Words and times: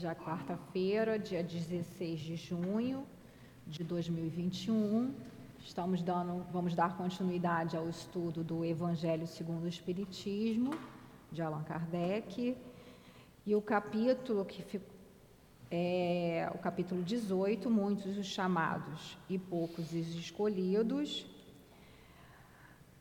Hoje 0.00 0.06
é 0.06 0.14
quarta-feira, 0.14 1.18
dia 1.18 1.42
16 1.42 2.20
de 2.20 2.34
junho 2.34 3.06
de 3.66 3.84
2021. 3.84 5.14
Estamos 5.58 6.00
dando, 6.00 6.42
vamos 6.50 6.74
dar 6.74 6.96
continuidade 6.96 7.76
ao 7.76 7.86
estudo 7.86 8.42
do 8.42 8.64
Evangelho 8.64 9.26
segundo 9.26 9.64
o 9.64 9.68
Espiritismo, 9.68 10.70
de 11.30 11.42
Allan 11.42 11.62
Kardec. 11.64 12.56
E 13.44 13.54
o 13.54 13.60
capítulo 13.60 14.46
que 14.46 14.62
ficou 14.62 14.88
é 15.70 16.50
o 16.54 16.56
capítulo 16.56 17.02
18, 17.02 17.68
muitos 17.68 18.16
os 18.16 18.24
chamados 18.24 19.18
e 19.28 19.38
poucos 19.38 19.92
os 19.92 20.14
escolhidos, 20.14 21.26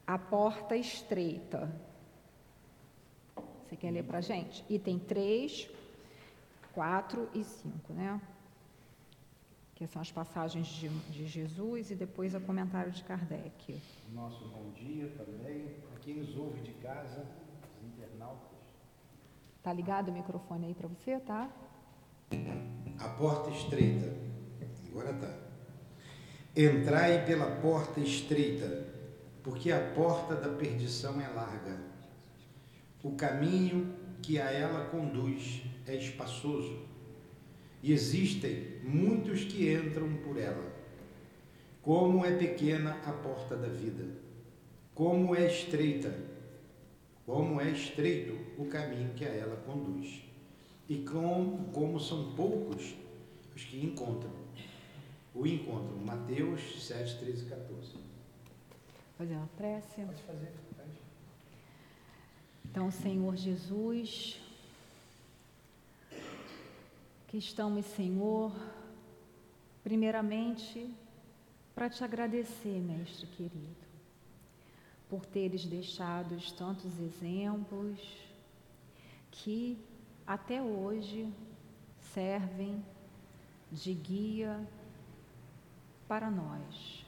a 0.06 0.18
porta 0.18 0.76
estreita. 0.76 1.74
Você 3.64 3.78
quer 3.78 3.92
ler 3.92 4.04
para 4.04 4.20
gente? 4.20 4.66
Item 4.70 5.00
3, 5.00 5.79
4 6.80 7.28
e 7.34 7.44
5, 7.44 7.92
né? 7.92 8.22
Que 9.76 9.86
são 9.86 10.02
as 10.02 10.14
passagens 10.14 10.66
de, 10.66 10.88
de 10.88 11.28
Jesus 11.28 11.92
e 11.92 11.96
depois 11.96 12.34
o 12.34 12.40
comentário 12.40 12.90
de 12.90 13.04
Kardec. 13.04 13.82
Nosso 14.14 14.48
bom 14.48 14.72
dia 14.72 15.14
também 15.18 15.76
a 15.94 16.00
quem 16.00 16.16
nos 16.16 16.38
ouve 16.38 16.62
de 16.62 16.72
casa, 16.76 17.26
os 17.78 17.86
internautas. 17.86 18.60
Tá 19.62 19.74
ligado 19.74 20.08
o 20.08 20.14
microfone 20.14 20.68
aí 20.68 20.74
para 20.74 20.88
você, 20.88 21.20
tá? 21.20 21.50
A 22.98 23.10
porta 23.10 23.50
estreita. 23.50 24.16
Agora 24.90 25.14
tá. 25.16 25.34
Entrai 26.56 27.26
pela 27.26 27.58
porta 27.58 28.00
estreita, 28.00 28.88
porque 29.44 29.70
a 29.70 29.92
porta 29.92 30.34
da 30.34 30.48
perdição 30.56 31.20
é 31.20 31.28
larga. 31.28 31.78
O 33.04 33.18
caminho 33.18 34.09
que 34.22 34.40
a 34.40 34.52
ela 34.52 34.86
conduz 34.86 35.62
é 35.88 35.96
espaçoso 35.96 36.80
e 37.82 37.94
existem 37.94 38.80
muitos 38.84 39.44
que 39.46 39.74
entram 39.74 40.14
por 40.18 40.38
ela. 40.38 40.78
Como 41.82 42.26
é 42.26 42.36
pequena 42.36 43.00
a 43.06 43.12
porta 43.12 43.56
da 43.56 43.70
vida, 43.70 44.06
como 44.94 45.36
é 45.36 45.48
estreita, 45.48 46.14
como 47.26 47.62
é 47.62 47.70
estreito 47.70 48.38
o 48.58 48.66
caminho 48.66 49.14
que 49.14 49.26
a 49.26 49.30
ela 49.30 49.56
conduz, 49.66 50.22
e 50.90 50.98
como, 50.98 51.72
como 51.72 52.00
são 52.00 52.34
poucos 52.34 52.96
os 53.56 53.64
que 53.64 53.84
encontram. 53.84 54.32
O 55.34 55.46
encontram. 55.46 55.98
Mateus 55.98 56.86
7, 56.86 57.20
13 57.20 57.46
e 57.46 57.50
14. 57.50 57.98
Fazer 59.18 59.36
uma 59.36 59.50
prece. 59.56 60.02
Pode 60.02 60.24
fazer. 60.24 60.69
Então, 62.72 62.92
Senhor 62.92 63.36
Jesus, 63.36 64.40
que 67.28 67.38
estamos, 67.38 67.86
Senhor, 67.88 68.54
primeiramente 69.84 70.88
para 71.74 71.90
te 71.90 72.04
agradecer, 72.04 72.80
Mestre 72.82 73.26
querido, 73.26 73.88
por 75.10 75.26
teres 75.26 75.66
deixado 75.66 76.38
tantos 76.56 77.00
exemplos 77.00 78.00
que 79.32 79.78
até 80.28 80.62
hoje 80.62 81.28
servem 82.14 82.84
de 83.72 83.94
guia 83.94 84.68
para 86.08 86.30
nós. 86.30 87.06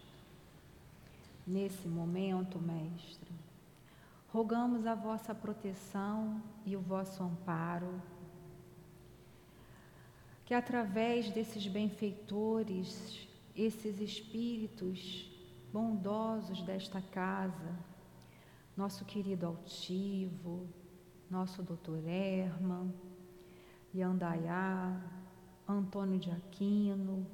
Nesse 1.45 1.87
momento, 1.87 2.57
Mestre, 2.59 3.30
rogamos 4.31 4.85
a 4.85 4.95
vossa 4.95 5.35
proteção 5.35 6.41
e 6.65 6.75
o 6.75 6.79
vosso 6.79 7.21
amparo. 7.21 8.01
Que 10.45 10.53
através 10.53 11.29
desses 11.29 11.67
benfeitores, 11.67 13.27
esses 13.55 13.99
espíritos 13.99 15.29
bondosos 15.71 16.61
desta 16.61 17.01
casa, 17.01 17.77
nosso 18.75 19.03
querido 19.03 19.45
altivo, 19.45 20.67
nosso 21.29 21.61
doutor 21.61 22.01
Herman, 22.07 22.93
Yandayá, 23.93 24.97
Antônio 25.67 26.17
de 26.17 26.31
Aquino, 26.31 27.27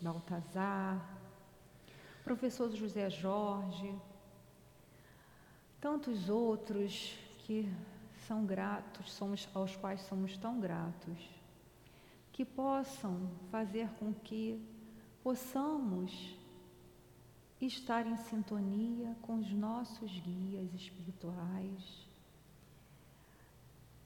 Baltazar, 0.00 1.18
professor 2.24 2.70
José 2.70 3.10
Jorge, 3.10 3.94
tantos 5.80 6.28
outros 6.28 7.16
que 7.38 7.68
são 8.26 8.44
gratos, 8.44 9.12
somos, 9.12 9.48
aos 9.54 9.76
quais 9.76 10.00
somos 10.02 10.36
tão 10.36 10.60
gratos 10.60 11.18
que 12.32 12.44
possam 12.44 13.30
fazer 13.50 13.88
com 13.98 14.12
que 14.12 14.60
possamos 15.22 16.36
estar 17.60 18.06
em 18.06 18.16
sintonia 18.16 19.16
com 19.22 19.38
os 19.38 19.52
nossos 19.52 20.12
guias 20.20 20.72
espirituais, 20.74 22.06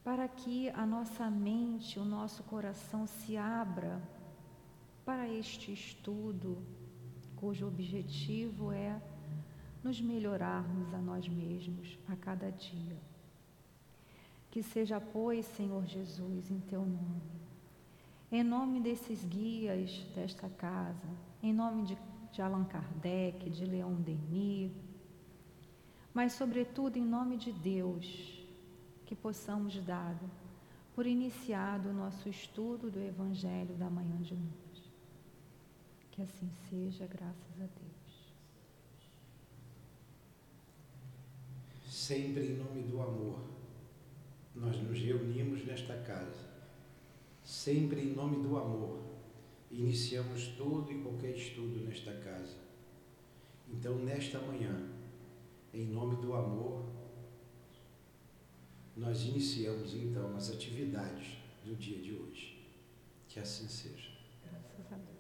para 0.03 0.27
que 0.27 0.71
a 0.71 0.87
nossa 0.87 1.31
mente, 1.31 1.99
o 1.99 2.05
nosso 2.05 2.43
coração 2.45 3.07
se 3.07 3.37
abra 3.37 4.01
para 5.05 5.29
este 5.29 5.73
estudo, 5.73 6.65
cujo 7.37 7.67
objetivo 7.67 8.73
é 8.73 9.01
nos 9.83 10.01
melhorarmos 10.01 10.93
a 10.95 10.99
nós 10.99 11.29
mesmos 11.29 11.99
a 12.09 12.17
cada 12.17 12.51
dia. 12.51 12.97
Que 14.51 14.63
seja, 14.63 15.01
pois, 15.01 15.47
Senhor 15.47 15.85
Jesus, 15.87 16.51
em 16.51 16.61
teu 16.61 16.85
nome 16.85 17.43
em 18.33 18.43
nome 18.43 18.81
desses 18.81 19.23
guias 19.27 20.07
desta 20.15 20.49
casa, 20.49 21.07
em 21.43 21.53
nome 21.53 21.85
de, 21.85 21.99
de 22.33 22.41
Allan 22.41 22.65
Kardec, 22.65 23.51
de 23.51 23.67
Leon 23.67 23.93
Denis, 23.97 24.73
mas, 26.15 26.33
sobretudo, 26.33 26.97
em 26.97 27.05
nome 27.05 27.37
de 27.37 27.53
Deus, 27.53 28.43
que 29.05 29.15
possamos 29.15 29.79
dar 29.85 30.19
por 30.95 31.07
iniciado 31.07 31.91
o 31.91 31.93
nosso 31.93 32.27
estudo 32.27 32.91
do 32.91 33.01
Evangelho 33.01 33.75
da 33.75 33.91
manhã 33.91 34.17
de 34.23 34.33
hoje. 34.33 34.93
Que 36.11 36.23
assim 36.23 36.51
seja, 36.71 37.07
graças 37.07 37.61
a 37.61 37.67
Deus. 37.67 37.92
Sempre 42.03 42.47
em 42.47 42.57
nome 42.57 42.83
do 42.83 43.01
amor, 43.01 43.39
nós 44.57 44.77
nos 44.83 44.99
reunimos 44.99 45.65
nesta 45.65 45.97
casa 45.99 46.53
sempre 47.45 48.01
em 48.01 48.15
nome 48.15 48.43
do 48.43 48.57
amor, 48.57 49.01
iniciamos 49.71 50.49
todo 50.59 50.91
e 50.93 51.03
qualquer 51.03 51.37
estudo 51.37 51.81
nesta 51.85 52.13
casa. 52.15 52.57
Então, 53.69 53.97
nesta 53.97 54.39
manhã, 54.39 54.89
em 55.73 55.87
nome 55.87 56.17
do 56.17 56.35
amor, 56.35 56.85
nós 58.97 59.23
iniciamos 59.23 59.95
então 59.95 60.37
as 60.37 60.51
atividades 60.51 61.39
do 61.65 61.75
dia 61.75 61.99
de 61.99 62.13
hoje. 62.13 62.61
Que 63.29 63.41
assim 63.41 63.67
seja. 63.67 64.11
Graças 64.45 64.93
a 64.93 64.97
Deus. 64.97 65.13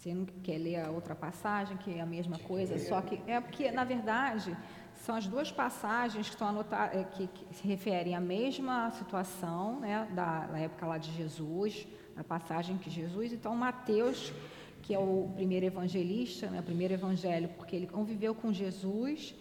Você 0.00 0.14
não 0.14 0.24
quer 0.24 0.56
ler 0.56 0.76
a 0.76 0.90
outra 0.90 1.14
passagem, 1.14 1.76
que 1.76 1.98
é 1.98 2.00
a 2.00 2.06
mesma 2.06 2.38
coisa, 2.38 2.78
só 2.78 3.02
que 3.02 3.20
é 3.26 3.38
porque, 3.38 3.70
na 3.70 3.84
verdade, 3.84 4.56
são 4.94 5.14
as 5.14 5.26
duas 5.26 5.52
passagens 5.52 6.26
que 6.26 6.32
estão 6.32 6.48
anotadas, 6.48 6.96
é, 6.96 7.04
que, 7.04 7.26
que, 7.26 7.54
se 7.54 7.68
referem 7.68 8.14
à 8.14 8.20
mesma 8.20 8.90
situação, 8.92 9.78
né, 9.78 10.08
da, 10.12 10.46
da 10.46 10.58
época 10.58 10.86
lá 10.86 10.96
de 10.96 11.12
Jesus, 11.12 11.86
a 12.16 12.24
passagem 12.24 12.78
que 12.78 12.88
Jesus, 12.88 13.30
então 13.34 13.54
Mateus, 13.54 14.32
que 14.80 14.94
é 14.94 14.98
o 14.98 15.30
primeiro 15.34 15.66
evangelista, 15.66 16.48
né, 16.48 16.60
o 16.60 16.62
primeiro 16.62 16.94
evangelho, 16.94 17.50
porque 17.50 17.76
ele 17.76 17.86
conviveu 17.86 18.34
com 18.34 18.50
Jesus, 18.54 19.34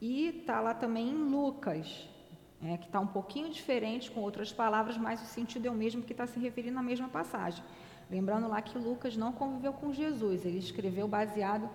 e 0.00 0.28
está 0.28 0.62
lá 0.62 0.72
também 0.72 1.10
em 1.10 1.30
Lucas, 1.30 2.08
é, 2.64 2.78
que 2.78 2.86
está 2.86 3.00
um 3.00 3.06
pouquinho 3.06 3.50
diferente 3.50 4.10
com 4.10 4.22
outras 4.22 4.50
palavras, 4.50 4.96
mas 4.96 5.20
o 5.20 5.26
sentido 5.26 5.68
é 5.68 5.70
o 5.70 5.74
mesmo, 5.74 6.00
que 6.00 6.12
está 6.12 6.26
se 6.26 6.40
referindo 6.40 6.78
à 6.78 6.82
mesma 6.82 7.08
passagem. 7.08 7.62
Lembrando 8.10 8.48
lá 8.48 8.60
que 8.60 8.76
Lucas 8.76 9.16
não 9.16 9.32
conviveu 9.32 9.72
com 9.72 9.92
Jesus, 9.92 10.44
ele 10.44 10.58
escreveu 10.58 11.06
baseado 11.06 11.70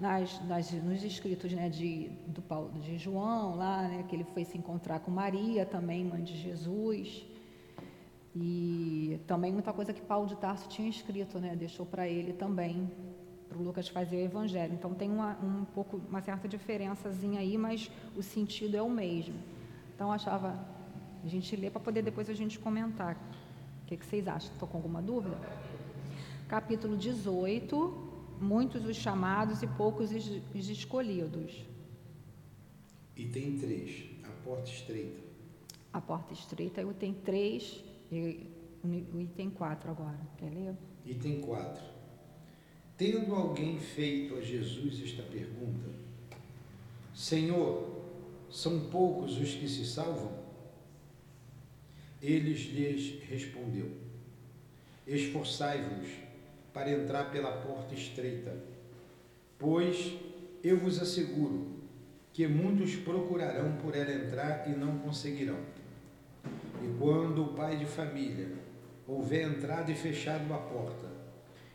nas, 0.00 0.42
nas, 0.46 0.72
nos 0.72 1.04
escritos 1.04 1.52
né, 1.52 1.68
de, 1.68 2.08
do 2.26 2.40
Paulo, 2.42 2.72
de 2.80 2.96
João, 2.98 3.56
lá, 3.56 3.82
né, 3.82 4.04
que 4.08 4.16
ele 4.16 4.24
foi 4.24 4.44
se 4.44 4.56
encontrar 4.56 5.00
com 5.00 5.10
Maria, 5.10 5.66
também 5.66 6.04
mãe 6.04 6.22
de 6.22 6.36
Jesus. 6.36 7.24
E 8.34 9.20
também 9.26 9.52
muita 9.52 9.72
coisa 9.72 9.92
que 9.92 10.00
Paulo 10.00 10.26
de 10.26 10.36
Tarso 10.36 10.68
tinha 10.68 10.88
escrito, 10.88 11.38
né, 11.38 11.54
deixou 11.54 11.86
para 11.86 12.08
ele 12.08 12.32
também, 12.32 12.90
para 13.48 13.58
o 13.58 13.62
Lucas 13.62 13.86
fazer 13.88 14.16
o 14.16 14.20
evangelho. 14.20 14.74
Então 14.74 14.94
tem 14.94 15.10
uma, 15.10 15.38
um 15.42 15.64
pouco, 15.66 16.00
uma 16.08 16.20
certa 16.20 16.48
diferençazinha 16.48 17.40
aí, 17.40 17.56
mas 17.56 17.90
o 18.16 18.22
sentido 18.22 18.76
é 18.76 18.82
o 18.82 18.90
mesmo. 18.90 19.38
Então 19.94 20.10
achava 20.10 20.58
a 21.22 21.28
gente 21.28 21.54
ler 21.54 21.70
para 21.70 21.80
poder 21.80 22.02
depois 22.02 22.28
a 22.28 22.34
gente 22.34 22.58
comentar. 22.58 23.16
O 23.82 23.86
que, 23.86 23.96
que 23.96 24.04
vocês 24.04 24.26
acham? 24.26 24.50
Estou 24.50 24.66
com 24.66 24.78
alguma 24.78 25.00
dúvida? 25.00 25.36
Capítulo 26.48 26.96
18, 26.96 28.36
muitos 28.40 28.84
os 28.84 28.96
chamados 28.96 29.62
e 29.62 29.66
poucos 29.66 30.10
os 30.10 30.68
escolhidos. 30.68 31.64
Item 33.16 33.58
3, 33.58 34.04
a 34.24 34.30
porta 34.44 34.70
estreita. 34.70 35.22
A 35.92 36.00
porta 36.00 36.32
estreita, 36.32 36.84
o 36.84 36.90
item 36.90 37.14
3 37.14 37.84
e 38.10 38.46
o 38.82 39.20
item 39.20 39.50
4 39.50 39.90
agora. 39.90 40.20
Quer 40.36 40.50
ler? 40.50 40.74
Item 41.06 41.40
4. 41.40 41.82
Tendo 42.96 43.34
alguém 43.34 43.78
feito 43.78 44.36
a 44.36 44.40
Jesus 44.40 45.02
esta 45.02 45.22
pergunta, 45.22 45.88
Senhor, 47.14 48.02
são 48.50 48.88
poucos 48.88 49.36
os 49.38 49.54
que 49.54 49.68
se 49.68 49.84
salvam? 49.84 50.32
Eles 52.20 52.60
lhes 52.72 53.22
respondeu: 53.24 53.90
Esforçai-vos 55.06 56.23
para 56.74 56.90
entrar 56.90 57.30
pela 57.30 57.52
porta 57.52 57.94
estreita, 57.94 58.52
pois 59.56 60.18
eu 60.62 60.76
vos 60.76 61.00
asseguro 61.00 61.72
que 62.32 62.48
muitos 62.48 62.96
procurarão 62.96 63.76
por 63.76 63.94
ela 63.94 64.12
entrar 64.12 64.68
e 64.68 64.72
não 64.72 64.98
conseguirão. 64.98 65.58
E 66.82 66.98
quando 66.98 67.44
o 67.44 67.54
pai 67.54 67.76
de 67.76 67.86
família 67.86 68.48
houver 69.06 69.46
entrado 69.48 69.92
e 69.92 69.94
fechado 69.94 70.52
a 70.52 70.58
porta, 70.58 71.08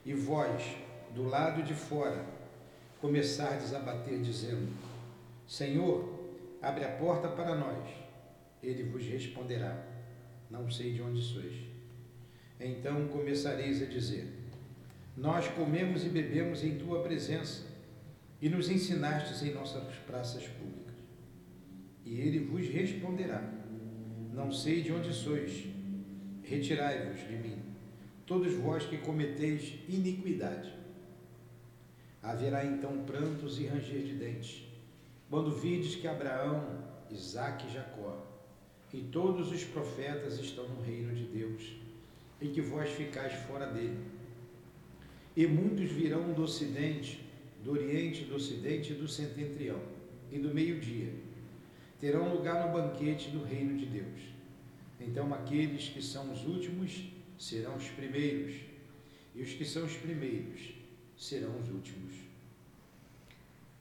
e 0.06 0.14
vós, 0.14 0.76
do 1.16 1.24
lado 1.24 1.64
de 1.64 1.74
fora, 1.74 2.26
começardes 3.00 3.74
a 3.74 3.80
bater, 3.80 4.20
dizendo: 4.20 4.68
Senhor, 5.48 6.28
abre 6.62 6.84
a 6.84 6.92
porta 6.92 7.30
para 7.30 7.56
nós, 7.56 7.88
ele 8.62 8.84
vos 8.84 9.06
responderá: 9.06 9.82
Não 10.50 10.70
sei 10.70 10.92
de 10.92 11.02
onde 11.02 11.22
sois. 11.22 11.56
Então 12.60 13.08
começareis 13.08 13.82
a 13.82 13.86
dizer: 13.86 14.39
Nós 15.20 15.48
comemos 15.50 16.06
e 16.06 16.10
bebemos 16.10 16.64
em 16.64 16.78
tua 16.78 17.04
presença, 17.04 17.68
e 18.42 18.48
nos 18.48 18.70
ensinastes 18.70 19.44
em 19.44 19.54
nossas 19.54 19.94
praças 20.08 20.48
públicas. 20.48 20.96
E 22.06 22.22
ele 22.22 22.40
vos 22.40 22.68
responderá: 22.68 23.44
Não 24.34 24.52
sei 24.52 24.82
de 24.82 24.92
onde 24.92 25.14
sois, 25.14 25.66
retirai-vos 26.42 27.20
de 27.28 27.36
mim, 27.36 27.62
todos 28.26 28.54
vós 28.54 28.86
que 28.86 28.98
cometeis 28.98 29.76
iniquidade. 29.88 30.74
Haverá 32.24 32.66
então 32.66 33.04
prantos 33.04 33.60
e 33.60 33.68
ranger 33.68 34.04
de 34.04 34.16
dentes 34.16 34.66
quando 35.30 35.52
vides 35.52 35.96
que 35.96 36.08
Abraão, 36.08 36.84
Isaque 37.12 37.68
e 37.68 37.74
Jacó 37.74 38.30
e 38.92 39.02
todos 39.02 39.52
os 39.52 39.64
profetas 39.64 40.40
estão 40.40 40.68
no 40.68 40.82
reino 40.82 41.14
de 41.14 41.26
Deus, 41.26 41.76
e 42.42 42.48
que 42.48 42.62
vós 42.62 42.90
ficais 42.90 43.34
fora 43.34 43.68
dele. 43.68 43.98
E 45.40 45.48
muitos 45.48 45.90
virão 45.90 46.34
do 46.34 46.42
ocidente, 46.42 47.26
do 47.64 47.72
oriente, 47.72 48.26
do 48.26 48.36
ocidente 48.36 48.92
e 48.92 48.96
do 48.98 49.08
setentrião, 49.08 49.80
e 50.30 50.38
do 50.38 50.54
meio-dia. 50.54 51.14
Terão 51.98 52.36
lugar 52.36 52.68
no 52.68 52.74
banquete 52.74 53.30
do 53.30 53.42
reino 53.42 53.78
de 53.78 53.86
Deus. 53.86 54.20
Então 55.00 55.34
aqueles 55.34 55.88
que 55.88 56.02
são 56.02 56.30
os 56.34 56.46
últimos 56.46 57.10
serão 57.38 57.78
os 57.78 57.88
primeiros, 57.88 58.54
e 59.34 59.42
os 59.42 59.54
que 59.54 59.64
são 59.64 59.86
os 59.86 59.96
primeiros 59.96 60.74
serão 61.18 61.58
os 61.58 61.70
últimos. 61.70 62.16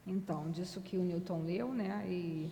Então, 0.06 0.52
disso 0.52 0.80
que 0.80 0.96
o 0.96 1.02
Newton 1.02 1.42
leu, 1.42 1.74
né, 1.74 2.06
e 2.08 2.48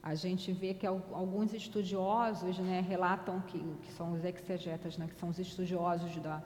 a 0.00 0.14
gente 0.14 0.52
vê 0.52 0.74
que 0.74 0.86
alguns 0.86 1.52
estudiosos 1.52 2.60
né, 2.60 2.80
relatam 2.88 3.40
que, 3.48 3.58
que 3.82 3.92
são 3.94 4.12
os 4.12 4.24
exegetas, 4.24 4.96
né, 4.96 5.08
que 5.08 5.18
são 5.18 5.30
os 5.30 5.40
estudiosos 5.40 6.14
da, 6.18 6.40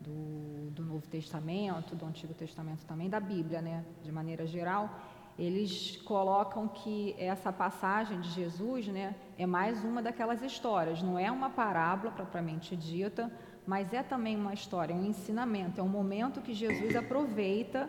do, 0.00 0.70
do, 0.70 0.84
Novo 0.84 1.06
Testamento, 1.06 1.94
do 1.94 2.06
Antigo 2.06 2.34
Testamento 2.34 2.84
também, 2.84 3.08
da 3.08 3.20
Bíblia, 3.20 3.60
né, 3.60 3.84
de 4.02 4.12
maneira 4.12 4.46
geral, 4.46 4.90
eles 5.38 5.96
colocam 5.98 6.66
que 6.66 7.14
essa 7.18 7.52
passagem 7.52 8.20
de 8.20 8.30
Jesus 8.30 8.88
né, 8.88 9.14
é 9.36 9.46
mais 9.46 9.84
uma 9.84 10.02
daquelas 10.02 10.42
histórias, 10.42 11.00
não 11.00 11.18
é 11.18 11.30
uma 11.30 11.50
parábola 11.50 12.10
propriamente 12.10 12.76
dita, 12.76 13.30
mas 13.66 13.92
é 13.92 14.02
também 14.02 14.34
uma 14.36 14.54
história, 14.54 14.94
um 14.94 15.04
ensinamento, 15.04 15.80
é 15.80 15.84
um 15.84 15.88
momento 15.88 16.40
que 16.40 16.54
Jesus 16.54 16.96
aproveita 16.96 17.88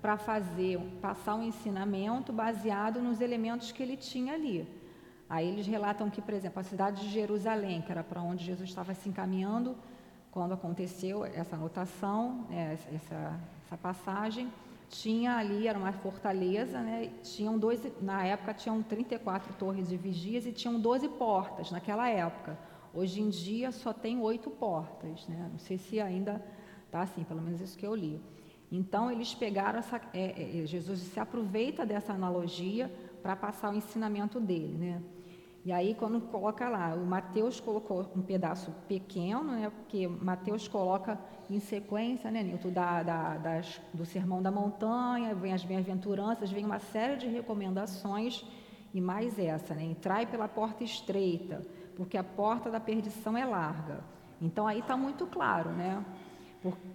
para 0.00 0.16
fazer, 0.16 0.78
passar 1.00 1.34
um 1.34 1.42
ensinamento 1.42 2.32
baseado 2.32 3.00
nos 3.00 3.20
elementos 3.20 3.70
que 3.70 3.82
ele 3.82 3.96
tinha 3.96 4.34
ali. 4.34 4.66
Aí 5.28 5.46
eles 5.46 5.66
relatam 5.66 6.08
que, 6.08 6.22
por 6.22 6.32
exemplo, 6.32 6.60
a 6.60 6.62
cidade 6.62 7.02
de 7.02 7.10
Jerusalém, 7.10 7.82
que 7.82 7.92
era 7.92 8.02
para 8.02 8.22
onde 8.22 8.44
Jesus 8.44 8.70
estava 8.70 8.94
se 8.94 9.08
encaminhando 9.08 9.76
quando 10.30 10.54
aconteceu 10.54 11.24
essa 11.24 11.56
anotação, 11.56 12.46
né, 12.48 12.78
essa, 12.94 13.40
essa 13.66 13.76
passagem, 13.76 14.52
tinha 14.88 15.36
ali, 15.36 15.68
era 15.68 15.78
uma 15.78 15.92
fortaleza, 15.92 16.80
né, 16.80 17.10
tinham 17.22 17.58
12, 17.58 17.92
na 18.00 18.24
época 18.24 18.54
tinham 18.54 18.82
34 18.82 19.52
torres 19.54 19.88
de 19.88 19.96
vigias 19.96 20.46
e 20.46 20.52
tinham 20.52 20.80
12 20.80 21.08
portas 21.08 21.70
naquela 21.70 22.08
época. 22.08 22.58
Hoje 22.94 23.20
em 23.20 23.28
dia 23.28 23.70
só 23.70 23.92
tem 23.92 24.18
oito 24.20 24.50
portas, 24.50 25.26
né? 25.28 25.48
não 25.52 25.58
sei 25.58 25.76
se 25.76 26.00
ainda 26.00 26.42
está 26.86 27.02
assim, 27.02 27.22
pelo 27.22 27.42
menos 27.42 27.60
isso 27.60 27.76
que 27.76 27.86
eu 27.86 27.94
li. 27.94 28.20
Então, 28.70 29.10
eles 29.10 29.34
pegaram 29.34 29.78
essa. 29.78 30.00
É, 30.12 30.60
é, 30.62 30.66
Jesus 30.66 31.00
se 31.00 31.18
aproveita 31.18 31.86
dessa 31.86 32.12
analogia 32.12 32.92
para 33.22 33.34
passar 33.34 33.72
o 33.72 33.76
ensinamento 33.76 34.38
dele, 34.38 34.76
né? 34.76 35.02
E 35.68 35.72
aí, 35.72 35.94
quando 35.94 36.18
coloca 36.18 36.66
lá, 36.66 36.94
o 36.94 37.04
Mateus 37.04 37.60
colocou 37.60 38.10
um 38.16 38.22
pedaço 38.22 38.72
pequeno, 38.88 39.42
né? 39.52 39.68
Porque 39.68 40.08
Mateus 40.08 40.66
coloca 40.66 41.20
em 41.50 41.60
sequência, 41.60 42.30
né, 42.30 42.42
Nilton, 42.42 42.70
da, 42.70 43.02
da, 43.02 43.36
das, 43.36 43.78
do 43.92 44.06
Sermão 44.06 44.40
da 44.40 44.50
Montanha, 44.50 45.34
vem 45.34 45.52
as 45.52 45.62
bem-aventuranças, 45.62 46.50
vem 46.50 46.64
uma 46.64 46.78
série 46.78 47.16
de 47.16 47.26
recomendações, 47.26 48.46
e 48.94 49.00
mais 49.02 49.38
essa, 49.38 49.74
né? 49.74 49.84
Entrai 49.84 50.24
pela 50.24 50.48
porta 50.48 50.82
estreita, 50.82 51.60
porque 51.94 52.16
a 52.16 52.24
porta 52.24 52.70
da 52.70 52.80
perdição 52.80 53.36
é 53.36 53.44
larga. 53.44 54.00
Então, 54.40 54.66
aí 54.66 54.78
está 54.78 54.96
muito 54.96 55.26
claro, 55.26 55.68
né? 55.72 56.02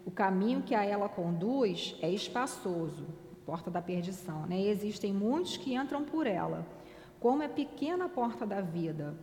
O 0.04 0.10
caminho 0.10 0.64
que 0.64 0.74
a 0.74 0.84
ela 0.84 1.08
conduz 1.08 1.96
é 2.02 2.10
espaçoso, 2.10 3.06
porta 3.46 3.70
da 3.70 3.84
perdição, 3.84 4.48
né? 4.48 4.62
E 4.62 4.68
existem 4.68 5.14
muitos 5.14 5.58
que 5.58 5.76
entram 5.76 6.04
por 6.04 6.26
ela. 6.26 6.66
Como 7.24 7.42
é 7.42 7.48
pequena 7.48 8.04
a 8.04 8.10
porta 8.10 8.46
da 8.46 8.60
vida, 8.60 9.16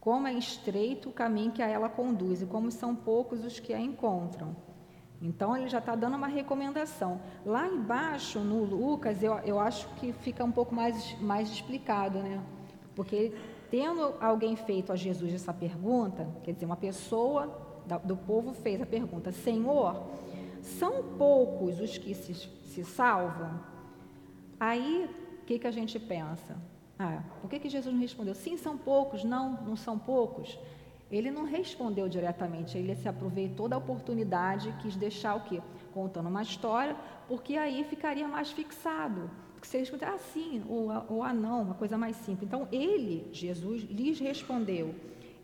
como 0.00 0.26
é 0.26 0.32
estreito 0.32 1.10
o 1.10 1.12
caminho 1.12 1.52
que 1.52 1.60
a 1.60 1.68
ela 1.68 1.90
conduz, 1.90 2.40
e 2.40 2.46
como 2.46 2.70
são 2.70 2.96
poucos 2.96 3.44
os 3.44 3.60
que 3.60 3.74
a 3.74 3.78
encontram. 3.78 4.56
Então, 5.20 5.54
ele 5.54 5.68
já 5.68 5.80
está 5.80 5.94
dando 5.94 6.16
uma 6.16 6.28
recomendação. 6.28 7.20
Lá 7.44 7.68
embaixo, 7.68 8.38
no 8.38 8.64
Lucas, 8.64 9.22
eu, 9.22 9.34
eu 9.40 9.60
acho 9.60 9.86
que 9.96 10.14
fica 10.14 10.42
um 10.42 10.50
pouco 10.50 10.74
mais, 10.74 11.14
mais 11.20 11.50
explicado, 11.50 12.20
né? 12.20 12.42
Porque 12.96 13.34
tendo 13.70 14.14
alguém 14.18 14.56
feito 14.56 14.94
a 14.94 14.96
Jesus 14.96 15.34
essa 15.34 15.52
pergunta, 15.52 16.26
quer 16.42 16.54
dizer, 16.54 16.64
uma 16.64 16.74
pessoa 16.74 17.54
do 18.02 18.16
povo 18.16 18.54
fez 18.54 18.80
a 18.80 18.86
pergunta: 18.86 19.30
Senhor, 19.30 20.06
são 20.62 21.02
poucos 21.18 21.78
os 21.80 21.98
que 21.98 22.14
se, 22.14 22.32
se 22.32 22.82
salvam? 22.82 23.60
Aí, 24.58 25.19
que, 25.50 25.58
que 25.58 25.66
a 25.66 25.72
gente 25.72 25.98
pensa? 25.98 26.56
Ah, 26.96 27.22
por 27.40 27.50
que, 27.50 27.58
que 27.58 27.68
Jesus 27.68 27.92
não 27.92 28.00
respondeu? 28.00 28.34
Sim, 28.34 28.56
são 28.56 28.78
poucos. 28.78 29.24
Não, 29.24 29.60
não 29.62 29.74
são 29.74 29.98
poucos. 29.98 30.56
Ele 31.10 31.28
não 31.28 31.44
respondeu 31.44 32.08
diretamente, 32.08 32.78
ele 32.78 32.94
se 32.94 33.08
aproveitou 33.08 33.68
da 33.68 33.76
oportunidade, 33.76 34.72
quis 34.80 34.94
deixar 34.94 35.34
o 35.34 35.40
quê? 35.40 35.60
Contando 35.92 36.28
uma 36.28 36.42
história, 36.42 36.94
porque 37.26 37.56
aí 37.56 37.82
ficaria 37.82 38.28
mais 38.28 38.52
fixado. 38.52 39.28
Porque 39.52 39.66
se 39.66 39.76
ele 39.76 39.82
responder, 39.82 40.04
ah, 40.04 40.18
sim, 40.18 40.62
ou, 40.68 40.88
ou 41.08 41.24
ah, 41.24 41.34
não, 41.34 41.62
uma 41.62 41.74
coisa 41.74 41.98
mais 41.98 42.14
simples. 42.14 42.46
Então, 42.46 42.68
ele, 42.70 43.28
Jesus, 43.32 43.82
lhes 43.82 44.20
respondeu: 44.20 44.94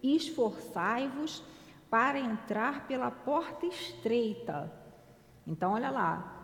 esforçai-vos 0.01 1.43
para 1.91 2.21
entrar 2.21 2.87
pela 2.87 3.11
porta 3.11 3.67
estreita. 3.67 4.73
Então, 5.45 5.73
olha 5.73 5.91
lá, 5.91 6.36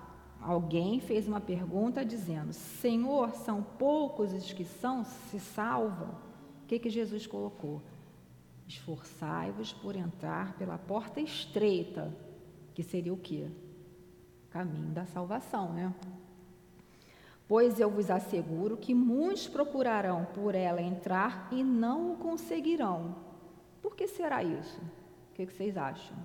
alguém 0.43 1.01
fez 1.01 1.29
uma 1.29 1.41
pergunta 1.41 2.05
dizendo: 2.05 2.53
Senhor, 2.53 3.31
são 3.37 3.63
poucos 3.63 4.33
os 4.33 4.53
que 4.53 4.65
são, 4.65 5.05
se 5.05 5.39
salvam? 5.39 6.09
O 6.63 6.67
que, 6.67 6.79
que 6.79 6.91
Jesus 6.91 7.27
colocou? 7.27 7.83
Esforçai-vos 8.67 9.73
por 9.73 9.97
entrar 9.97 10.57
pela 10.57 10.79
porta 10.79 11.21
estreita, 11.21 12.15
que 12.75 12.83
seria 12.83 13.13
o 13.13 13.19
quê? 13.19 13.49
Caminho 14.51 14.91
da 14.91 15.07
salvação, 15.07 15.73
né? 15.73 15.95
Pois 17.47 17.79
eu 17.79 17.91
vos 17.91 18.11
asseguro 18.11 18.77
que 18.77 18.95
muitos 18.95 19.47
procurarão 19.47 20.25
por 20.27 20.55
ela 20.55 20.81
entrar 20.81 21.49
e 21.53 21.63
não 21.63 22.13
o 22.13 22.17
conseguirão. 22.17 23.15
Por 23.83 23.95
que 23.95 24.07
será 24.07 24.43
isso? 24.43 24.81
O 24.81 25.35
que, 25.35 25.47
que 25.47 25.53
vocês 25.53 25.77
acham? 25.77 26.17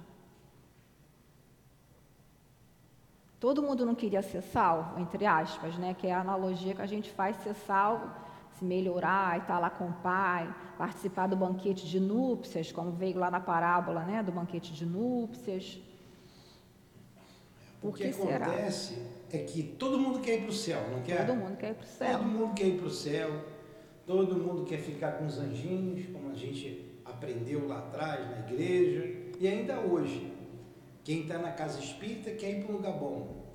Todo 3.39 3.61
mundo 3.61 3.85
não 3.85 3.93
queria 3.93 4.21
ser 4.21 4.41
salvo, 4.41 4.99
entre 4.99 5.25
aspas, 5.25 5.77
né? 5.77 5.93
Que 5.93 6.07
é 6.07 6.13
a 6.13 6.21
analogia 6.21 6.73
que 6.73 6.81
a 6.81 6.87
gente 6.87 7.11
faz 7.11 7.35
ser 7.37 7.53
salvo, 7.53 8.09
se 8.57 8.65
melhorar, 8.65 9.37
estar 9.37 9.59
lá 9.59 9.69
com 9.69 9.89
o 9.89 9.93
pai, 9.93 10.51
participar 10.77 11.27
do 11.27 11.35
banquete 11.35 11.87
de 11.87 11.99
núpcias, 11.99 12.71
como 12.71 12.91
veio 12.91 13.19
lá 13.19 13.29
na 13.29 13.39
parábola, 13.39 14.03
né? 14.03 14.23
Do 14.23 14.31
banquete 14.31 14.73
de 14.73 14.85
núpcias. 14.85 15.79
Por 17.79 17.89
o 17.89 17.93
que, 17.93 18.05
que 18.05 18.13
será? 18.13 18.47
acontece 18.47 18.97
é 19.31 19.37
que 19.37 19.61
todo 19.61 19.99
mundo 19.99 20.19
quer 20.19 20.39
ir 20.39 20.41
para 20.41 20.49
o 20.49 20.53
céu, 20.53 20.81
não 20.89 21.01
quer? 21.03 21.27
Todo 21.27 21.35
mundo 21.35 21.57
quer 21.57 21.69
ir 21.69 21.75
para 21.75 21.85
o 21.85 21.87
céu. 21.87 22.17
Todo 22.17 22.27
mundo 22.27 22.53
quer 22.55 22.65
ir 22.65 22.77
para 22.77 22.87
o 22.87 22.89
céu, 22.89 23.45
todo 24.07 24.35
mundo 24.35 24.65
quer 24.65 24.79
ficar 24.79 25.11
com 25.11 25.25
os 25.27 25.37
anjinhos, 25.37 26.07
como 26.11 26.31
a 26.31 26.33
gente 26.33 26.91
aprendeu 27.05 27.67
lá 27.67 27.79
atrás 27.79 28.27
na 28.31 28.39
igreja, 28.39 29.31
e 29.39 29.47
ainda 29.47 29.79
hoje. 29.79 30.36
Quem 31.07 31.21
está 31.21 31.37
na 31.37 31.53
casa 31.53 31.79
espírita 31.79 32.31
quer 32.31 32.49
ir 32.59 32.63
para 32.65 32.73
um 32.73 32.75
lugar 32.79 32.99
bom, 32.99 33.45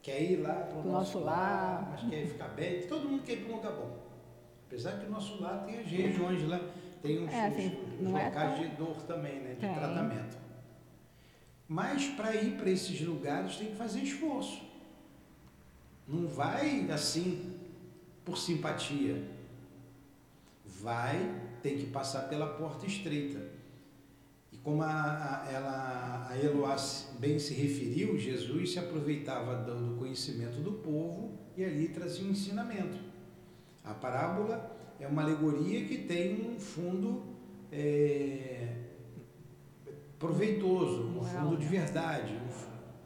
quer 0.00 0.18
ir 0.18 0.36
lá 0.36 0.54
para 0.54 0.78
o 0.78 0.82
nosso, 0.82 0.88
nosso 0.88 1.18
lar, 1.18 1.82
lar. 1.82 1.88
mas 1.90 2.08
quer 2.08 2.26
ficar 2.26 2.48
bem. 2.48 2.86
Todo 2.86 3.06
mundo 3.06 3.22
quer 3.22 3.34
ir 3.34 3.44
para 3.44 3.52
um 3.52 3.56
lugar 3.56 3.72
bom. 3.74 3.98
Apesar 4.66 4.98
que 4.98 5.04
o 5.04 5.10
nosso 5.10 5.38
lar 5.42 5.66
tem 5.66 5.78
as 5.78 5.86
regiões 5.86 6.42
lá, 6.48 6.58
tem 7.02 7.22
uns, 7.22 7.30
É, 7.30 7.46
assim, 7.48 7.78
não 8.00 8.16
é 8.16 8.24
locais 8.24 8.54
tão- 8.58 8.62
de 8.66 8.76
dor 8.76 9.02
também, 9.02 9.40
né, 9.40 9.50
de 9.52 9.60
Tem. 9.60 9.74
tratamento. 9.74 10.38
Mas 11.68 12.06
para 12.06 12.34
ir 12.34 12.56
para 12.56 12.70
esses 12.70 12.98
lugares 13.02 13.56
tem 13.56 13.68
que 13.68 13.76
fazer 13.76 14.00
esforço. 14.00 14.62
Não 16.08 16.26
vai 16.26 16.90
assim 16.90 17.58
por 18.24 18.38
simpatia. 18.38 19.22
Vai, 20.64 21.42
tem 21.62 21.76
que 21.76 21.88
passar 21.88 22.22
pela 22.30 22.54
porta 22.54 22.86
estreita. 22.86 23.54
Como 24.66 24.82
a, 24.82 24.88
a, 24.88 25.52
ela, 25.52 26.26
a 26.28 26.36
Eloá 26.36 26.74
bem 27.20 27.38
se 27.38 27.54
referiu, 27.54 28.18
Jesus 28.18 28.72
se 28.72 28.80
aproveitava 28.80 29.62
do, 29.62 29.94
conhecimento 29.96 30.58
do 30.58 30.72
povo 30.72 31.38
e 31.56 31.64
ali 31.64 31.86
trazia 31.86 32.26
um 32.26 32.30
ensinamento. 32.30 32.98
A 33.84 33.94
parábola 33.94 34.76
é 34.98 35.06
uma 35.06 35.22
alegoria 35.22 35.84
que 35.84 35.98
tem 35.98 36.50
um 36.50 36.58
fundo 36.58 37.22
é, 37.70 38.74
proveitoso, 40.18 41.04
um 41.04 41.10
Moral, 41.10 41.44
fundo 41.44 41.56
de 41.58 41.64
né? 41.66 41.70
verdade, 41.70 42.32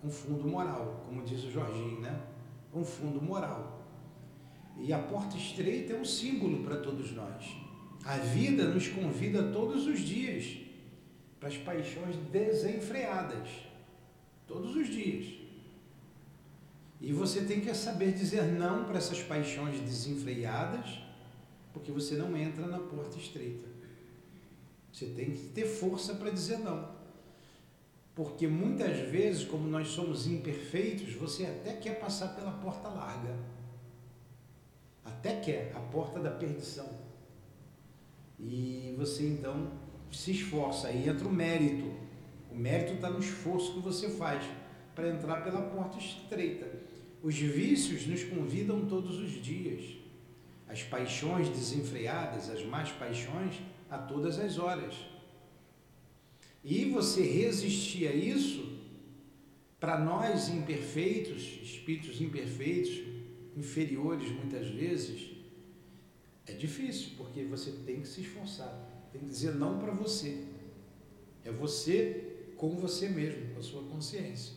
um, 0.03 0.09
um 0.09 0.11
fundo 0.11 0.49
moral, 0.49 1.05
como 1.07 1.23
diz 1.23 1.45
o 1.45 1.51
Jorginho, 1.51 2.01
né? 2.01 2.23
Um 2.75 2.83
fundo 2.83 3.21
moral. 3.21 3.87
E 4.79 4.95
a 4.95 4.99
porta 4.99 5.37
estreita 5.37 5.93
é 5.93 6.01
um 6.01 6.07
símbolo 6.07 6.65
para 6.65 6.79
todos 6.79 7.13
nós. 7.13 7.55
A 8.03 8.17
vida 8.17 8.65
nos 8.65 8.89
convida 8.89 9.53
todos 9.53 9.87
os 9.87 10.01
dias 10.01 10.70
para 11.41 11.49
as 11.49 11.57
paixões 11.57 12.15
desenfreadas. 12.31 13.49
Todos 14.47 14.77
os 14.77 14.89
dias. 14.89 15.41
E 17.01 17.15
você 17.15 17.41
tem 17.43 17.63
que 17.63 17.75
saber 17.75 18.13
dizer 18.13 18.45
não 18.45 18.85
para 18.85 18.99
essas 18.99 19.23
paixões 19.23 19.81
desenfreadas, 19.81 21.01
porque 21.73 21.91
você 21.91 22.17
não 22.17 22.37
entra 22.37 22.67
na 22.67 22.79
porta 22.79 23.17
estreita. 23.17 23.67
Você 24.93 25.07
tem 25.07 25.31
que 25.31 25.47
ter 25.49 25.65
força 25.65 26.15
para 26.15 26.31
dizer 26.31 26.59
não. 26.59 27.01
Porque 28.15 28.47
muitas 28.47 28.99
vezes, 29.09 29.45
como 29.45 29.67
nós 29.67 29.89
somos 29.89 30.27
imperfeitos, 30.27 31.15
você 31.15 31.47
até 31.47 31.73
quer 31.75 31.99
passar 31.99 32.35
pela 32.35 32.53
porta 32.53 32.89
larga. 32.89 33.35
Até 35.03 35.41
quer, 35.41 35.73
a 35.75 35.81
porta 35.81 36.21
da 36.21 36.31
perdição. 36.31 36.89
E 38.39 38.95
você 38.99 39.27
então 39.27 39.71
se 40.11 40.33
esforça, 40.33 40.89
aí 40.89 41.09
entra 41.09 41.27
o 41.27 41.33
mérito. 41.33 41.91
O 42.51 42.57
mérito 42.57 42.95
está 42.95 43.09
no 43.09 43.21
esforço 43.21 43.75
que 43.75 43.81
você 43.81 44.09
faz 44.09 44.45
para 44.95 45.09
entrar 45.09 45.43
pela 45.43 45.63
porta 45.63 45.99
estreita. 45.99 46.71
Os 47.23 47.37
vícios 47.37 48.07
nos 48.07 48.25
convidam 48.25 48.87
todos 48.87 49.19
os 49.19 49.31
dias. 49.43 49.97
As 50.69 50.83
paixões 50.83 51.49
desenfreadas, 51.49 52.49
as 52.51 52.65
más 52.65 52.91
paixões, 52.93 53.61
a 53.89 53.99
todas 53.99 54.39
as 54.39 54.59
horas. 54.59 54.95
E 56.63 56.85
você 56.87 57.23
resistir 57.23 58.07
a 58.07 58.13
isso, 58.13 58.79
para 59.79 59.99
nós 59.99 60.49
imperfeitos, 60.49 61.43
espíritos 61.63 62.21
imperfeitos, 62.21 63.01
inferiores 63.57 64.31
muitas 64.31 64.69
vezes, 64.69 65.31
é 66.47 66.53
difícil, 66.53 67.13
porque 67.17 67.45
você 67.45 67.73
tem 67.87 68.01
que 68.01 68.09
se 68.09 68.21
esforçar, 68.21 68.90
tem 69.13 69.21
que 69.21 69.27
dizer 69.27 69.55
não 69.55 69.79
para 69.79 69.93
você. 69.93 70.45
É 71.45 71.51
você 71.51 72.53
com 72.57 72.71
você 72.77 73.09
mesmo, 73.09 73.55
com 73.55 73.61
a 73.61 73.63
sua 73.63 73.83
consciência. 73.83 74.55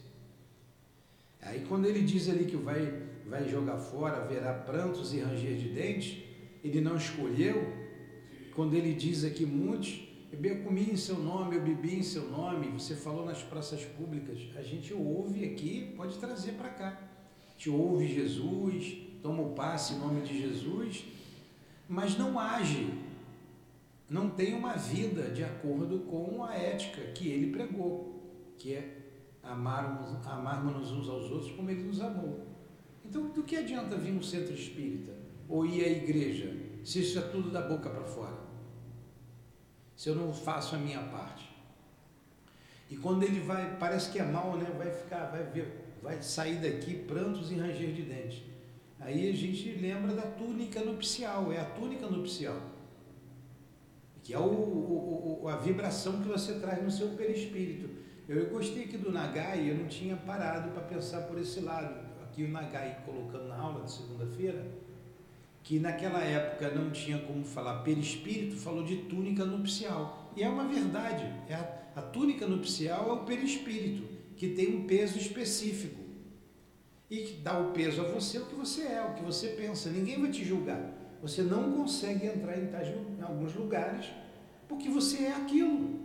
Aí 1.42 1.66
quando 1.68 1.86
ele 1.86 2.02
diz 2.02 2.30
ali 2.30 2.46
que 2.46 2.56
vai, 2.56 3.04
vai 3.26 3.48
jogar 3.48 3.78
fora, 3.78 4.18
haverá 4.18 4.54
prantos 4.54 5.14
e 5.14 5.20
ranger 5.20 5.56
de 5.56 5.70
dentes, 5.70 6.24
ele 6.64 6.82
não 6.82 6.96
escolheu. 6.96 7.84
Quando 8.56 8.74
ele 8.76 8.94
diz 8.94 9.24
aqui 9.24 9.46
muitos, 9.46 10.08
eu 10.32 10.64
comi 10.64 10.90
em 10.92 10.98
seu 10.98 11.18
nome, 11.18 11.56
eu 11.56 11.62
bebi 11.62 11.96
em 11.96 12.04
seu 12.04 12.30
nome, 12.30 12.68
você 12.68 12.96
falou 12.96 13.26
nas 13.26 13.44
praças 13.44 13.84
públicas, 13.84 14.40
a 14.56 14.62
gente 14.62 14.94
ouve 14.94 15.46
aqui, 15.46 15.94
pode 15.96 16.18
trazer 16.18 16.54
para 16.54 16.70
cá. 16.70 17.00
A 17.48 17.52
gente 17.52 17.70
ouve 17.70 18.08
Jesus, 18.08 18.98
toma 19.22 19.44
o 19.44 19.54
passe 19.54 19.94
em 19.94 20.00
nome 20.00 20.22
de 20.22 20.42
Jesus, 20.42 21.06
mas 21.88 22.18
não 22.18 22.40
age, 22.40 22.92
não 24.10 24.30
tem 24.30 24.54
uma 24.54 24.76
vida 24.76 25.30
de 25.30 25.44
acordo 25.44 26.00
com 26.02 26.44
a 26.44 26.56
ética 26.56 27.02
que 27.14 27.28
ele 27.30 27.52
pregou, 27.52 28.54
que 28.58 28.74
é 28.74 28.98
amarmos, 29.42 30.26
amarmos 30.26 30.92
uns 30.92 31.10
aos 31.10 31.32
outros 31.32 31.52
como 31.52 31.70
ele 31.70 31.84
nos 31.84 32.02
amou. 32.02 32.48
Então, 33.04 33.30
do 33.30 33.44
que 33.44 33.56
adianta 33.56 33.98
vir 33.98 34.14
um 34.14 34.22
centro 34.22 34.54
espírita 34.54 35.14
ou 35.48 35.66
ir 35.66 35.84
à 35.84 35.90
igreja 35.90 36.56
se 36.84 37.02
isso 37.02 37.20
é 37.20 37.22
tudo 37.22 37.52
da 37.52 37.62
boca 37.62 37.90
para 37.90 38.04
fora? 38.04 38.38
Se 39.96 40.10
eu 40.10 40.16
não 40.16 40.34
faço 40.34 40.76
a 40.76 40.80
minha 40.80 41.02
parte. 41.04 41.52
E 42.90 42.96
quando 42.98 43.24
ele 43.24 43.40
vai, 43.40 43.78
parece 43.78 44.12
que 44.12 44.20
é 44.20 44.24
mal, 44.24 44.58
né? 44.58 44.70
Vai 44.78 44.92
ficar, 44.92 45.26
vai 45.32 45.44
ver, 45.44 45.96
vai 46.02 46.22
sair 46.22 46.58
daqui 46.58 46.96
prantos 46.96 47.52
e 47.52 47.56
ranger 47.56 47.94
de 47.94 48.04
dentes. 48.04 48.44
Aí 49.00 49.30
a 49.30 49.34
gente 49.34 49.72
lembra 49.74 50.14
da 50.14 50.24
túnica 50.24 50.82
nupcial, 50.82 51.52
é 51.52 51.60
a 51.60 51.66
túnica 51.66 52.08
nupcial, 52.08 52.58
que 54.24 54.34
é 54.34 54.40
o, 54.40 54.44
o, 54.44 55.40
o, 55.44 55.50
a 55.50 55.58
vibração 55.58 56.22
que 56.22 56.30
você 56.30 56.54
traz 56.54 56.82
no 56.82 56.90
seu 56.90 57.10
perispírito. 57.10 57.90
Eu 58.28 58.50
gostei 58.50 58.86
aqui 58.86 58.98
do 58.98 59.12
Nagai, 59.12 59.70
eu 59.70 59.76
não 59.76 59.88
tinha 59.88 60.16
parado 60.16 60.72
para 60.72 60.82
pensar 60.84 61.24
por 61.24 61.38
esse 61.38 61.60
lado. 61.60 61.94
Aqui 62.24 62.46
o 62.46 62.50
Nagai 62.50 63.00
colocando 63.06 63.50
na 63.50 63.58
aula 63.58 63.84
de 63.84 63.92
segunda-feira, 63.92 64.66
que 65.62 65.78
naquela 65.78 66.22
época 66.22 66.72
não 66.72 66.90
tinha 66.90 67.20
como 67.20 67.44
falar 67.44 67.84
perispírito, 67.84 68.56
falou 68.56 68.84
de 68.84 68.96
túnica 69.04 69.44
nupcial. 69.44 70.32
E 70.36 70.42
é 70.42 70.50
uma 70.50 70.68
verdade, 70.68 71.24
é 71.50 71.56
a, 71.56 71.84
a 71.98 72.02
túnica 72.02 72.48
nupcial 72.48 73.10
é 73.10 73.14
o 73.14 73.26
perispírito, 73.26 74.08
que 74.38 74.50
tem 74.50 74.76
um 74.76 74.88
peso 74.88 75.18
específico 75.18 76.02
e 77.10 77.18
que 77.18 77.34
dá 77.42 77.60
o 77.60 77.72
peso 77.72 78.02
a 78.02 78.06
você 78.06 78.40
o 78.40 78.46
que 78.46 78.56
você 78.56 78.84
é, 78.84 79.02
o 79.02 79.14
que 79.14 79.24
você 79.24 79.50
pensa. 79.50 79.90
Ninguém 79.90 80.20
vai 80.20 80.32
te 80.32 80.44
julgar. 80.44 81.03
Você 81.24 81.42
não 81.42 81.72
consegue 81.72 82.28
entrar 82.28 82.62
em, 82.62 82.68
tais, 82.68 82.90
em 82.90 83.22
alguns 83.24 83.56
lugares 83.56 84.08
porque 84.68 84.90
você 84.90 85.24
é 85.24 85.32
aquilo. 85.32 86.02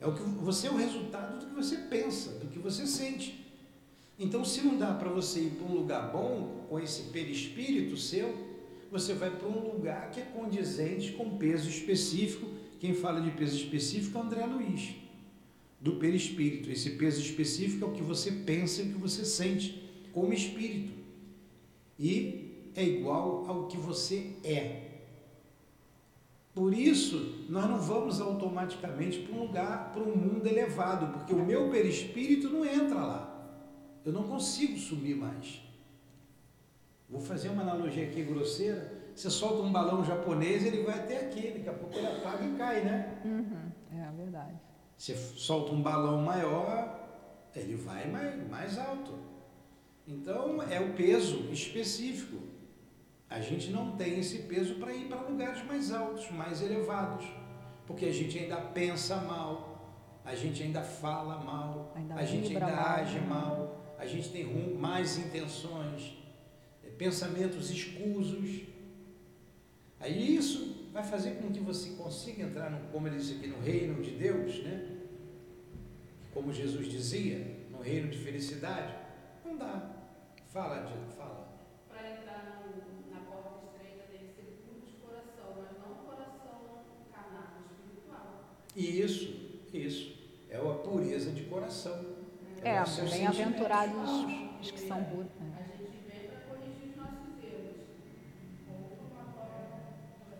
É 0.00 0.06
o 0.06 0.14
que 0.14 0.22
você 0.22 0.66
é 0.66 0.70
o 0.70 0.76
resultado 0.76 1.38
do 1.38 1.46
que 1.46 1.54
você 1.54 1.76
pensa, 1.76 2.30
do 2.38 2.46
que 2.46 2.58
você 2.58 2.86
sente. 2.86 3.44
Então, 4.18 4.44
se 4.44 4.62
não 4.62 4.78
dá 4.78 4.94
para 4.94 5.10
você 5.10 5.40
ir 5.40 5.50
para 5.50 5.66
um 5.66 5.74
lugar 5.74 6.10
bom 6.10 6.64
com 6.68 6.80
esse 6.80 7.10
perispírito 7.10 7.96
seu, 7.96 8.34
você 8.90 9.12
vai 9.12 9.30
para 9.30 9.48
um 9.48 9.72
lugar 9.72 10.10
que 10.10 10.20
é 10.20 10.24
condizente 10.24 11.12
com 11.12 11.36
peso 11.36 11.68
específico. 11.68 12.46
Quem 12.80 12.94
fala 12.94 13.20
de 13.20 13.30
peso 13.32 13.56
específico 13.56 14.18
é 14.18 14.20
André 14.22 14.46
Luiz 14.46 14.94
do 15.80 15.96
perispírito. 15.96 16.70
Esse 16.70 16.90
peso 16.90 17.20
específico 17.20 17.84
é 17.84 17.88
o 17.88 17.92
que 17.92 18.02
você 18.02 18.30
pensa 18.30 18.80
e 18.80 18.88
o 18.88 18.92
que 18.92 18.98
você 18.98 19.22
sente 19.22 19.82
como 20.12 20.32
espírito. 20.32 20.92
E 21.98 22.43
é 22.74 22.82
igual 22.82 23.44
ao 23.48 23.66
que 23.66 23.76
você 23.76 24.32
é. 24.42 24.90
Por 26.54 26.72
isso, 26.72 27.46
nós 27.48 27.68
não 27.68 27.80
vamos 27.80 28.20
automaticamente 28.20 29.20
para 29.20 29.34
um 29.34 29.42
lugar, 29.46 29.92
para 29.92 30.02
um 30.02 30.16
mundo 30.16 30.46
elevado, 30.46 31.18
porque 31.18 31.34
o 31.34 31.44
meu 31.44 31.68
perispírito 31.68 32.48
não 32.48 32.64
entra 32.64 33.00
lá. 33.00 33.34
Eu 34.04 34.12
não 34.12 34.22
consigo 34.22 34.78
subir 34.78 35.16
mais. 35.16 35.60
Vou 37.08 37.20
fazer 37.20 37.48
uma 37.48 37.62
analogia 37.62 38.06
aqui 38.06 38.22
grosseira. 38.22 39.02
Você 39.14 39.30
solta 39.30 39.62
um 39.62 39.72
balão 39.72 40.04
japonês, 40.04 40.64
ele 40.64 40.82
vai 40.82 40.98
até 40.98 41.26
aqui, 41.26 41.50
daqui 41.50 41.68
a 41.68 41.72
pouco 41.72 41.96
ele 41.96 42.06
apaga 42.06 42.44
e 42.44 42.56
cai, 42.56 42.84
né? 42.84 43.20
Uhum, 43.24 43.72
é 43.92 44.10
verdade. 44.16 44.54
Você 44.96 45.16
solta 45.16 45.72
um 45.72 45.82
balão 45.82 46.22
maior, 46.22 47.00
ele 47.54 47.76
vai 47.76 48.08
mais, 48.10 48.48
mais 48.48 48.78
alto. 48.78 49.12
Então 50.06 50.62
é 50.62 50.80
o 50.80 50.92
peso 50.94 51.50
específico. 51.52 52.53
A 53.36 53.40
gente 53.40 53.66
não 53.76 53.96
tem 54.00 54.12
esse 54.20 54.38
peso 54.50 54.72
para 54.76 54.92
ir 54.94 55.08
para 55.08 55.20
lugares 55.30 55.60
mais 55.70 55.92
altos, 55.92 56.30
mais 56.30 56.62
elevados, 56.62 57.26
porque 57.86 58.06
a 58.06 58.12
gente 58.12 58.38
ainda 58.38 58.56
pensa 58.80 59.16
mal, 59.16 59.54
a 60.24 60.34
gente 60.36 60.62
ainda 60.62 60.82
fala 60.82 61.36
mal, 61.52 61.92
Ainda 61.96 62.14
a 62.14 62.24
gente 62.24 62.48
ainda 62.56 62.66
mal, 62.76 62.86
age 62.98 63.18
né? 63.18 63.26
mal, 63.34 63.84
a 63.98 64.06
gente 64.06 64.28
tem 64.30 64.44
rum- 64.44 64.76
mais 64.78 65.18
intenções, 65.18 66.16
eh, 66.84 66.90
pensamentos 67.04 67.70
escusos. 67.70 68.50
Aí 69.98 70.36
isso 70.36 70.88
vai 70.92 71.02
fazer 71.02 71.32
com 71.38 71.50
que 71.50 71.60
você 71.60 71.90
consiga 72.02 72.44
entrar, 72.44 72.70
no, 72.70 72.78
como 72.92 73.08
ele 73.08 73.16
disse 73.16 73.34
aqui, 73.34 73.48
no 73.48 73.58
reino 73.60 74.00
de 74.00 74.12
Deus, 74.12 74.62
né? 74.62 74.76
Como 76.32 76.52
Jesus 76.52 76.86
dizia, 76.88 77.38
no 77.70 77.80
reino 77.80 78.08
de 78.10 78.18
felicidade? 78.18 78.94
Não 79.44 79.56
dá. 79.56 79.90
Fala, 80.48 80.86
fala. 81.16 81.48
Para 81.88 82.10
entrar 82.10 82.40
no, 82.66 83.10
na 83.14 83.20
porta 83.30 83.50
estreita 83.66 84.04
tem 84.10 84.28
que 84.28 84.34
ser 84.34 84.62
puro 84.66 84.80
de 84.86 84.92
coração, 85.04 85.48
mas 85.62 85.78
não 85.78 85.94
coração 86.04 86.58
carnal, 87.12 87.48
espiritual. 88.76 89.04
Isso, 89.06 89.34
isso. 89.72 90.14
É 90.50 90.56
a 90.56 90.60
pureza 90.60 91.30
de 91.30 91.42
coração. 91.44 92.04
É, 92.62 92.84
seus 92.86 93.10
bem-aventurados 93.10 94.24
os 94.60 94.70
que 94.70 94.80
são 94.80 95.02
puros. 95.04 95.26
é. 95.40 95.62
A 95.62 95.66
gente 95.76 95.98
vem 96.08 96.28
para 96.28 96.40
corrigir 96.48 96.90
os 96.90 96.96
nossos 96.96 97.44
erros. 97.44 97.76
Ou 98.70 99.08
uma 99.12 99.24
forma. 99.32 99.80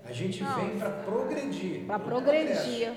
A 0.05 0.13
gente 0.13 0.43
Não, 0.43 0.57
vem 0.67 0.79
para 0.79 0.91
progredir. 0.91 1.87
Para 1.87 1.99
progredir. 1.99 2.93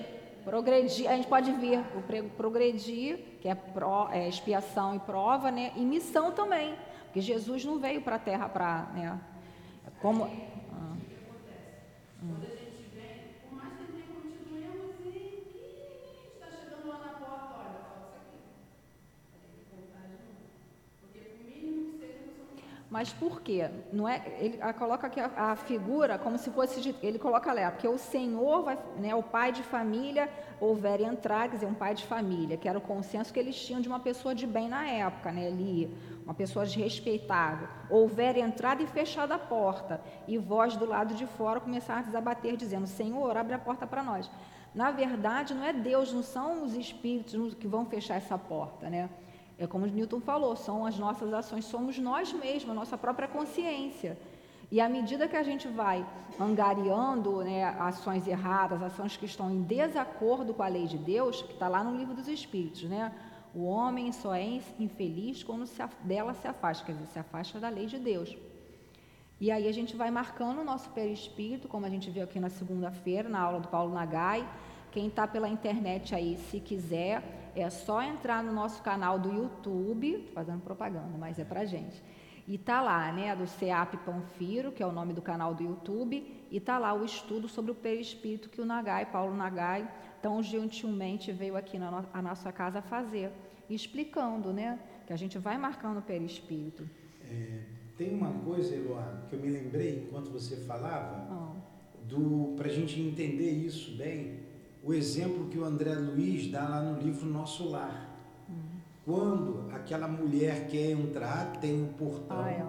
Progredir, 0.45 1.09
a 1.09 1.15
gente 1.17 1.27
pode 1.27 1.51
vir 1.51 1.79
o 1.93 2.29
progredir, 2.37 3.17
que 3.41 3.49
é, 3.49 3.55
pro- 3.55 4.07
é 4.11 4.29
expiação 4.29 4.95
e 4.95 4.99
prova, 4.99 5.51
né? 5.51 5.73
E 5.75 5.81
missão 5.81 6.31
também. 6.31 6.73
Porque 7.05 7.19
Jesus 7.19 7.65
não 7.65 7.79
veio 7.79 8.01
para 8.01 8.15
a 8.15 8.19
terra 8.19 8.47
para. 8.47 8.83
Né? 8.93 9.19
Como. 10.01 10.23
ah, 10.23 10.95
Quando 12.21 12.45
a 12.45 12.49
gente 12.55 12.89
vem, 12.95 13.33
por 13.49 13.57
mais 13.57 13.73
que 13.73 13.83
ele 13.83 13.91
tenha 13.91 14.05
cometido 14.07 14.53
um 14.53 14.57
erro 14.57 14.89
assim, 14.89 15.11
que 15.51 16.33
está 16.35 16.47
chegando 16.49 16.87
lá 16.87 16.97
na 16.99 17.09
porta, 17.19 17.55
olha, 17.59 17.79
falta 17.83 18.15
isso 18.15 18.23
aqui. 18.23 18.39
Vai 19.33 19.41
ter 19.51 19.59
que 19.59 19.75
voltar 19.75 20.01
de 20.07 20.13
novo. 20.23 20.47
Porque 21.01 21.19
por 21.19 21.43
mínimo 21.45 21.91
que 21.91 21.99
seja, 21.99 22.19
você 22.23 22.39
não 22.39 22.55
faz. 22.63 22.86
Mas 22.97 23.13
por 23.13 23.41
quê? 23.41 23.69
Não 23.93 24.09
é, 24.09 24.23
ele 24.39 24.57
coloca 24.73 25.05
aqui 25.05 25.19
a, 25.19 25.29
a 25.51 25.55
figura 25.55 26.17
como 26.17 26.35
se 26.35 26.49
fosse, 26.49 26.81
de, 26.81 26.95
ele 27.03 27.19
coloca 27.19 27.53
lá, 27.53 27.69
porque 27.69 27.87
o 27.87 27.95
Senhor, 27.95 28.63
vai, 28.63 28.75
né, 28.97 29.13
o 29.13 29.21
pai 29.21 29.51
de 29.51 29.61
família, 29.61 30.27
houver 30.59 31.01
entrar, 31.01 31.47
quer 31.47 31.57
dizer, 31.57 31.67
um 31.67 31.75
pai 31.75 31.93
de 31.93 32.03
família, 32.07 32.57
que 32.57 32.67
era 32.67 32.75
o 32.75 32.81
consenso 32.81 33.31
que 33.31 33.39
eles 33.39 33.55
tinham 33.55 33.79
de 33.79 33.87
uma 33.87 33.99
pessoa 33.99 34.33
de 34.33 34.47
bem 34.47 34.67
na 34.67 34.89
época, 34.89 35.31
né, 35.31 35.45
ali, 35.45 35.95
uma 36.23 36.33
pessoa 36.33 36.65
respeitável. 36.65 37.67
Houver 37.87 38.35
entrado 38.35 38.81
e 38.81 38.87
fechado 38.87 39.31
a 39.31 39.37
porta, 39.37 40.01
e 40.27 40.39
vós 40.39 40.75
do 40.75 40.85
lado 40.87 41.13
de 41.13 41.27
fora 41.27 41.59
começardes 41.59 42.15
a 42.15 42.19
bater, 42.19 42.57
dizendo, 42.57 42.87
Senhor, 42.87 43.37
abre 43.37 43.53
a 43.53 43.59
porta 43.59 43.85
para 43.85 44.01
nós. 44.01 44.27
Na 44.73 44.89
verdade, 44.89 45.53
não 45.53 45.63
é 45.63 45.71
Deus, 45.71 46.11
não 46.11 46.23
são 46.23 46.63
os 46.63 46.73
espíritos 46.73 47.53
que 47.53 47.67
vão 47.67 47.85
fechar 47.85 48.15
essa 48.15 48.39
porta, 48.39 48.89
né? 48.89 49.07
É 49.59 49.65
como 49.65 49.85
Newton 49.85 50.19
falou, 50.19 50.55
são 50.55 50.85
as 50.85 50.97
nossas 50.99 51.33
ações, 51.33 51.65
somos 51.65 51.97
nós 51.97 52.31
mesmos, 52.31 52.69
a 52.69 52.73
nossa 52.73 52.97
própria 52.97 53.27
consciência. 53.27 54.17
E 54.69 54.81
à 54.81 54.89
medida 54.89 55.27
que 55.27 55.35
a 55.35 55.43
gente 55.43 55.67
vai 55.67 56.05
angariando 56.39 57.37
né, 57.37 57.63
ações 57.79 58.27
erradas, 58.27 58.83
ações 58.83 59.15
que 59.15 59.25
estão 59.25 59.49
em 59.49 59.61
desacordo 59.61 60.53
com 60.53 60.61
a 60.61 60.67
lei 60.67 60.85
de 60.85 60.97
Deus, 60.97 61.41
que 61.41 61.53
está 61.53 61.67
lá 61.67 61.83
no 61.83 61.95
livro 61.95 62.13
dos 62.13 62.27
Espíritos, 62.27 62.83
né? 62.83 63.13
O 63.55 63.63
homem 63.63 64.11
só 64.11 64.35
é 64.35 64.43
infeliz 64.77 65.41
quando 65.41 65.65
se 65.65 65.81
dela 66.03 66.33
se 66.33 66.47
afasta, 66.47 66.85
quer 66.85 66.91
dizer, 66.91 67.07
se 67.07 67.17
afasta 67.17 67.59
da 67.59 67.69
lei 67.69 67.85
de 67.87 67.97
Deus. 67.97 68.37
E 69.39 69.49
aí 69.49 69.67
a 69.67 69.71
gente 69.71 69.95
vai 69.95 70.11
marcando 70.11 70.59
o 70.59 70.63
nosso 70.63 70.89
perispírito, 70.89 71.67
como 71.67 71.85
a 71.85 71.89
gente 71.89 72.09
viu 72.09 72.23
aqui 72.23 72.39
na 72.39 72.49
segunda-feira, 72.49 73.29
na 73.29 73.39
aula 73.39 73.59
do 73.59 73.67
Paulo 73.69 73.93
Nagai. 73.93 74.47
Quem 74.91 75.07
está 75.07 75.25
pela 75.27 75.47
internet 75.47 76.13
aí, 76.13 76.37
se 76.37 76.59
quiser, 76.59 77.46
é 77.59 77.69
só 77.69 78.01
entrar 78.01 78.43
no 78.43 78.51
nosso 78.53 78.81
canal 78.83 79.17
do 79.19 79.31
YouTube, 79.33 80.29
fazendo 80.33 80.61
propaganda, 80.61 81.17
mas 81.17 81.39
é 81.39 81.43
pra 81.43 81.65
gente. 81.65 82.01
E 82.47 82.57
tá 82.57 82.81
lá, 82.81 83.11
né, 83.11 83.35
do 83.35 83.45
CEAP 83.45 83.97
Panfiro, 84.05 84.71
que 84.71 84.81
é 84.81 84.87
o 84.87 84.91
nome 84.91 85.13
do 85.13 85.21
canal 85.21 85.53
do 85.53 85.63
YouTube, 85.63 86.45
e 86.49 86.59
tá 86.59 86.77
lá 86.77 86.93
o 86.93 87.03
estudo 87.03 87.47
sobre 87.49 87.71
o 87.71 87.75
perispírito 87.75 88.49
que 88.49 88.61
o 88.61 88.65
Nagai, 88.65 89.05
Paulo 89.07 89.35
Nagai, 89.35 89.89
tão 90.21 90.41
gentilmente 90.41 91.31
veio 91.31 91.57
aqui 91.57 91.77
na 91.77 91.91
no- 91.91 92.05
a 92.13 92.21
nossa 92.21 92.51
casa 92.51 92.81
fazer, 92.81 93.31
explicando, 93.69 94.53
né, 94.53 94.79
que 95.05 95.11
a 95.11 95.17
gente 95.17 95.37
vai 95.37 95.57
marcando 95.57 95.97
o 95.97 96.01
perispírito. 96.01 96.87
É, 97.29 97.59
tem 97.97 98.13
uma 98.13 98.31
coisa, 98.31 98.73
Eloá, 98.75 99.23
que 99.29 99.35
eu 99.35 99.39
me 99.41 99.49
lembrei 99.49 100.05
enquanto 100.07 100.29
você 100.29 100.55
falava, 100.65 101.27
Ah. 101.29 101.53
do 102.07 102.53
para 102.55 102.67
a 102.67 102.71
gente 102.71 102.97
entender 103.01 103.51
isso 103.51 103.97
bem, 103.97 104.39
o 104.87 104.93
exemplo 104.93 105.47
que 105.49 105.57
o 105.59 105.65
André 105.65 105.93
Luiz 105.95 106.49
dá 106.49 106.67
lá 106.67 106.81
no 106.81 106.99
livro 107.01 107.25
Nosso 107.27 107.69
Lar. 107.69 108.05
Quando 109.05 109.69
aquela 109.71 110.07
mulher 110.07 110.67
quer 110.67 110.91
entrar, 110.91 111.51
tem 111.59 111.81
um 111.83 111.87
portão 111.93 112.39
Ah, 112.43 112.49
é. 112.51 112.65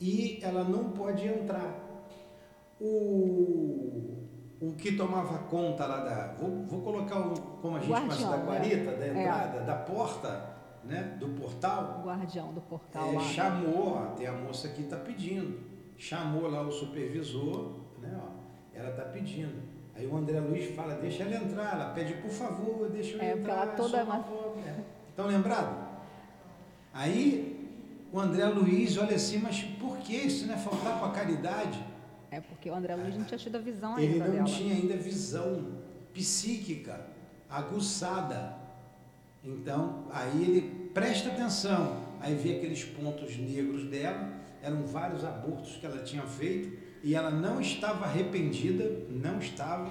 e 0.00 0.38
ela 0.42 0.62
não 0.64 0.90
pode 0.90 1.26
entrar. 1.26 1.82
O, 2.80 4.16
o 4.60 4.72
que 4.76 4.92
tomava 4.96 5.38
conta 5.44 5.86
lá 5.86 6.00
da. 6.04 6.32
Vou, 6.34 6.64
vou 6.66 6.80
colocar 6.82 7.18
o, 7.20 7.40
como 7.62 7.76
a 7.76 7.80
gente 7.80 7.90
Guardião, 7.90 8.18
chama 8.18 8.30
da 8.32 8.36
né? 8.38 8.44
guarita, 8.46 8.90
da 8.96 9.06
É. 9.06 9.10
entrada, 9.10 9.60
da 9.60 9.74
porta, 9.76 10.50
né, 10.84 11.16
do 11.18 11.28
portal. 11.28 12.00
O 12.02 12.06
guardião 12.06 12.52
do 12.52 12.60
portal 12.60 13.08
É, 13.08 13.12
lá. 13.14 13.20
chamou, 13.20 14.06
tem 14.16 14.26
a 14.26 14.32
moça 14.32 14.68
que 14.68 14.82
está 14.82 14.96
pedindo. 14.96 15.58
Chamou 15.96 16.48
lá 16.50 16.62
o 16.62 16.70
supervisor, 16.70 17.72
né, 18.00 18.20
ó, 18.22 18.28
ela 18.74 18.90
está 18.90 19.02
pedindo. 19.04 19.62
Aí 19.96 20.06
o 20.06 20.16
André 20.16 20.38
Luiz 20.40 20.74
fala, 20.74 20.94
deixa 20.94 21.22
ela 21.22 21.36
entrar, 21.36 21.72
ela 21.74 21.90
pede, 21.94 22.14
por 22.14 22.30
favor, 22.30 22.88
deixa 22.90 23.16
eu 23.16 23.20
É, 23.22 23.32
entrar. 23.32 23.52
ela 23.54 23.66
toda 23.68 23.88
só 23.98 24.04
uma-. 24.04 24.24
É. 24.66 24.80
Estão 25.10 25.26
lembrados? 25.26 25.74
Aí 26.92 27.70
o 28.12 28.20
André 28.20 28.44
Luiz 28.46 28.96
olha 28.98 29.16
assim, 29.16 29.38
mas 29.38 29.62
por 29.62 29.96
que 29.98 30.14
isso 30.14 30.46
não 30.46 30.54
é 30.54 30.58
faltar 30.58 30.98
com 30.98 31.06
a 31.06 31.10
caridade? 31.12 31.82
É 32.30 32.40
porque 32.40 32.70
o 32.70 32.74
André 32.74 32.94
Luiz 32.96 33.16
não 33.16 33.24
tinha 33.24 33.38
tido 33.38 33.56
a 33.56 33.60
visão 33.60 33.98
Ele 33.98 34.14
ainda 34.14 34.26
não 34.26 34.32
dela. 34.34 34.44
tinha 34.44 34.74
ainda 34.74 34.96
visão 34.96 35.66
psíquica 36.12 37.00
aguçada. 37.48 38.54
Então, 39.44 40.04
aí 40.10 40.42
ele 40.42 40.90
presta 40.92 41.28
atenção, 41.30 42.02
aí 42.20 42.34
vê 42.34 42.56
aqueles 42.56 42.84
pontos 42.84 43.36
negros 43.38 43.84
dela, 43.84 44.32
eram 44.62 44.82
vários 44.84 45.24
abortos 45.24 45.76
que 45.76 45.86
ela 45.86 46.02
tinha 46.02 46.22
feito 46.22 46.76
e 47.02 47.14
ela 47.14 47.30
não 47.30 47.60
estava 47.60 48.04
arrependida, 48.04 49.06
não 49.10 49.38
estava. 49.38 49.90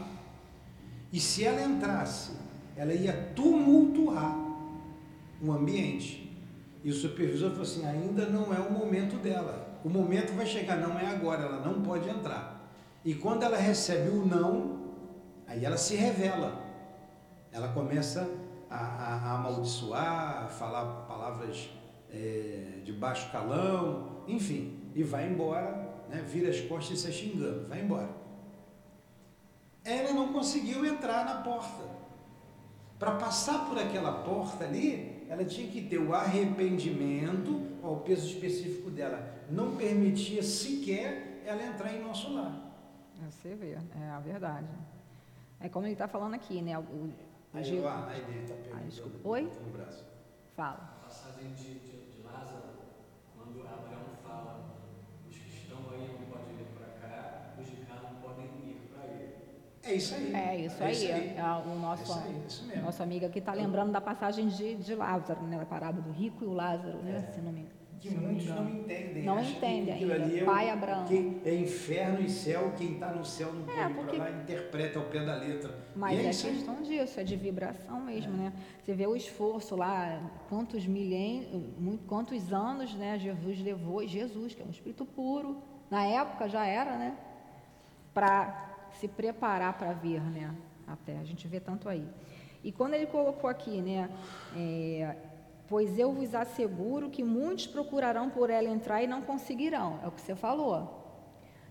E 1.12 1.20
se 1.20 1.44
ela 1.44 1.62
entrasse, 1.62 2.32
ela 2.76 2.94
ia 2.94 3.14
tumultuar 3.36 4.36
o 5.42 5.52
ambiente. 5.52 6.26
E 6.84 6.90
o 6.90 6.94
supervisor 6.94 7.50
falou 7.52 7.64
assim: 7.64 7.86
ainda 7.86 8.26
não 8.26 8.54
é 8.54 8.60
o 8.60 8.72
momento 8.72 9.18
dela. 9.18 9.80
O 9.84 9.90
momento 9.90 10.34
vai 10.34 10.46
chegar, 10.46 10.78
não 10.78 11.00
é 11.00 11.06
agora, 11.08 11.44
ela 11.44 11.60
não 11.60 11.82
pode 11.82 12.10
entrar. 12.10 12.56
E 13.04 13.14
quando 13.14 13.44
ela 13.44 13.58
recebe 13.58 14.10
o 14.10 14.26
não, 14.26 14.80
aí 15.48 15.64
ela 15.64 15.78
se 15.78 15.96
revela. 15.96 16.64
Ela 17.52 17.70
começa 17.70 18.28
a, 18.70 18.76
a, 18.76 19.16
a 19.16 19.36
amaldiçoar, 19.36 20.44
a 20.44 20.48
falar 20.48 21.06
palavras 21.08 21.70
é, 22.12 22.82
de 22.84 22.92
baixo 22.92 23.32
calão, 23.32 24.24
enfim, 24.28 24.80
e 24.96 25.04
vai 25.04 25.28
embora, 25.28 25.85
né, 26.10 26.22
vira 26.28 26.50
as 26.50 26.62
costas 26.62 27.00
e 27.00 27.02
sai 27.02 27.12
xingando, 27.12 27.68
vai 27.68 27.82
embora. 27.82 28.10
Ela 29.84 30.14
não 30.14 30.34
conseguiu 30.34 30.86
entrar 30.86 31.26
na 31.26 31.42
porta. 31.42 31.84
Para 32.98 33.12
passar 33.16 33.68
por 33.68 33.78
aquela 33.78 34.24
porta 34.24 34.64
ali, 34.64 35.26
ela 35.30 35.44
tinha 35.46 35.70
que 35.70 35.82
ter 35.82 35.98
o 36.00 36.14
arrependimento, 36.14 37.62
ó, 37.84 37.94
o 37.94 38.00
peso 38.02 38.26
específico 38.28 38.90
dela 38.90 39.34
não 39.50 39.76
permitia 39.76 40.42
sequer 40.42 41.42
ela 41.46 41.62
entrar 41.64 41.94
em 41.94 42.02
nosso 42.02 42.34
lar. 42.34 42.62
Você 43.30 43.54
vê, 43.56 43.72
é 43.72 44.10
a 44.10 44.20
verdade. 44.20 44.68
É 45.60 45.70
como 45.70 45.86
ele 45.86 45.94
está 45.94 46.08
falando 46.08 46.34
aqui, 46.34 46.62
né? 46.62 46.78
O, 46.78 46.82
o, 46.82 47.14
Aí, 47.54 47.86
Ah, 47.86 48.12
perguntando. 48.14 48.86
desculpa. 48.90 49.18
Oi? 49.30 49.50
Fala. 50.56 51.00
A 51.02 51.06
passagem 51.06 51.54
de, 51.54 51.64
de, 51.80 52.12
de 52.12 52.22
Lázaro, 52.24 52.64
quando 53.38 53.62
Abraão 53.62 54.04
fala, 54.26 54.66
os 55.30 55.38
que 55.38 55.50
estão 55.50 55.78
aí 55.92 56.10
não 56.20 56.28
podem 56.28 56.56
vir 56.58 56.66
para 56.78 57.08
cá, 57.08 57.54
os 57.58 57.66
de 57.70 57.78
cá 57.86 57.96
não 58.04 58.16
podem 58.20 58.46
ir 58.46 58.90
para 58.94 59.06
ele. 59.08 59.36
É 59.84 59.85
isso 59.96 60.16
aí. 60.16 60.34
É 60.36 60.56
isso 60.66 60.84
é 60.84 60.86
aí. 60.88 60.92
Isso 60.94 61.06
aí. 61.14 61.36
é 61.38 61.44
o 61.68 61.76
nosso, 61.80 62.14
É 62.14 62.32
isso 62.48 62.66
aí, 62.72 62.80
é 62.80 62.82
nosso 62.82 63.02
amigo 63.04 63.26
aqui 63.26 63.40
está 63.40 63.54
lembrando 63.54 63.92
da 63.92 64.02
passagem 64.02 64.48
de, 64.48 64.76
de 64.76 64.96
Lázaro, 64.96 65.42
né? 65.44 65.58
Da 65.58 65.66
parada 65.66 66.02
do 66.02 66.12
rico 66.12 66.44
e 66.44 66.48
o 66.48 66.54
Lázaro, 66.54 66.98
né? 67.04 67.28
Se 67.34 67.42
não 67.42 67.52
me, 67.52 67.66
Que 68.00 68.10
se 68.10 68.16
não 68.16 68.22
me 68.22 68.28
muitos 68.28 68.48
não 68.48 68.56
engano. 68.64 68.80
entendem. 68.82 69.24
Não 69.24 69.38
que 69.38 69.52
entendem 69.52 69.94
ainda. 69.94 70.14
é 70.38 70.42
o- 70.44 70.46
Pai 70.46 70.70
Abraão. 70.70 71.06
que 71.06 71.42
é 71.46 71.56
inferno 71.56 72.20
e 72.22 72.30
céu, 72.30 72.74
quem 72.78 72.94
está 72.94 73.12
no 73.12 73.26
céu 73.26 73.52
não 73.54 73.64
pode 73.64 73.80
É, 73.80 73.90
porque- 73.90 74.18
lá, 74.18 74.30
interpreta 74.32 75.00
ao 75.00 75.06
pé 75.06 75.26
da 75.26 75.36
letra. 75.36 75.74
Mas 75.96 76.14
e 76.20 76.22
é, 76.22 76.26
é, 76.26 76.54
questão 76.54 76.82
disso, 76.84 77.20
é 77.20 77.24
de 77.24 77.36
vibração 77.36 78.00
mesmo, 78.02 78.34
né? 78.34 78.54
Você 78.84 78.94
vê 78.94 79.08
o 79.08 79.16
esforço 79.16 79.76
lá, 79.76 80.22
quantos 80.50 80.86
milênios, 80.86 81.48
quantos 82.08 82.52
anos, 82.54 82.94
né? 82.96 83.18
Jesus 83.18 83.60
levou, 83.62 84.06
Jesus, 84.08 84.54
que 84.54 84.62
é 84.62 84.66
um 84.66 84.70
espírito 84.72 85.06
puro, 85.06 85.58
na 85.90 86.06
época 86.06 86.48
já 86.50 86.66
era, 86.66 86.98
né? 86.98 87.18
Para 88.14 88.75
se 89.00 89.08
preparar 89.08 89.78
para 89.78 89.94
vir, 89.94 90.22
né? 90.22 90.56
Até 90.88 91.18
a 91.18 91.24
gente 91.24 91.48
vê 91.48 91.60
tanto 91.60 91.90
aí. 91.90 92.08
E 92.64 92.72
quando 92.72 92.94
ele 92.94 93.06
colocou 93.06 93.50
aqui, 93.50 93.82
né? 93.82 94.10
é, 94.56 95.16
pois 95.68 95.98
eu 95.98 96.12
vos 96.12 96.34
asseguro 96.34 97.10
que 97.10 97.24
muitos 97.24 97.68
procurarão 97.68 98.30
por 98.30 98.50
ela 98.50 98.70
entrar 98.70 99.04
e 99.04 99.08
não 99.08 99.22
conseguirão. 99.22 100.00
É 100.04 100.08
o 100.08 100.12
que 100.12 100.22
você 100.22 100.36
falou. 100.36 101.04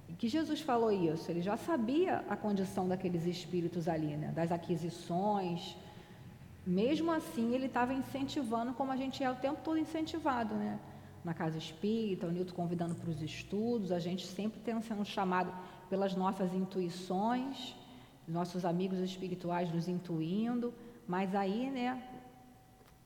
E 0.09 0.13
que 0.13 0.29
Jesus 0.29 0.61
falou 0.61 0.93
isso, 0.93 1.31
ele 1.31 1.41
já 1.41 1.57
sabia 1.57 2.25
a 2.29 2.37
condição 2.37 2.87
daqueles 2.87 3.25
espíritos 3.27 3.89
ali, 3.89 4.17
né? 4.17 4.33
das 4.33 4.53
aquisições, 4.53 5.77
Mesmo 6.67 7.13
assim, 7.13 7.55
ele 7.55 7.67
estava 7.67 7.93
incentivando, 7.93 8.73
como 8.73 8.91
a 8.91 8.97
gente 8.97 9.23
é 9.23 9.31
o 9.31 9.35
tempo 9.35 9.61
todo 9.63 9.79
incentivado, 9.79 10.55
né? 10.55 10.79
Na 11.23 11.35
casa 11.35 11.59
espírita, 11.59 12.27
o 12.27 12.31
Nilton 12.31 12.55
convidando 12.55 12.95
para 12.95 13.11
os 13.11 13.21
estudos, 13.21 13.93
a 13.93 13.99
gente 13.99 14.27
sempre 14.27 14.61
tendo 14.65 14.83
sendo 14.83 15.05
chamado 15.05 15.53
pelas 15.94 16.16
nossas 16.16 16.52
intuições, 16.52 17.72
nossos 18.26 18.64
amigos 18.64 18.98
espirituais 18.98 19.72
nos 19.72 19.87
intuindo, 19.87 20.74
mas 21.07 21.37
aí, 21.37 21.70
né, 21.70 22.02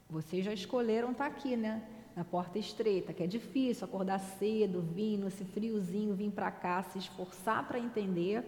vocês 0.08 0.42
já 0.42 0.54
escolheram 0.54 1.10
estar 1.12 1.28
tá 1.28 1.30
aqui, 1.30 1.54
né? 1.54 1.86
Na 2.16 2.24
porta 2.24 2.58
estreita, 2.58 3.12
que 3.12 3.22
é 3.22 3.26
difícil 3.26 3.84
acordar 3.84 4.18
cedo, 4.20 4.80
vir 4.80 5.18
nesse 5.18 5.44
friozinho, 5.44 6.14
vir 6.14 6.30
para 6.30 6.50
cá, 6.50 6.82
se 6.82 6.96
esforçar 6.96 7.68
para 7.68 7.78
entender, 7.78 8.42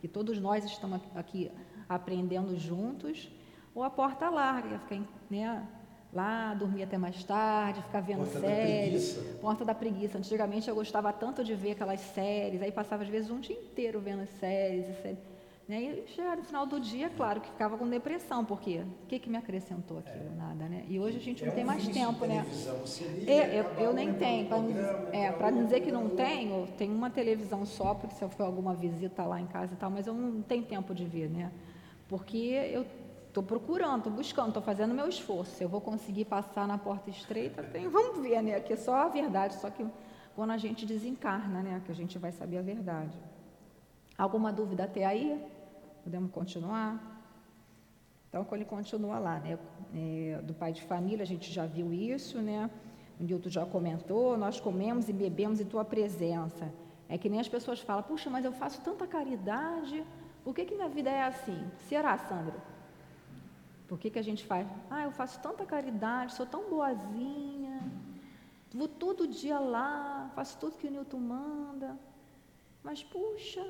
que 0.00 0.08
todos 0.08 0.38
nós 0.38 0.64
estamos 0.64 0.98
aqui 1.14 1.50
aprendendo 1.86 2.58
juntos, 2.58 3.30
ou 3.74 3.82
a 3.82 3.90
porta 3.90 4.30
larga, 4.30 4.78
ficar 4.78 5.04
né, 5.28 5.68
lá, 6.12 6.54
dormir 6.54 6.82
até 6.82 6.98
mais 6.98 7.24
tarde, 7.24 7.82
ficar 7.82 8.00
vendo 8.00 8.18
porta 8.18 8.40
séries. 8.40 9.16
Da 9.16 9.38
porta 9.40 9.64
da 9.64 9.74
preguiça. 9.74 10.18
Antigamente 10.18 10.68
eu 10.68 10.74
gostava 10.74 11.12
tanto 11.12 11.42
de 11.42 11.54
ver 11.54 11.72
aquelas 11.72 12.00
séries, 12.00 12.60
aí 12.60 12.70
passava 12.70 13.02
às 13.02 13.08
vezes 13.08 13.30
um 13.30 13.40
dia 13.40 13.56
inteiro 13.56 14.00
vendo 14.00 14.22
as 14.22 14.30
séries 14.30 14.88
e 14.88 15.02
séries. 15.02 15.32
Né? 15.68 15.80
E 15.80 16.08
chegava 16.08 16.36
no 16.36 16.42
final 16.42 16.66
do 16.66 16.80
dia, 16.80 17.08
claro, 17.08 17.40
que 17.40 17.48
ficava 17.48 17.78
com 17.78 17.88
depressão, 17.88 18.44
porque 18.44 18.80
o 18.80 19.06
que, 19.06 19.18
que 19.18 19.30
me 19.30 19.38
acrescentou 19.38 20.00
aquilo? 20.00 20.26
É. 20.26 20.36
Nada, 20.36 20.68
né? 20.68 20.84
E 20.88 20.98
hoje 20.98 21.18
a 21.18 21.20
gente 21.20 21.44
não 21.44 21.52
é 21.52 21.54
tem 21.54 21.64
mais 21.64 21.86
tempo, 21.86 22.26
né? 22.26 22.44
É, 23.26 23.60
eu, 23.60 23.64
eu 23.84 23.92
nem 23.92 24.12
tenho. 24.12 24.48
Para 25.38 25.48
é, 25.48 25.52
dizer 25.52 25.80
que 25.80 25.92
não 25.92 26.10
tenho, 26.10 26.66
tem 26.76 26.90
uma 26.90 27.10
televisão 27.10 27.64
só, 27.64 27.94
porque 27.94 28.14
se 28.16 28.22
eu 28.22 28.28
for 28.28 28.42
alguma 28.42 28.74
visita 28.74 29.24
lá 29.24 29.40
em 29.40 29.46
casa 29.46 29.74
e 29.74 29.76
tal, 29.76 29.88
mas 29.88 30.06
eu 30.06 30.14
não 30.14 30.42
tenho 30.42 30.64
tempo 30.64 30.92
de 30.94 31.04
ver, 31.04 31.30
né? 31.30 31.52
Porque 32.08 32.36
eu 32.36 32.84
estou 33.32 33.42
procurando, 33.42 33.98
estou 33.98 34.12
buscando, 34.12 34.48
estou 34.48 34.62
fazendo 34.62 34.92
meu 34.92 35.08
esforço. 35.08 35.52
Se 35.52 35.64
eu 35.64 35.68
vou 35.68 35.80
conseguir 35.80 36.26
passar 36.26 36.68
na 36.68 36.76
porta 36.76 37.08
estreita, 37.08 37.62
tem, 37.62 37.88
vamos 37.88 38.20
ver, 38.22 38.42
né? 38.42 38.60
Que 38.60 38.74
é 38.74 38.76
só 38.76 38.94
a 38.94 39.08
verdade, 39.08 39.54
só 39.54 39.70
que 39.70 39.86
quando 40.36 40.50
a 40.50 40.58
gente 40.58 40.84
desencarna, 40.84 41.62
né? 41.62 41.82
Que 41.84 41.90
a 41.90 41.94
gente 41.94 42.18
vai 42.18 42.30
saber 42.30 42.58
a 42.58 42.62
verdade. 42.62 43.18
Alguma 44.18 44.52
dúvida 44.52 44.84
até 44.84 45.06
aí? 45.06 45.42
Podemos 46.04 46.30
continuar? 46.30 47.24
Então, 48.28 48.44
quando 48.44 48.60
ele 48.60 48.68
continua 48.68 49.18
lá, 49.18 49.40
né? 49.40 49.58
É, 49.94 50.42
do 50.42 50.52
pai 50.52 50.72
de 50.72 50.82
família, 50.82 51.22
a 51.22 51.26
gente 51.26 51.50
já 51.50 51.64
viu 51.64 51.90
isso, 51.90 52.38
né? 52.38 52.70
O 53.18 53.24
Nilton 53.24 53.48
já 53.48 53.64
comentou, 53.64 54.36
nós 54.36 54.60
comemos 54.60 55.08
e 55.08 55.12
bebemos 55.12 55.58
em 55.58 55.64
tua 55.64 55.86
presença. 55.86 56.70
É 57.08 57.16
que 57.16 57.30
nem 57.30 57.40
as 57.40 57.48
pessoas 57.48 57.80
falam, 57.80 58.02
puxa, 58.02 58.28
mas 58.28 58.44
eu 58.44 58.52
faço 58.52 58.80
tanta 58.82 59.06
caridade, 59.06 60.04
por 60.44 60.54
que, 60.54 60.66
que 60.66 60.74
minha 60.74 60.88
vida 60.88 61.08
é 61.08 61.22
assim? 61.22 61.58
Será, 61.88 62.18
Sandra? 62.18 62.71
Por 63.92 63.98
que, 63.98 64.08
que 64.08 64.18
a 64.18 64.28
gente 64.28 64.42
faz? 64.50 64.66
Ah, 64.88 65.02
eu 65.02 65.10
faço 65.12 65.38
tanta 65.46 65.66
caridade, 65.66 66.32
sou 66.32 66.46
tão 66.46 66.62
boazinha, 66.70 67.78
vou 68.72 68.88
todo 68.88 69.28
dia 69.28 69.58
lá, 69.58 70.30
faço 70.34 70.56
tudo 70.58 70.78
que 70.78 70.86
o 70.86 70.90
Nilton 70.90 71.20
manda. 71.20 71.98
Mas, 72.82 73.02
puxa, 73.02 73.62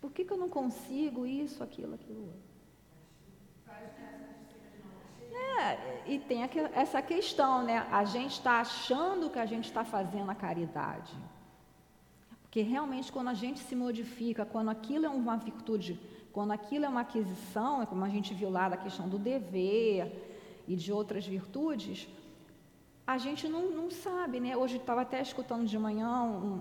por 0.00 0.12
que, 0.12 0.24
que 0.24 0.32
eu 0.32 0.36
não 0.36 0.48
consigo 0.48 1.26
isso, 1.26 1.60
aquilo, 1.60 1.94
aquilo? 1.96 2.32
É, 5.58 6.04
e 6.06 6.20
tem 6.20 6.48
essa 6.72 7.02
questão, 7.02 7.64
né? 7.64 7.78
A 7.90 8.04
gente 8.04 8.34
está 8.34 8.60
achando 8.60 9.28
que 9.28 9.40
a 9.40 9.46
gente 9.46 9.64
está 9.64 9.82
fazendo 9.84 10.30
a 10.30 10.36
caridade. 10.36 11.16
Porque 12.42 12.60
realmente, 12.62 13.10
quando 13.10 13.30
a 13.30 13.34
gente 13.34 13.58
se 13.58 13.74
modifica, 13.74 14.46
quando 14.46 14.68
aquilo 14.68 15.04
é 15.04 15.08
uma 15.08 15.36
virtude, 15.36 15.98
quando 16.36 16.52
aquilo 16.52 16.84
é 16.84 16.88
uma 16.94 17.00
aquisição, 17.00 17.80
é 17.80 17.86
como 17.86 18.04
a 18.04 18.10
gente 18.10 18.34
viu 18.34 18.50
lá 18.50 18.68
da 18.68 18.76
questão 18.76 19.08
do 19.08 19.18
dever 19.18 20.02
e 20.68 20.76
de 20.76 20.92
outras 20.92 21.26
virtudes, 21.26 22.06
a 23.06 23.16
gente 23.16 23.48
não, 23.48 23.70
não 23.70 23.90
sabe, 23.90 24.38
né? 24.38 24.54
Hoje 24.54 24.76
estava 24.76 25.00
até 25.00 25.18
escutando 25.22 25.64
de 25.64 25.78
manhã 25.78 26.10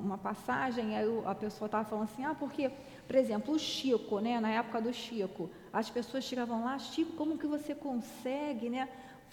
uma 0.08 0.18
passagem, 0.18 0.96
aí 0.96 1.06
a 1.26 1.36
pessoa 1.36 1.66
estava 1.66 1.84
falando 1.84 2.06
assim, 2.06 2.24
ah, 2.24 2.34
porque 2.34 2.72
por 3.06 3.18
exemplo, 3.18 3.54
o 3.54 3.60
Chico, 3.60 4.20
né, 4.22 4.40
na 4.40 4.50
época 4.50 4.80
do 4.80 4.94
Chico, 4.94 5.50
as 5.74 5.90
pessoas 5.90 6.24
chegavam 6.24 6.64
lá, 6.64 6.80
Chico, 6.80 7.12
como 7.18 7.38
que 7.38 7.46
você 7.46 7.76
consegue, 7.76 8.70
né, 8.70 8.88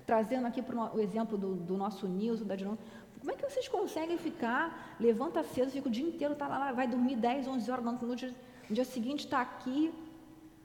trazendo 0.04 0.48
aqui 0.48 0.60
para 0.60 0.92
o 0.92 0.98
exemplo 0.98 1.38
do, 1.38 1.54
do, 1.54 1.76
nosso 1.76 2.08
Nilson, 2.08 2.46
da 2.46 2.56
Dinamo, 2.56 2.80
como 3.20 3.30
é 3.30 3.36
que 3.36 3.48
vocês 3.48 3.68
conseguem 3.68 4.18
ficar, 4.18 4.96
levanta 4.98 5.44
cedo, 5.44 5.70
fica 5.70 5.88
o 5.88 5.92
dia 5.92 6.04
inteiro, 6.04 6.34
tá 6.34 6.48
lá, 6.48 6.72
vai 6.72 6.88
dormir 6.88 7.14
10, 7.14 7.46
11 7.46 7.70
horas, 7.70 7.84
no 7.84 8.16
dia, 8.16 8.34
no 8.68 8.74
dia 8.74 8.84
seguinte 8.84 9.20
está 9.26 9.40
aqui. 9.40 9.94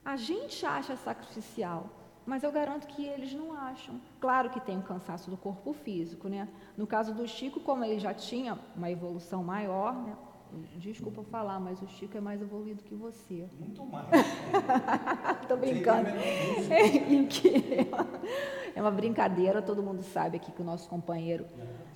A 0.07 0.15
gente 0.15 0.65
acha 0.65 0.95
sacrificial, 0.95 1.89
mas 2.25 2.41
eu 2.41 2.49
garanto 2.49 2.87
que 2.87 3.05
eles 3.05 3.33
não 3.33 3.51
acham. 3.51 3.99
Claro 4.21 4.49
que 4.49 4.57
tem 4.57 4.79
o 4.79 4.81
cansaço 4.81 5.29
do 5.29 5.35
corpo 5.35 5.73
físico, 5.73 6.29
né? 6.29 6.47
No 6.77 6.87
caso 6.87 7.13
do 7.13 7.27
Chico, 7.27 7.59
como 7.59 7.83
ele 7.83 7.99
já 7.99 8.13
tinha 8.13 8.57
uma 8.73 8.89
evolução 8.89 9.43
maior, 9.43 9.93
né? 9.93 10.15
Desculpa 10.77 11.23
falar, 11.23 11.59
mas 11.59 11.81
o 11.81 11.87
Chico 11.89 12.17
é 12.17 12.21
mais 12.21 12.41
evoluído 12.41 12.85
que 12.85 12.95
você. 12.95 13.49
Muito 13.59 13.85
mais. 13.85 14.07
Estou 15.43 15.57
brincando. 15.57 16.07
É, 18.73 18.81
uma 18.81 18.91
brincadeira, 18.91 19.59
todo 19.59 19.81
mundo 19.81 20.03
sabe 20.03 20.37
aqui 20.37 20.51
que 20.51 20.61
o 20.61 20.65
nosso 20.65 20.87
companheiro 20.87 21.47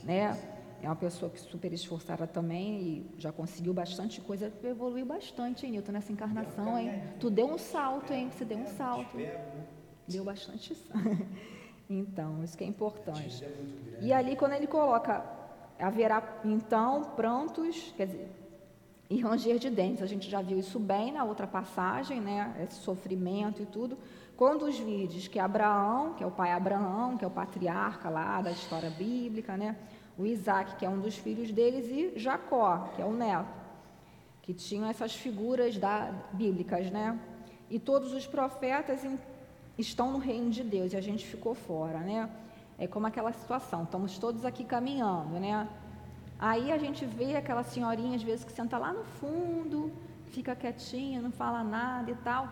né, 0.04 0.36
é 0.82 0.88
uma 0.88 0.96
pessoa 0.96 1.30
que 1.30 1.40
super 1.40 1.72
esforçada 1.72 2.26
também 2.26 2.82
e 2.82 3.12
já 3.18 3.32
conseguiu 3.32 3.74
bastante 3.74 4.20
coisa, 4.20 4.52
evoluiu 4.64 5.06
bastante, 5.06 5.66
hein, 5.66 5.74
Nilton, 5.74 5.92
nessa 5.92 6.12
encarnação, 6.12 6.78
hein? 6.78 7.04
Tu 7.20 7.30
deu 7.30 7.48
um 7.48 7.58
salto, 7.58 8.12
hein? 8.12 8.30
Você 8.32 8.44
deu 8.44 8.58
um 8.58 8.66
salto. 8.66 9.18
Deu 10.08 10.24
bastante 10.24 10.76
salto. 10.76 11.28
Então, 11.94 12.42
isso 12.42 12.58
que 12.58 12.64
é 12.64 12.68
importante. 12.68 13.46
E 14.00 14.14
ali, 14.14 14.38
quando 14.38 14.54
ele 14.54 14.66
coloca, 14.66 15.26
haverá 15.78 16.40
então 16.46 17.04
prontos, 17.18 17.94
quer 17.98 18.06
dizer, 18.06 18.32
e 19.12 19.20
ranger 19.20 19.60
de 19.60 19.70
dentes. 19.70 20.02
A 20.02 20.06
gente 20.06 20.30
já 20.30 20.42
viu 20.42 20.58
isso 20.58 20.80
bem 20.80 21.12
na 21.12 21.26
outra 21.26 21.46
passagem, 21.46 22.22
né? 22.22 22.56
Esse 22.64 22.76
sofrimento 22.76 23.62
e 23.62 23.66
tudo. 23.66 23.98
Quando 24.38 24.64
os 24.64 24.80
vídeos 24.80 25.28
que 25.28 25.38
Abraão, 25.38 26.14
que 26.14 26.24
é 26.24 26.26
o 26.26 26.32
pai 26.32 26.54
Abraão, 26.54 27.18
que 27.18 27.26
é 27.26 27.28
o 27.28 27.32
patriarca 27.32 28.10
lá 28.10 28.42
da 28.42 28.52
história 28.52 28.90
bíblica, 28.90 29.58
né? 29.58 29.76
O 30.22 30.26
Isaac, 30.26 30.76
que 30.76 30.86
é 30.86 30.90
um 30.90 31.00
dos 31.00 31.18
filhos 31.18 31.52
deles, 31.52 31.88
e 31.88 32.20
Jacó, 32.20 32.90
que 32.96 33.02
é 33.02 33.06
o 33.06 33.12
neto, 33.12 33.50
que 34.44 34.54
tinham 34.54 34.88
essas 34.88 35.16
figuras 35.16 35.78
da, 35.78 36.14
bíblicas, 36.32 36.92
né? 36.92 37.20
E 37.72 37.80
todos 37.80 38.14
os 38.14 38.28
profetas 38.28 39.04
em, 39.04 39.18
estão 39.80 40.12
no 40.12 40.20
reino 40.20 40.52
de 40.52 40.64
Deus 40.64 40.94
e 40.94 40.98
a 40.98 41.02
gente 41.02 41.26
ficou 41.26 41.56
fora, 41.56 42.00
né? 42.00 42.30
É 42.78 42.86
como 42.86 43.08
aquela 43.08 43.32
situação, 43.32 43.84
estamos 43.84 44.20
todos 44.20 44.46
aqui 44.46 44.64
caminhando, 44.64 45.40
né? 45.40 45.68
Aí 46.38 46.72
a 46.72 46.78
gente 46.78 47.04
vê 47.04 47.36
aquela 47.36 47.64
senhorinha, 47.64 48.16
às 48.16 48.22
vezes, 48.22 48.46
que 48.46 48.52
senta 48.52 48.78
lá 48.78 48.94
no 48.94 49.04
fundo, 49.04 49.92
fica 50.28 50.56
quietinha, 50.56 51.20
não 51.20 51.32
fala 51.32 51.64
nada 51.64 52.12
e 52.12 52.16
tal. 52.16 52.48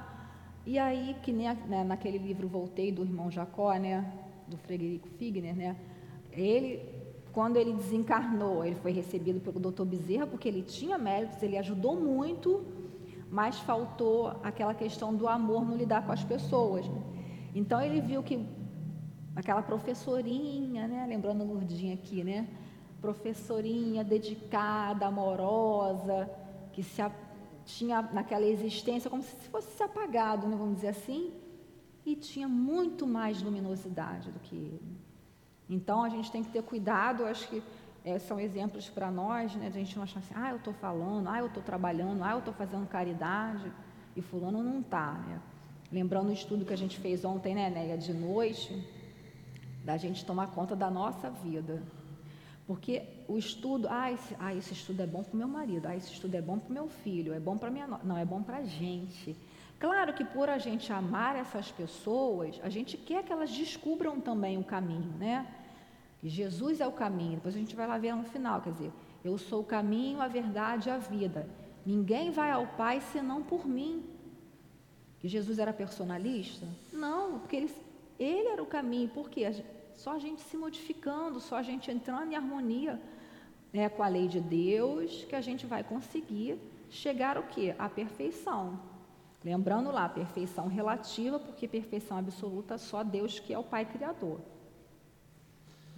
E 0.65 0.79
aí, 0.79 1.15
que 1.21 1.31
nem 1.31 1.53
né, 1.67 1.83
naquele 1.83 2.17
livro 2.17 2.47
Voltei, 2.47 2.91
do 2.91 3.03
irmão 3.03 3.29
Jacó, 3.29 3.73
né, 3.75 4.11
do 4.47 4.57
Frederico 4.57 5.07
Figner, 5.17 5.55
né, 5.55 5.75
ele, 6.31 6.98
quando 7.31 7.57
ele 7.57 7.73
desencarnou, 7.73 8.65
ele 8.65 8.75
foi 8.75 8.91
recebido 8.91 9.39
pelo 9.39 9.59
doutor 9.59 9.85
Bezerra, 9.85 10.25
porque 10.25 10.47
ele 10.47 10.63
tinha 10.63 10.97
méritos, 10.97 11.41
ele 11.43 11.57
ajudou 11.57 11.95
muito, 11.95 12.65
mas 13.29 13.59
faltou 13.59 14.27
aquela 14.43 14.73
questão 14.73 15.13
do 15.15 15.27
amor 15.27 15.63
no 15.65 15.75
lidar 15.75 16.05
com 16.05 16.11
as 16.11 16.23
pessoas. 16.23 16.85
Então, 17.53 17.79
ele 17.81 18.01
viu 18.01 18.23
que 18.23 18.45
aquela 19.35 19.61
professorinha, 19.61 20.87
né, 20.87 21.05
lembrando 21.07 21.41
a 21.41 21.45
Lourdinha 21.45 21.93
aqui, 21.93 22.23
né, 22.23 22.47
professorinha 22.99 24.03
dedicada, 24.03 25.05
amorosa, 25.05 26.29
que 26.73 26.83
se 26.83 27.01
a, 27.01 27.11
tinha 27.63 28.01
naquela 28.01 28.45
existência 28.45 29.09
como 29.09 29.23
se 29.23 29.35
fosse 29.49 29.71
se 29.77 29.83
apagado, 29.83 30.47
né, 30.47 30.55
vamos 30.57 30.75
dizer 30.75 30.89
assim, 30.89 31.31
e 32.05 32.15
tinha 32.15 32.47
muito 32.47 33.05
mais 33.05 33.41
luminosidade 33.41 34.31
do 34.31 34.39
que 34.39 34.55
ele. 34.55 35.08
Então 35.69 36.03
a 36.03 36.09
gente 36.09 36.31
tem 36.31 36.43
que 36.43 36.49
ter 36.49 36.63
cuidado, 36.63 37.25
acho 37.25 37.47
que 37.47 37.61
é, 38.03 38.17
são 38.17 38.39
exemplos 38.39 38.89
para 38.89 39.11
nós, 39.11 39.53
né, 39.55 39.67
a 39.67 39.69
gente 39.69 39.95
não 39.95 40.03
achar 40.03 40.19
assim, 40.19 40.33
ah, 40.35 40.49
eu 40.49 40.57
estou 40.57 40.73
falando, 40.73 41.27
ah, 41.27 41.39
eu 41.39 41.47
estou 41.47 41.61
trabalhando, 41.61 42.23
ah, 42.23 42.31
eu 42.31 42.39
estou 42.39 42.53
fazendo 42.53 42.87
caridade, 42.87 43.71
e 44.15 44.21
fulano 44.21 44.63
não 44.63 44.79
está. 44.79 45.13
Né? 45.13 45.39
Lembrando 45.91 46.29
o 46.29 46.33
estudo 46.33 46.65
que 46.65 46.73
a 46.73 46.77
gente 46.77 46.99
fez 46.99 47.23
ontem, 47.23 47.53
né, 47.53 47.69
Nélia, 47.69 47.97
de 47.97 48.13
noite, 48.13 48.87
da 49.83 49.97
gente 49.97 50.25
tomar 50.25 50.47
conta 50.47 50.75
da 50.75 50.89
nossa 50.89 51.29
vida. 51.29 51.83
Porque 52.65 53.01
o 53.27 53.37
estudo, 53.37 53.87
ah 53.89 54.11
esse, 54.11 54.35
ah, 54.39 54.53
esse 54.53 54.73
estudo 54.73 55.01
é 55.01 55.07
bom 55.07 55.23
para 55.23 55.33
o 55.33 55.37
meu 55.37 55.47
marido, 55.47 55.87
ah, 55.87 55.95
esse 55.95 56.13
estudo 56.13 56.35
é 56.35 56.41
bom 56.41 56.59
para 56.59 56.69
o 56.69 56.73
meu 56.73 56.87
filho, 56.87 57.33
é 57.33 57.39
bom 57.39 57.57
para 57.57 57.71
minha 57.71 57.87
Não, 57.87 58.17
é 58.17 58.25
bom 58.25 58.43
para 58.43 58.57
a 58.57 58.63
gente. 58.63 59.35
Claro 59.79 60.13
que 60.13 60.23
por 60.23 60.49
a 60.49 60.57
gente 60.57 60.91
amar 60.93 61.35
essas 61.35 61.71
pessoas, 61.71 62.59
a 62.61 62.69
gente 62.69 62.97
quer 62.97 63.23
que 63.23 63.31
elas 63.31 63.49
descubram 63.49 64.19
também 64.19 64.57
o 64.57 64.63
caminho, 64.63 65.13
né? 65.17 65.47
Que 66.19 66.29
Jesus 66.29 66.81
é 66.81 66.87
o 66.87 66.91
caminho. 66.91 67.35
Depois 67.35 67.55
a 67.55 67.59
gente 67.59 67.75
vai 67.75 67.87
lá 67.87 67.97
ver 67.97 68.15
no 68.15 68.23
final, 68.23 68.61
quer 68.61 68.71
dizer, 68.71 68.91
eu 69.23 69.37
sou 69.37 69.61
o 69.61 69.65
caminho, 69.65 70.21
a 70.21 70.27
verdade 70.27 70.89
e 70.89 70.91
a 70.91 70.97
vida. 70.97 71.49
Ninguém 71.85 72.29
vai 72.31 72.51
ao 72.51 72.67
Pai 72.67 73.01
senão 73.01 73.41
por 73.41 73.67
mim. 73.67 74.03
Que 75.19 75.27
Jesus 75.27 75.59
era 75.59 75.73
personalista? 75.73 76.67
Não, 76.93 77.39
porque 77.39 77.55
ele 77.55 77.71
Ele 78.19 78.47
era 78.49 78.61
o 78.61 78.65
caminho, 78.65 79.09
porque 79.09 79.41
só 79.95 80.11
a 80.15 80.19
gente 80.19 80.41
se 80.41 80.57
modificando, 80.57 81.39
só 81.39 81.57
a 81.57 81.63
gente 81.63 81.89
entrando 81.89 82.31
em 82.31 82.35
harmonia 82.35 82.99
né, 83.71 83.87
com 83.89 84.03
a 84.03 84.07
lei 84.07 84.27
de 84.27 84.39
Deus, 84.39 85.25
que 85.25 85.35
a 85.35 85.41
gente 85.41 85.65
vai 85.65 85.83
conseguir 85.83 86.59
chegar 86.89 87.37
ao 87.37 87.43
quê? 87.43 87.75
À 87.77 87.87
perfeição. 87.87 88.79
Lembrando 89.43 89.91
lá, 89.91 90.09
perfeição 90.09 90.67
relativa, 90.67 91.39
porque 91.39 91.67
perfeição 91.67 92.17
absoluta 92.17 92.77
só 92.77 93.03
Deus 93.03 93.39
que 93.39 93.53
é 93.53 93.59
o 93.59 93.63
Pai 93.63 93.85
Criador. 93.85 94.39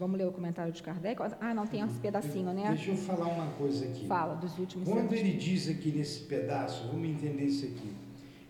Vamos 0.02 0.18
ler 0.18 0.26
o 0.26 0.32
comentário 0.32 0.74
de 0.74 0.82
Kardec? 0.82 1.22
Ah, 1.40 1.54
não, 1.54 1.68
tem 1.68 1.82
esse 1.82 2.00
pedacinho, 2.00 2.52
né? 2.54 2.70
Deixa 2.70 2.90
eu 2.90 2.98
falar 2.98 3.28
uma 3.28 3.52
coisa 3.52 3.86
aqui. 3.86 4.08
Fala, 4.08 4.34
dos 4.34 4.58
últimos 4.58 4.90
Quando 4.90 5.14
ele 5.14 5.34
diz 5.34 5.70
aqui 5.70 5.92
nesse 5.92 6.22
pedaço, 6.22 6.88
vamos 6.88 7.08
entender 7.08 7.44
isso 7.44 7.68
aqui. 7.68 7.94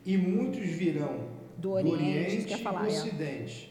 E 0.05 0.15
muitos 0.15 0.65
virão 0.65 1.27
do 1.57 1.71
Oriente, 1.71 1.89
do 1.89 1.93
Oriente 1.93 2.63
falar, 2.63 2.83
do 2.83 2.87
é. 2.87 2.91
Ocidente, 2.91 3.69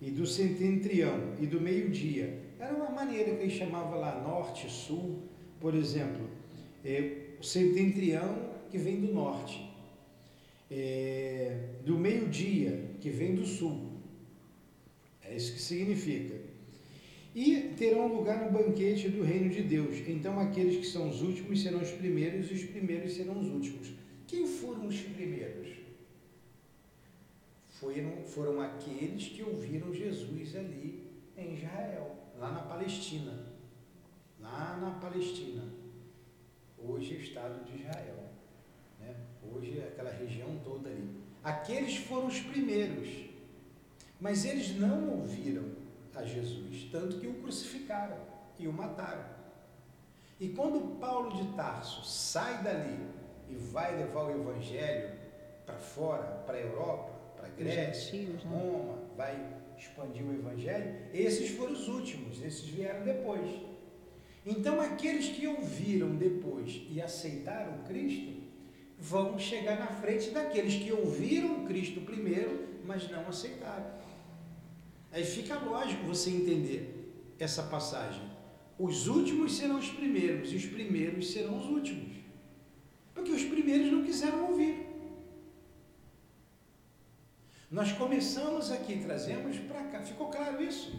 é. 0.00 0.06
e 0.06 0.10
do 0.10 0.26
Setentrião, 0.26 1.34
e 1.38 1.44
do 1.44 1.60
meio-dia. 1.60 2.38
Era 2.58 2.74
uma 2.74 2.88
maneira 2.88 3.36
que 3.36 3.42
ele 3.42 3.50
chamava 3.50 3.94
lá 3.94 4.22
Norte, 4.22 4.70
Sul, 4.70 5.18
por 5.60 5.74
exemplo. 5.74 6.30
É, 6.82 7.34
o 7.38 7.44
Setentrião, 7.44 8.38
que 8.70 8.78
vem 8.78 9.02
do 9.02 9.12
Norte. 9.12 9.70
É, 10.70 11.58
do 11.84 11.98
meio-dia, 11.98 12.92
que 13.02 13.10
vem 13.10 13.34
do 13.34 13.44
Sul. 13.44 13.98
É 15.22 15.36
isso 15.36 15.52
que 15.52 15.60
significa 15.60 16.37
e 17.34 17.74
terão 17.76 18.08
lugar 18.08 18.44
no 18.44 18.50
banquete 18.50 19.08
do 19.08 19.22
reino 19.22 19.50
de 19.50 19.62
Deus. 19.62 19.96
Então 20.08 20.38
aqueles 20.38 20.76
que 20.76 20.86
são 20.86 21.08
os 21.08 21.22
últimos 21.22 21.62
serão 21.62 21.80
os 21.80 21.90
primeiros 21.90 22.50
e 22.50 22.54
os 22.54 22.64
primeiros 22.64 23.14
serão 23.14 23.38
os 23.38 23.48
últimos. 23.48 23.92
Quem 24.26 24.46
foram 24.46 24.86
os 24.86 25.00
primeiros? 25.00 25.68
Foram, 27.68 28.24
foram 28.24 28.60
aqueles 28.60 29.28
que 29.28 29.42
ouviram 29.42 29.94
Jesus 29.94 30.56
ali 30.56 31.06
em 31.36 31.54
Israel, 31.54 32.16
lá 32.38 32.50
na 32.50 32.62
Palestina. 32.62 33.46
Lá 34.40 34.76
na 34.80 34.90
Palestina. 34.98 35.62
Hoje 36.76 37.14
é 37.14 37.18
o 37.18 37.20
Estado 37.20 37.64
de 37.64 37.80
Israel. 37.80 38.30
Né? 38.98 39.14
Hoje 39.52 39.78
é 39.78 39.88
aquela 39.88 40.10
região 40.10 40.60
toda 40.64 40.88
ali. 40.88 41.08
Aqueles 41.42 41.96
foram 41.96 42.26
os 42.26 42.40
primeiros. 42.40 43.08
Mas 44.20 44.44
eles 44.44 44.76
não 44.76 45.10
ouviram 45.10 45.77
a 46.18 46.24
Jesus, 46.24 46.88
tanto 46.90 47.18
que 47.18 47.26
o 47.26 47.34
crucificaram 47.34 48.16
e 48.58 48.66
o 48.66 48.72
mataram. 48.72 49.24
E 50.40 50.48
quando 50.50 50.98
Paulo 50.98 51.36
de 51.36 51.56
Tarso 51.56 52.04
sai 52.04 52.62
dali 52.62 52.98
e 53.48 53.54
vai 53.54 53.96
levar 53.96 54.24
o 54.24 54.30
evangelho 54.30 55.10
para 55.66 55.78
fora, 55.78 56.24
para 56.46 56.56
a 56.56 56.60
Europa, 56.60 57.10
para 57.36 57.46
a 57.46 57.50
Grécia, 57.50 58.20
né? 58.20 58.38
Roma, 58.44 58.98
vai 59.16 59.36
expandir 59.76 60.24
o 60.24 60.32
evangelho, 60.32 60.96
esses 61.12 61.50
foram 61.50 61.72
os 61.72 61.88
últimos, 61.88 62.42
esses 62.42 62.68
vieram 62.68 63.04
depois. 63.04 63.48
Então 64.44 64.80
aqueles 64.80 65.28
que 65.28 65.46
ouviram 65.46 66.16
depois 66.16 66.82
e 66.88 67.00
aceitaram 67.02 67.84
Cristo 67.84 68.38
vão 68.98 69.38
chegar 69.38 69.78
na 69.78 69.86
frente 69.86 70.30
daqueles 70.30 70.74
que 70.74 70.92
ouviram 70.92 71.66
Cristo 71.66 72.00
primeiro, 72.00 72.80
mas 72.84 73.08
não 73.10 73.28
aceitaram. 73.28 73.86
Aí 75.10 75.24
fica 75.24 75.58
lógico 75.58 76.04
você 76.04 76.30
entender 76.30 77.34
essa 77.38 77.62
passagem. 77.62 78.22
Os 78.78 79.08
últimos 79.08 79.56
serão 79.56 79.78
os 79.78 79.90
primeiros 79.90 80.52
e 80.52 80.56
os 80.56 80.66
primeiros 80.66 81.32
serão 81.32 81.58
os 81.58 81.66
últimos. 81.66 82.16
Porque 83.14 83.32
os 83.32 83.44
primeiros 83.44 83.90
não 83.90 84.04
quiseram 84.04 84.50
ouvir. 84.50 84.86
Nós 87.70 87.92
começamos 87.92 88.70
aqui, 88.70 88.98
trazemos 89.00 89.58
para 89.58 89.84
cá. 89.84 90.02
Ficou 90.02 90.28
claro 90.28 90.62
isso? 90.62 90.98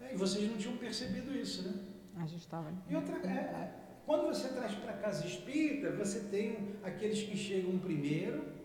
É, 0.00 0.14
e 0.14 0.16
vocês 0.16 0.48
não 0.50 0.56
tinham 0.56 0.76
percebido 0.76 1.36
isso, 1.36 1.62
né? 1.62 1.74
A 2.16 2.26
gente 2.26 2.40
estava. 2.40 2.72
E 2.88 2.96
outra, 2.96 3.16
é, 3.28 3.70
quando 4.06 4.26
você 4.26 4.48
traz 4.48 4.74
para 4.74 4.94
casa 4.94 5.26
espírita, 5.26 5.92
você 5.92 6.20
tem 6.20 6.74
aqueles 6.82 7.22
que 7.22 7.36
chegam 7.36 7.78
primeiro 7.78 8.57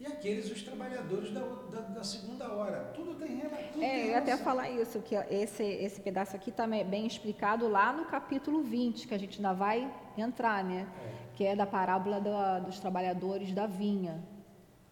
e 0.00 0.06
aqueles 0.06 0.50
os 0.50 0.62
trabalhadores 0.62 1.30
da, 1.30 1.40
da, 1.40 1.80
da 1.80 2.02
segunda 2.02 2.50
hora. 2.50 2.90
Tudo 2.94 3.14
tem 3.16 3.36
relação. 3.36 3.82
É, 3.82 4.04
eu 4.04 4.06
ia 4.12 4.18
até 4.18 4.34
falar 4.34 4.70
isso, 4.70 4.98
que 5.02 5.14
esse, 5.14 5.62
esse 5.62 6.00
pedaço 6.00 6.34
aqui 6.34 6.48
está 6.48 6.66
bem 6.66 7.06
explicado 7.06 7.68
lá 7.68 7.92
no 7.92 8.06
capítulo 8.06 8.62
20, 8.62 9.06
que 9.06 9.12
a 9.12 9.18
gente 9.18 9.36
ainda 9.36 9.52
vai 9.52 9.92
entrar, 10.16 10.64
né? 10.64 10.88
É. 11.04 11.36
Que 11.36 11.44
é 11.44 11.54
da 11.54 11.66
parábola 11.66 12.18
do, 12.18 12.64
dos 12.64 12.80
trabalhadores 12.80 13.52
da 13.52 13.66
vinha. 13.66 14.24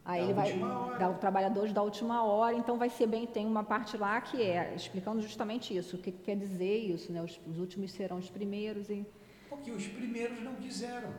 Aí 0.05 0.21
da 0.21 0.25
ele 0.27 0.35
vai 0.35 0.99
dar 0.99 1.15
trabalhadores 1.15 1.73
da 1.73 1.83
última 1.83 2.23
hora, 2.23 2.55
então 2.55 2.77
vai 2.77 2.91
ser 2.91 3.07
bem, 3.07 3.27
tem 3.27 3.47
uma 3.47 3.65
parte 3.65 3.97
lá 3.97 4.21
que 4.21 4.43
é 4.43 4.75
explicando 4.75 5.23
justamente 5.23 5.75
isso, 5.75 5.97
o 5.97 5.99
que 5.99 6.13
quer 6.13 6.37
dizer 6.37 6.77
isso, 6.77 7.11
né? 7.11 7.23
Os, 7.23 7.41
os 7.47 7.59
últimos 7.59 7.93
serão 7.93 8.19
os 8.19 8.29
primeiros 8.29 8.91
e 8.91 9.07
porque 9.49 9.71
os 9.71 9.87
primeiros 9.87 10.43
não 10.43 10.55
quiseram. 10.55 11.13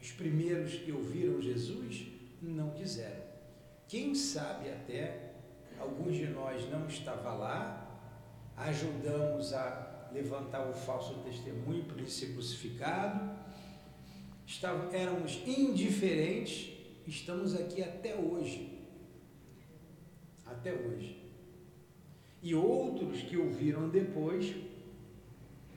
Os 0.00 0.10
primeiros 0.10 0.74
que 0.74 0.90
ouviram 0.90 1.40
Jesus 1.40 2.21
não 2.48 2.70
quiseram. 2.70 3.22
Quem 3.86 4.14
sabe 4.14 4.70
até 4.70 5.32
alguns 5.78 6.16
de 6.16 6.26
nós 6.26 6.68
não 6.70 6.86
estava 6.86 7.32
lá, 7.34 8.00
ajudamos 8.56 9.52
a 9.52 10.08
levantar 10.12 10.68
o 10.68 10.74
falso 10.74 11.14
testemunho 11.20 11.84
por 11.84 11.98
ele 11.98 12.10
ser 12.10 12.32
crucificado, 12.32 13.30
estávamos, 14.46 14.92
éramos 14.94 15.42
indiferentes, 15.46 16.70
estamos 17.06 17.54
aqui 17.54 17.82
até 17.82 18.14
hoje. 18.14 18.80
Até 20.44 20.72
hoje. 20.72 21.22
E 22.42 22.54
outros 22.54 23.22
que 23.22 23.36
ouviram 23.36 23.88
depois 23.88 24.54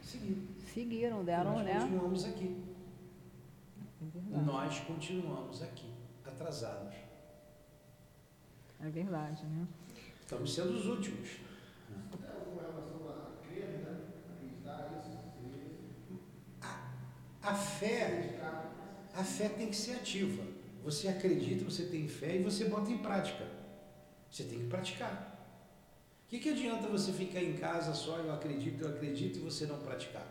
seguiram. 0.01 0.41
Seguiram, 0.73 1.23
deram, 1.23 1.53
nós 1.53 1.65
né? 1.65 1.73
Nós 1.73 1.83
continuamos 1.83 2.25
aqui. 2.25 2.63
É 4.33 4.37
nós 4.37 4.79
continuamos 4.79 5.61
aqui 5.61 5.84
atrasados. 6.35 6.93
É 8.81 8.89
verdade, 8.89 9.43
né? 9.45 9.65
Estamos 10.21 10.53
sendo 10.53 10.73
os 10.73 10.85
últimos. 10.85 11.29
A, 16.61 16.91
a 17.41 17.53
fé, 17.53 18.39
a 19.13 19.23
fé 19.23 19.49
tem 19.49 19.69
que 19.69 19.75
ser 19.75 19.93
ativa. 19.93 20.43
Você 20.83 21.07
acredita, 21.07 21.63
você 21.63 21.85
tem 21.85 22.07
fé 22.07 22.35
e 22.35 22.43
você 22.43 22.65
bota 22.65 22.91
em 22.91 22.97
prática. 22.97 23.47
Você 24.29 24.43
tem 24.43 24.59
que 24.59 24.67
praticar. 24.67 25.31
O 26.25 26.27
que, 26.27 26.39
que 26.39 26.49
adianta 26.49 26.87
você 26.87 27.13
ficar 27.13 27.41
em 27.41 27.53
casa 27.53 27.93
só, 27.93 28.17
eu 28.17 28.33
acredito, 28.33 28.83
eu 28.83 28.89
acredito, 28.89 29.37
e 29.37 29.41
você 29.41 29.65
não 29.65 29.79
praticar? 29.79 30.27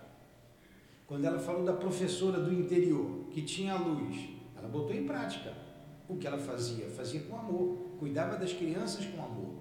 Quando 1.06 1.24
ela 1.24 1.38
falou 1.38 1.64
da 1.64 1.72
professora 1.72 2.40
do 2.40 2.52
interior, 2.52 3.28
que 3.30 3.42
tinha 3.42 3.76
luz, 3.76 4.28
ela 4.56 4.68
botou 4.68 4.94
em 4.94 5.06
prática 5.06 5.64
o 6.08 6.16
que 6.16 6.26
ela 6.26 6.38
fazia? 6.38 6.86
Fazia 6.90 7.20
com 7.20 7.36
amor, 7.36 7.78
cuidava 7.98 8.36
das 8.36 8.52
crianças 8.52 9.04
com 9.06 9.22
amor. 9.22 9.54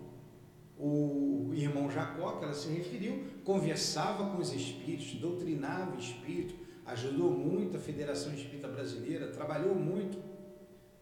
O 0.78 1.52
irmão 1.54 1.90
Jacó, 1.90 2.38
que 2.38 2.44
ela 2.44 2.54
se 2.54 2.68
referiu, 2.70 3.24
conversava 3.44 4.32
com 4.32 4.42
os 4.42 4.54
espíritos, 4.54 5.14
doutrinava 5.16 5.96
o 5.96 6.00
espírito, 6.00 6.56
ajudou 6.86 7.32
muito 7.32 7.78
a 7.78 7.80
Federação 7.80 8.34
Espírita 8.34 8.68
Brasileira, 8.68 9.28
trabalhou 9.28 9.76
muito, 9.76 10.18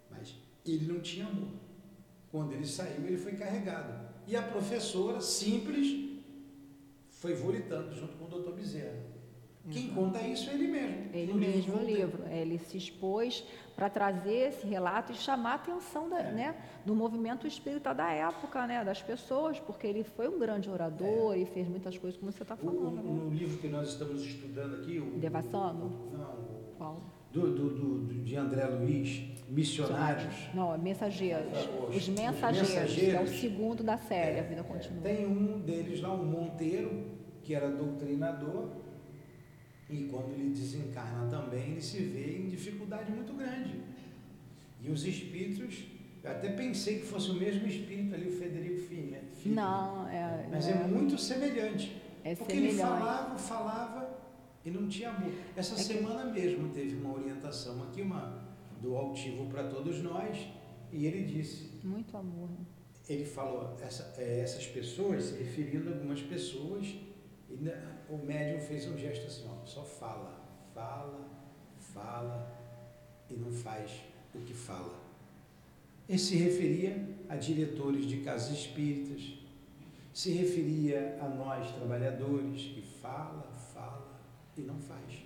mas 0.09 0.35
ele 0.65 0.91
não 0.91 0.99
tinha 0.99 1.25
amor. 1.25 1.49
Quando 2.29 2.53
ele 2.53 2.65
saiu, 2.65 3.05
ele 3.05 3.17
foi 3.17 3.33
carregado. 3.33 4.09
E 4.27 4.35
a 4.35 4.41
professora, 4.41 5.19
simples, 5.19 6.21
foi 7.09 7.33
volitando 7.33 7.93
junto 7.93 8.15
com 8.17 8.25
o 8.25 8.29
doutor 8.29 8.53
Bezerra. 8.53 9.10
Quem 9.69 9.89
conta 9.89 10.19
isso 10.21 10.49
é 10.49 10.53
ele 10.53 10.67
mesmo. 10.67 10.97
Ele 11.13 11.33
mesmo 11.33 11.75
no 11.75 11.83
livro. 11.83 12.23
Ele 12.27 12.57
se 12.57 12.77
expôs 12.77 13.43
para 13.75 13.89
trazer 13.89 14.49
esse 14.49 14.65
relato 14.65 15.11
e 15.11 15.15
chamar 15.15 15.51
a 15.51 15.55
atenção 15.55 16.09
da, 16.09 16.19
é. 16.19 16.31
né, 16.31 16.55
do 16.85 16.95
movimento 16.95 17.45
espírita 17.45 17.93
da 17.93 18.11
época, 18.11 18.65
né, 18.65 18.83
das 18.83 19.01
pessoas, 19.01 19.59
porque 19.59 19.85
ele 19.85 20.03
foi 20.03 20.27
um 20.27 20.39
grande 20.39 20.69
orador 20.69 21.35
é. 21.35 21.39
e 21.39 21.45
fez 21.45 21.67
muitas 21.67 21.97
coisas 21.97 22.19
como 22.19 22.31
você 22.31 22.41
está 22.41 22.55
falando. 22.55 22.87
O, 22.87 22.91
né? 22.91 23.01
No 23.03 23.29
livro 23.29 23.57
que 23.59 23.67
nós 23.67 23.89
estamos 23.89 24.23
estudando 24.23 24.75
aqui, 24.75 24.99
o 24.99 25.19
Devassano? 25.19 26.09
Não. 26.11 26.61
Qual? 26.77 27.01
Do, 27.31 27.55
do, 27.55 27.69
do, 27.69 28.23
de 28.23 28.35
André 28.35 28.65
Luiz, 28.65 29.23
Missionários. 29.47 30.49
Não, 30.53 30.73
é 30.73 30.77
Mensageiros. 30.77 31.57
Os, 31.87 31.95
os 31.95 32.09
mensageiros, 32.09 32.69
mensageiros, 32.69 33.13
é 33.15 33.21
o 33.21 33.27
segundo 33.27 33.83
da 33.83 33.97
série, 33.97 34.37
é, 34.37 34.39
A 34.41 34.43
Vida 34.43 34.63
Continua. 34.63 35.01
Tem 35.01 35.25
um 35.25 35.59
deles 35.59 36.01
lá, 36.01 36.11
um 36.13 36.25
Monteiro, 36.25 37.05
que 37.41 37.55
era 37.55 37.69
doutrinador, 37.69 38.69
e 39.91 40.07
quando 40.09 40.31
ele 40.33 40.49
desencarna 40.49 41.27
também, 41.29 41.71
ele 41.71 41.81
se 41.81 41.97
vê 41.97 42.37
em 42.37 42.47
dificuldade 42.47 43.11
muito 43.11 43.33
grande. 43.33 43.81
E 44.81 44.89
os 44.89 45.05
espíritos, 45.05 45.83
eu 46.23 46.31
até 46.31 46.49
pensei 46.51 46.99
que 46.99 47.05
fosse 47.05 47.29
o 47.31 47.35
mesmo 47.35 47.67
espírito 47.67 48.15
ali, 48.15 48.29
o 48.29 48.31
Federico 48.31 48.79
Filho. 48.87 49.17
Não, 49.45 50.07
é. 50.07 50.47
Mas 50.49 50.67
é, 50.67 50.71
é 50.71 50.87
muito 50.87 51.17
semelhante. 51.17 52.01
É 52.23 52.35
porque 52.35 52.53
semelhante. 52.53 52.79
ele 52.79 52.83
falava, 52.83 53.37
falava 53.37 54.19
e 54.63 54.71
não 54.71 54.87
tinha 54.87 55.09
amor. 55.09 55.31
Essa 55.55 55.75
é 55.75 55.77
semana 55.77 56.31
que... 56.31 56.39
mesmo 56.39 56.69
teve 56.69 56.95
uma 56.95 57.13
orientação 57.13 57.83
aqui, 57.83 58.01
uma 58.01 58.41
do 58.81 58.95
altivo 58.95 59.45
para 59.47 59.65
todos 59.65 60.01
nós, 60.01 60.47
e 60.91 61.05
ele 61.05 61.23
disse. 61.23 61.71
Muito 61.83 62.15
amor. 62.15 62.49
Né? 62.49 62.65
ele 63.09 63.25
falou 63.25 63.75
essa, 63.81 64.13
é, 64.17 64.39
essas 64.39 64.65
pessoas, 64.67 65.25
se 65.25 65.37
referindo 65.37 65.89
a 65.89 65.93
algumas 65.93 66.21
pessoas, 66.21 66.87
e 67.51 68.13
o 68.13 68.17
médium 68.17 68.61
fez 68.61 68.87
um 68.87 68.97
gesto 68.97 69.27
assim, 69.27 69.47
ó, 69.49 69.65
só 69.65 69.83
fala, 69.83 70.41
fala, 70.73 71.27
fala 71.77 72.51
e 73.29 73.33
não 73.33 73.51
faz 73.51 73.91
o 74.33 74.39
que 74.39 74.53
fala. 74.53 74.99
Ele 76.07 76.17
se 76.17 76.35
referia 76.35 77.07
a 77.29 77.35
diretores 77.35 78.05
de 78.05 78.17
casas 78.17 78.57
espíritas, 78.57 79.33
se 80.13 80.31
referia 80.31 81.17
a 81.21 81.27
nós 81.27 81.71
trabalhadores 81.71 82.61
que 82.61 82.81
fala, 82.81 83.49
fala 83.73 84.19
e 84.57 84.61
não 84.61 84.79
faz. 84.79 85.23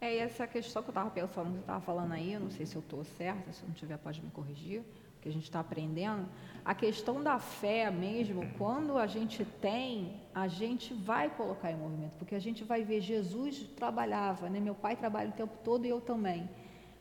É 0.00 0.16
essa 0.16 0.46
questão 0.46 0.82
que 0.82 0.88
eu 0.88 0.92
estava 0.92 1.10
pensando, 1.10 1.52
que 1.52 1.60
estava 1.60 1.80
falando 1.80 2.12
aí, 2.12 2.32
eu 2.32 2.40
não 2.40 2.50
sei 2.50 2.66
se 2.66 2.74
eu 2.74 2.80
estou 2.80 3.04
certa, 3.04 3.52
se 3.52 3.62
eu 3.62 3.68
não 3.68 3.74
tiver 3.74 3.96
pode 3.98 4.20
me 4.20 4.30
corrigir, 4.30 4.82
que 5.20 5.28
a 5.28 5.32
gente 5.32 5.44
está 5.44 5.60
aprendendo. 5.60 6.28
A 6.64 6.74
questão 6.74 7.22
da 7.22 7.40
fé 7.40 7.90
mesmo, 7.90 8.48
quando 8.56 8.96
a 8.96 9.06
gente 9.06 9.44
tem, 9.44 10.20
a 10.32 10.46
gente 10.46 10.94
vai 10.94 11.28
colocar 11.28 11.72
em 11.72 11.76
movimento, 11.76 12.16
porque 12.16 12.36
a 12.36 12.40
gente 12.40 12.62
vai 12.62 12.84
ver 12.84 13.00
Jesus 13.00 13.66
trabalhava, 13.76 14.48
né? 14.48 14.60
Meu 14.60 14.74
pai 14.74 14.94
trabalha 14.94 15.30
o 15.30 15.32
tempo 15.32 15.56
todo 15.64 15.84
e 15.84 15.88
eu 15.88 16.00
também. 16.00 16.48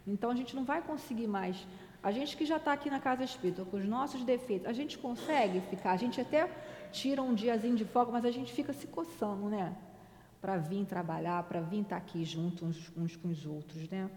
Então 0.07 0.31
a 0.31 0.35
gente 0.35 0.55
não 0.55 0.63
vai 0.63 0.81
conseguir 0.81 1.27
mais. 1.27 1.67
A 2.01 2.11
gente 2.11 2.35
que 2.35 2.43
já 2.43 2.57
está 2.57 2.73
aqui 2.73 2.89
na 2.89 2.99
casa 2.99 3.23
espírita, 3.23 3.63
com 3.63 3.77
os 3.77 3.85
nossos 3.85 4.23
defeitos, 4.23 4.67
a 4.67 4.73
gente 4.73 4.97
consegue 4.97 5.61
ficar, 5.61 5.91
a 5.91 5.97
gente 5.97 6.19
até 6.19 6.49
tira 6.91 7.21
um 7.21 7.35
diazinho 7.35 7.75
de 7.75 7.85
folga, 7.85 8.11
mas 8.11 8.25
a 8.25 8.31
gente 8.31 8.51
fica 8.51 8.73
se 8.73 8.87
coçando, 8.87 9.47
né? 9.47 9.75
Para 10.41 10.57
vir 10.57 10.85
trabalhar, 10.85 11.43
para 11.43 11.61
vir 11.61 11.81
estar 11.81 11.97
tá 11.97 12.01
aqui 12.01 12.25
juntos 12.25 12.63
uns, 12.63 12.97
uns 12.97 13.15
com 13.15 13.27
os 13.29 13.45
outros, 13.45 13.87
né? 13.89 14.09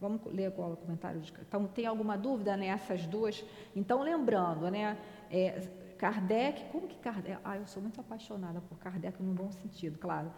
Vamos 0.00 0.20
ler 0.26 0.46
agora 0.46 0.74
o 0.74 0.76
comentário 0.76 1.20
de 1.20 1.32
Então, 1.40 1.66
tem 1.66 1.86
alguma 1.86 2.16
dúvida 2.18 2.56
nessas 2.56 3.06
duas? 3.06 3.42
Então, 3.74 4.02
lembrando, 4.02 4.70
né? 4.70 4.98
É, 5.30 5.68
Kardec, 5.96 6.64
como 6.70 6.86
que 6.86 6.96
Kardec. 6.96 7.38
Ah, 7.42 7.56
eu 7.56 7.66
sou 7.66 7.82
muito 7.82 8.00
apaixonada 8.00 8.60
por 8.60 8.78
Kardec 8.78 9.22
num 9.22 9.34
bom 9.34 9.50
sentido, 9.50 9.98
claro. 9.98 10.30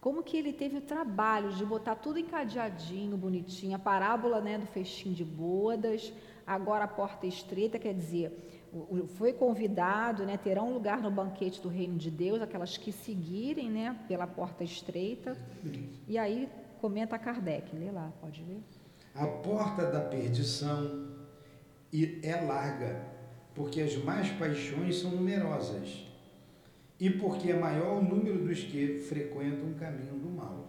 Como 0.00 0.22
que 0.22 0.36
ele 0.36 0.52
teve 0.52 0.76
o 0.76 0.80
trabalho 0.82 1.50
de 1.52 1.64
botar 1.64 1.96
tudo 1.96 2.18
encadeadinho, 2.18 3.16
bonitinho, 3.16 3.74
a 3.74 3.78
parábola 3.78 4.40
né, 4.40 4.58
do 4.58 4.66
festim 4.66 5.12
de 5.12 5.24
bodas, 5.24 6.12
agora 6.46 6.84
a 6.84 6.88
porta 6.88 7.26
estreita, 7.26 7.78
quer 7.78 7.94
dizer, 7.94 8.30
foi 9.16 9.32
convidado, 9.32 10.24
né, 10.24 10.36
terão 10.36 10.72
lugar 10.74 11.00
no 11.00 11.10
banquete 11.10 11.60
do 11.60 11.68
reino 11.68 11.96
de 11.96 12.10
Deus, 12.10 12.42
aquelas 12.42 12.76
que 12.76 12.92
seguirem 12.92 13.70
né, 13.70 13.98
pela 14.06 14.26
porta 14.26 14.62
estreita. 14.62 15.36
E 16.06 16.18
aí 16.18 16.50
comenta 16.82 17.18
Kardec, 17.18 17.74
lê 17.74 17.90
lá, 17.90 18.12
pode 18.20 18.42
ler. 18.42 18.62
A 19.14 19.28
porta 19.28 19.86
da 19.86 20.00
perdição 20.00 21.06
é 22.20 22.34
larga, 22.40 23.06
porque 23.54 23.80
as 23.80 23.96
más 23.96 24.28
paixões 24.30 24.98
são 24.98 25.12
numerosas, 25.12 26.04
e 26.98 27.08
porque 27.10 27.52
é 27.52 27.56
maior 27.56 27.98
o 27.98 28.02
número 28.02 28.44
dos 28.44 28.64
que 28.64 28.98
frequentam 28.98 29.70
o 29.70 29.74
caminho 29.74 30.18
do 30.18 30.28
mal. 30.28 30.68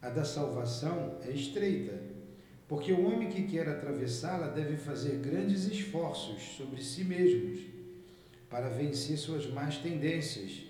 A 0.00 0.08
da 0.08 0.24
salvação 0.24 1.18
é 1.20 1.30
estreita, 1.30 2.00
porque 2.66 2.92
o 2.92 3.04
homem 3.04 3.28
que 3.28 3.42
quer 3.42 3.68
atravessá-la 3.68 4.46
deve 4.46 4.78
fazer 4.78 5.18
grandes 5.18 5.66
esforços 5.66 6.56
sobre 6.56 6.82
si 6.82 7.04
mesmos 7.04 7.60
para 8.48 8.70
vencer 8.70 9.18
suas 9.18 9.46
más 9.46 9.76
tendências, 9.76 10.62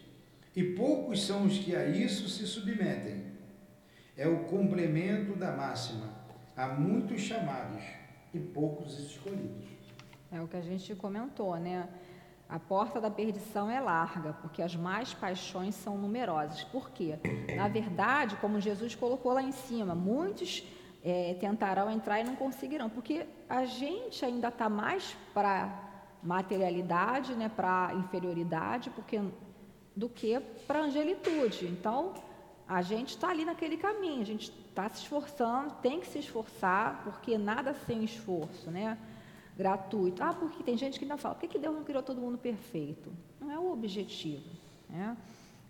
e 0.57 0.65
poucos 0.65 1.25
são 1.25 1.47
os 1.47 1.59
que 1.59 1.77
a 1.77 1.87
isso 1.87 2.29
se 2.29 2.45
submetem 2.49 3.30
é 4.21 4.29
o 4.29 4.45
complemento 4.45 5.35
da 5.35 5.51
máxima. 5.51 6.11
Há 6.55 6.69
muitos 6.69 7.23
chamados 7.23 7.83
e 8.35 8.39
poucos 8.39 8.99
escolhidos. 8.99 9.65
É 10.31 10.39
o 10.43 10.47
que 10.47 10.59
a 10.59 10.61
gente 10.61 10.95
comentou, 10.95 11.57
né? 11.57 11.89
A 12.47 12.59
porta 12.59 13.01
da 13.01 13.11
perdição 13.11 13.71
é 13.71 13.81
larga, 13.81 14.35
porque 14.35 14.61
as 14.61 14.77
mais 14.77 15.15
paixões 15.15 15.75
são 15.75 15.97
numerosas. 15.97 16.63
Por 16.65 16.91
quê? 16.91 17.19
Na 17.57 17.67
verdade, 17.67 18.37
como 18.37 18.61
Jesus 18.61 18.95
colocou 18.95 19.33
lá 19.33 19.43
em 19.43 19.53
cima, 19.53 19.95
muitos 19.95 20.67
é, 21.03 21.35
tentarão 21.41 21.91
entrar 21.91 22.21
e 22.21 22.25
não 22.25 22.37
conseguirão, 22.37 22.91
porque 22.91 23.27
a 23.49 23.65
gente 23.65 24.23
ainda 24.23 24.49
está 24.49 24.69
mais 24.69 25.17
para 25.33 25.89
materialidade, 26.23 27.35
né, 27.35 27.49
para 27.49 27.95
inferioridade, 27.95 28.91
porque 28.91 29.19
do 29.97 30.11
que 30.11 30.39
para 30.67 30.83
angelitude. 30.83 31.65
Então, 31.65 32.13
a 32.71 32.83
gente 32.83 33.09
está 33.09 33.31
ali 33.31 33.45
naquele 33.45 33.77
caminho, 33.77 34.23
a 34.23 34.25
gente 34.25 34.53
está 34.69 34.89
se 34.89 35.03
esforçando, 35.03 35.75
tem 35.83 35.99
que 35.99 36.07
se 36.07 36.21
esforçar, 36.21 37.03
porque 37.03 37.37
nada 37.37 37.75
sem 37.75 38.05
esforço, 38.05 38.71
né? 38.71 38.97
Gratuito. 39.57 40.23
Ah, 40.23 40.33
porque 40.33 40.63
tem 40.63 40.77
gente 40.77 40.97
que 40.97 41.05
ainda 41.05 41.17
fala, 41.17 41.35
por 41.35 41.41
que, 41.41 41.49
que 41.49 41.59
Deus 41.59 41.75
não 41.75 41.83
criou 41.83 42.01
todo 42.01 42.21
mundo 42.21 42.39
perfeito? 42.39 43.13
Não 43.41 43.51
é 43.51 43.59
o 43.59 43.73
objetivo, 43.73 44.49
né? 44.89 45.17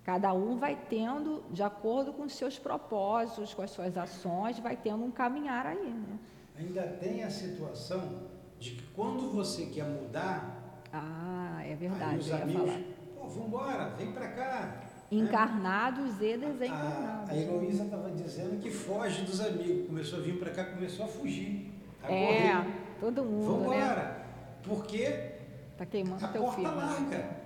Cada 0.04 0.34
um 0.34 0.58
vai 0.58 0.76
tendo, 0.90 1.42
de 1.50 1.62
acordo 1.62 2.12
com 2.12 2.24
os 2.24 2.34
seus 2.34 2.58
propósitos, 2.58 3.54
com 3.54 3.62
as 3.62 3.70
suas 3.70 3.96
ações, 3.96 4.58
vai 4.58 4.76
tendo 4.76 5.02
um 5.02 5.10
caminhar 5.10 5.64
aí, 5.64 5.90
né? 5.90 6.18
Ainda 6.58 6.82
tem 6.82 7.24
a 7.24 7.30
situação 7.30 8.28
de 8.58 8.72
que 8.72 8.82
quando 8.88 9.30
você 9.30 9.64
quer 9.66 9.86
mudar... 9.86 10.82
Ah, 10.92 11.62
é 11.64 11.74
verdade, 11.74 12.12
aí 12.12 12.18
os 12.18 12.30
amigos, 12.30 12.74
pô, 13.14 13.26
vambora, 13.26 13.88
vem 13.96 14.12
para 14.12 14.28
cá, 14.32 14.89
Encarnados 15.10 16.20
e 16.20 16.36
desencarnados. 16.36 17.30
A, 17.30 17.32
a 17.32 17.36
Heloísa 17.36 17.84
estava 17.84 18.10
dizendo 18.10 18.60
que 18.60 18.70
foge 18.70 19.22
dos 19.22 19.40
amigos. 19.40 19.86
Começou 19.88 20.20
a 20.20 20.22
vir 20.22 20.38
para 20.38 20.50
cá, 20.50 20.64
começou 20.64 21.06
a 21.06 21.08
fugir. 21.08 21.72
A 22.02 22.12
é, 22.12 22.52
correr. 22.52 22.66
todo 23.00 23.24
mundo. 23.24 23.46
Vamos 23.46 23.62
embora. 23.62 24.02
Né? 24.02 24.24
Porque 24.62 25.32
tá 25.76 25.84
queimando 25.84 26.24
a 26.24 26.28
teu 26.28 26.42
porta 26.42 26.56
filho. 26.56 26.76
larga. 26.76 27.40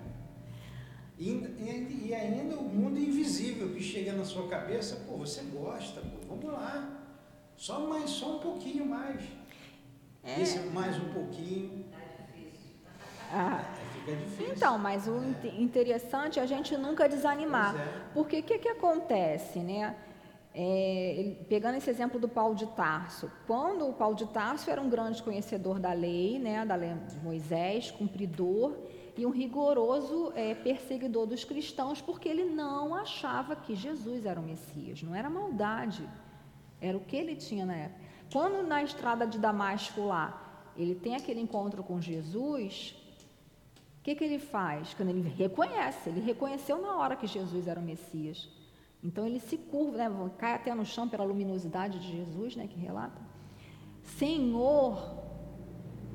E, 1.18 1.30
e, 1.30 2.06
e, 2.08 2.14
ainda 2.14 2.56
o 2.56 2.64
mundo 2.64 2.98
invisível 2.98 3.72
que 3.72 3.80
chega 3.80 4.12
na 4.12 4.24
sua 4.24 4.48
cabeça, 4.48 4.96
pô, 5.06 5.16
você 5.18 5.42
gosta, 5.44 6.00
pô, 6.00 6.34
vamos 6.34 6.52
lá. 6.52 7.00
Só 7.56 7.86
mais, 7.88 8.10
só 8.10 8.36
um 8.36 8.38
pouquinho 8.40 8.84
mais. 8.84 9.22
É. 10.22 10.40
Esse 10.40 10.58
mais 10.70 10.96
um 10.96 11.12
pouquinho. 11.12 11.86
Ah. 13.32 13.64
Fica 14.04 14.16
difícil. 14.16 14.54
Então, 14.54 14.78
mas 14.78 15.08
o 15.08 15.16
interessante 15.58 16.38
é 16.38 16.42
a 16.42 16.46
gente 16.46 16.76
nunca 16.76 17.08
desanimar. 17.08 17.74
É. 17.74 18.12
Porque 18.12 18.40
o 18.40 18.42
que, 18.42 18.58
que 18.58 18.68
acontece, 18.68 19.58
né? 19.60 19.96
É, 20.56 21.36
pegando 21.48 21.78
esse 21.78 21.90
exemplo 21.90 22.20
do 22.20 22.28
Paulo 22.28 22.54
de 22.54 22.66
Tarso, 22.66 23.28
quando 23.44 23.88
o 23.88 23.92
Paulo 23.92 24.14
de 24.14 24.26
Tarso 24.26 24.70
era 24.70 24.80
um 24.80 24.88
grande 24.88 25.20
conhecedor 25.20 25.80
da 25.80 25.92
lei, 25.92 26.38
né, 26.38 26.64
da 26.64 26.76
lei 26.76 26.94
de 26.94 27.18
Moisés, 27.18 27.90
cumpridor 27.90 28.76
e 29.16 29.26
um 29.26 29.30
rigoroso 29.30 30.32
é, 30.36 30.54
perseguidor 30.54 31.26
dos 31.26 31.42
cristãos, 31.42 32.00
porque 32.00 32.28
ele 32.28 32.44
não 32.44 32.94
achava 32.94 33.56
que 33.56 33.74
Jesus 33.74 34.24
era 34.24 34.38
o 34.38 34.44
Messias, 34.44 35.02
não 35.02 35.12
era 35.12 35.28
maldade, 35.28 36.08
era 36.80 36.96
o 36.96 37.00
que 37.00 37.16
ele 37.16 37.34
tinha 37.34 37.66
na 37.66 37.74
época. 37.74 38.00
Quando 38.32 38.64
na 38.64 38.80
estrada 38.80 39.26
de 39.26 39.40
Damasco 39.40 40.02
lá, 40.06 40.70
ele 40.76 40.94
tem 40.94 41.16
aquele 41.16 41.40
encontro 41.40 41.82
com 41.82 42.00
Jesus, 42.00 42.94
o 44.04 44.06
que, 44.06 44.14
que 44.14 44.24
ele 44.24 44.38
faz? 44.38 44.92
Quando 44.92 45.08
ele 45.08 45.26
reconhece, 45.30 46.10
ele 46.10 46.20
reconheceu 46.20 46.76
na 46.78 46.94
hora 46.98 47.16
que 47.16 47.26
Jesus 47.26 47.66
era 47.66 47.80
o 47.80 47.82
Messias. 47.82 48.50
Então 49.02 49.26
ele 49.26 49.40
se 49.40 49.56
curva, 49.56 49.96
né, 49.96 50.30
cai 50.36 50.52
até 50.52 50.74
no 50.74 50.84
chão 50.84 51.08
pela 51.08 51.24
luminosidade 51.24 51.98
de 51.98 52.14
Jesus, 52.14 52.54
né, 52.54 52.66
que 52.66 52.78
relata. 52.78 53.18
Senhor, 54.02 55.24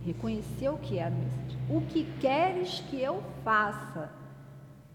reconheceu 0.05 0.77
que 0.77 0.99
era 0.99 1.15
o 1.15 1.17
Messias. 1.17 1.57
O 1.67 1.81
que 1.87 2.05
queres 2.21 2.79
que 2.81 3.01
eu 3.01 3.23
faça? 3.43 4.13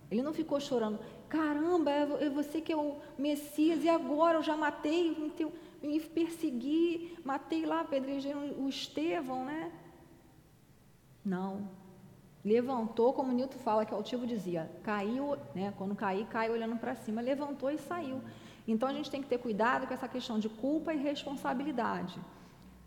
Ele 0.08 0.22
não 0.22 0.32
ficou 0.32 0.60
chorando. 0.60 1.00
Caramba, 1.28 1.90
é, 1.90 2.26
é 2.26 2.30
você 2.30 2.60
que 2.60 2.72
é 2.72 2.76
o 2.76 2.98
Messias 3.18 3.82
e 3.82 3.88
agora 3.88 4.38
eu 4.38 4.42
já 4.44 4.56
matei, 4.56 5.32
me 5.82 5.98
persegui, 5.98 7.18
matei 7.24 7.66
lá, 7.66 7.80
apedrejei 7.80 8.34
o 8.34 8.68
Estevão, 8.68 9.44
né? 9.44 9.72
Não 11.24 11.82
levantou, 12.44 13.12
como 13.12 13.32
o 13.32 13.34
Newton 13.34 13.58
fala, 13.58 13.86
que 13.86 13.92
o 13.92 13.96
altivo 13.96 14.26
dizia, 14.26 14.70
caiu, 14.82 15.36
né, 15.54 15.72
quando 15.78 15.94
cair, 15.94 16.26
cai 16.26 16.50
olhando 16.50 16.76
para 16.76 16.94
cima, 16.94 17.20
levantou 17.20 17.70
e 17.70 17.78
saiu. 17.78 18.20
Então 18.68 18.88
a 18.88 18.92
gente 18.92 19.10
tem 19.10 19.22
que 19.22 19.28
ter 19.28 19.38
cuidado 19.38 19.86
com 19.86 19.94
essa 19.94 20.08
questão 20.08 20.38
de 20.38 20.48
culpa 20.48 20.92
e 20.92 20.98
responsabilidade. 20.98 22.18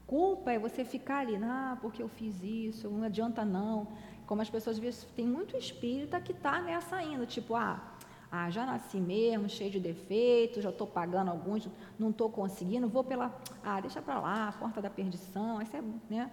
Culpa 0.05 0.51
é 0.51 0.60
você 0.60 0.86
ficar 0.86 1.20
ali, 1.20 1.36
ah, 1.43 1.78
porque 1.82 2.01
eu 2.01 2.08
fiz 2.08 2.41
isso, 2.41 2.89
não 2.89 3.03
adianta 3.03 3.43
não. 3.43 3.88
Como 4.26 4.41
as 4.41 4.49
pessoas 4.49 4.80
dizem, 4.80 5.10
tem 5.16 5.26
muito 5.26 5.58
espírita 5.58 6.22
que 6.22 6.32
está 6.32 6.62
nessa 6.62 6.95
ainda, 6.95 7.26
tipo, 7.26 7.55
ah, 7.55 7.93
ah, 8.32 8.49
já 8.49 8.66
nasci 8.66 8.97
mesmo, 8.97 9.49
cheio 9.49 9.72
de 9.72 9.80
defeitos, 9.80 10.64
já 10.64 10.70
estou 10.70 10.86
pagando 10.88 11.32
alguns, 11.32 11.68
não 11.97 12.10
estou 12.10 12.30
conseguindo, 12.30 12.88
vou 12.88 13.03
pela, 13.03 13.34
ah, 13.64 13.80
deixa 13.80 14.01
para 14.01 14.20
lá, 14.20 14.53
porta 14.60 14.82
da 14.82 14.89
perdição, 14.89 15.62
essa 15.62 15.78
é, 15.78 15.84
né? 16.10 16.32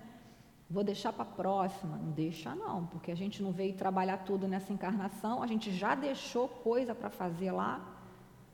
Vou 0.68 0.82
deixar 0.82 1.12
para 1.12 1.22
a 1.22 1.26
próxima. 1.26 1.96
Não 1.96 2.10
deixa 2.10 2.54
não, 2.54 2.86
porque 2.86 3.10
a 3.12 3.14
gente 3.14 3.42
não 3.42 3.52
veio 3.52 3.74
trabalhar 3.74 4.18
tudo 4.18 4.48
nessa 4.48 4.72
encarnação, 4.72 5.42
a 5.42 5.46
gente 5.46 5.70
já 5.72 5.94
deixou 5.94 6.48
coisa 6.48 6.94
para 6.94 7.10
fazer 7.10 7.52
lá. 7.52 7.86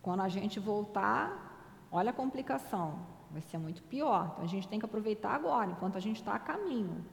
Quando 0.02 0.20
a 0.20 0.28
gente 0.28 0.58
voltar, 0.58 1.86
olha 1.92 2.10
a 2.10 2.12
complicação, 2.12 2.98
vai 3.30 3.40
ser 3.42 3.58
muito 3.58 3.82
pior. 3.82 4.30
Então 4.32 4.44
a 4.44 4.48
gente 4.48 4.66
tem 4.66 4.78
que 4.78 4.84
aproveitar 4.84 5.30
agora, 5.34 5.70
enquanto 5.70 5.96
a 5.96 6.00
gente 6.00 6.16
está 6.16 6.34
a 6.34 6.38
caminho. 6.38 7.04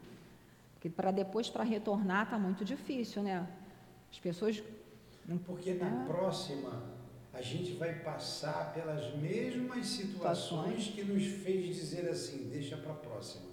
Porque 0.74 0.90
para 0.90 1.12
depois, 1.12 1.50
para 1.50 1.64
retornar, 1.64 2.24
está 2.26 2.38
muito 2.40 2.64
difícil, 2.66 3.22
né? 3.24 3.48
As 4.12 4.20
pessoas. 4.20 4.64
Porque 5.46 5.74
na 5.74 5.88
Ah. 5.88 6.06
próxima 6.08 6.72
a 7.34 7.42
gente 7.42 7.74
vai 7.74 7.94
passar 8.00 8.74
pelas 8.74 9.14
mesmas 9.16 9.86
situações 9.88 10.84
Situações. 10.86 10.88
que 10.88 11.04
nos 11.04 11.24
fez 11.44 11.76
dizer 11.76 12.10
assim, 12.10 12.50
deixa 12.50 12.78
para 12.78 12.92
a 12.94 12.96
próxima. 12.96 13.47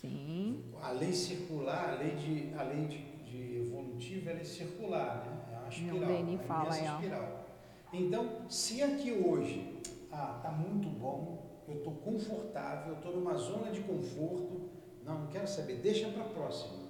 Sim, 0.00 0.62
A 0.80 0.92
lei 0.92 1.12
circular, 1.12 1.90
a 1.90 1.94
lei 1.94 2.14
de, 2.14 2.54
a 2.54 2.62
lei 2.62 2.86
de, 2.86 2.98
de 3.24 3.58
evolutiva, 3.58 4.30
ela 4.30 4.40
é 4.40 4.44
circular, 4.44 5.26
né? 5.26 5.54
É 5.54 5.58
uma 5.58 5.68
espiral. 5.68 6.06
Denis 6.06 6.34
uma 6.34 6.42
fala, 6.44 6.66
imensa 6.68 6.84
é. 6.84 6.94
espiral. 6.94 7.46
Então, 7.92 8.48
se 8.48 8.80
aqui 8.80 9.10
hoje, 9.10 9.80
ah, 10.12 10.38
tá 10.40 10.52
muito 10.52 10.88
bom, 10.88 11.64
eu 11.66 11.78
estou 11.78 11.94
confortável, 11.94 12.92
eu 12.92 12.98
estou 12.98 13.16
numa 13.16 13.34
zona 13.36 13.72
de 13.72 13.80
conforto, 13.80 14.70
não, 15.04 15.22
não 15.22 15.26
quero 15.26 15.48
saber, 15.48 15.78
deixa 15.78 16.08
para 16.10 16.22
a 16.22 16.28
próxima. 16.28 16.86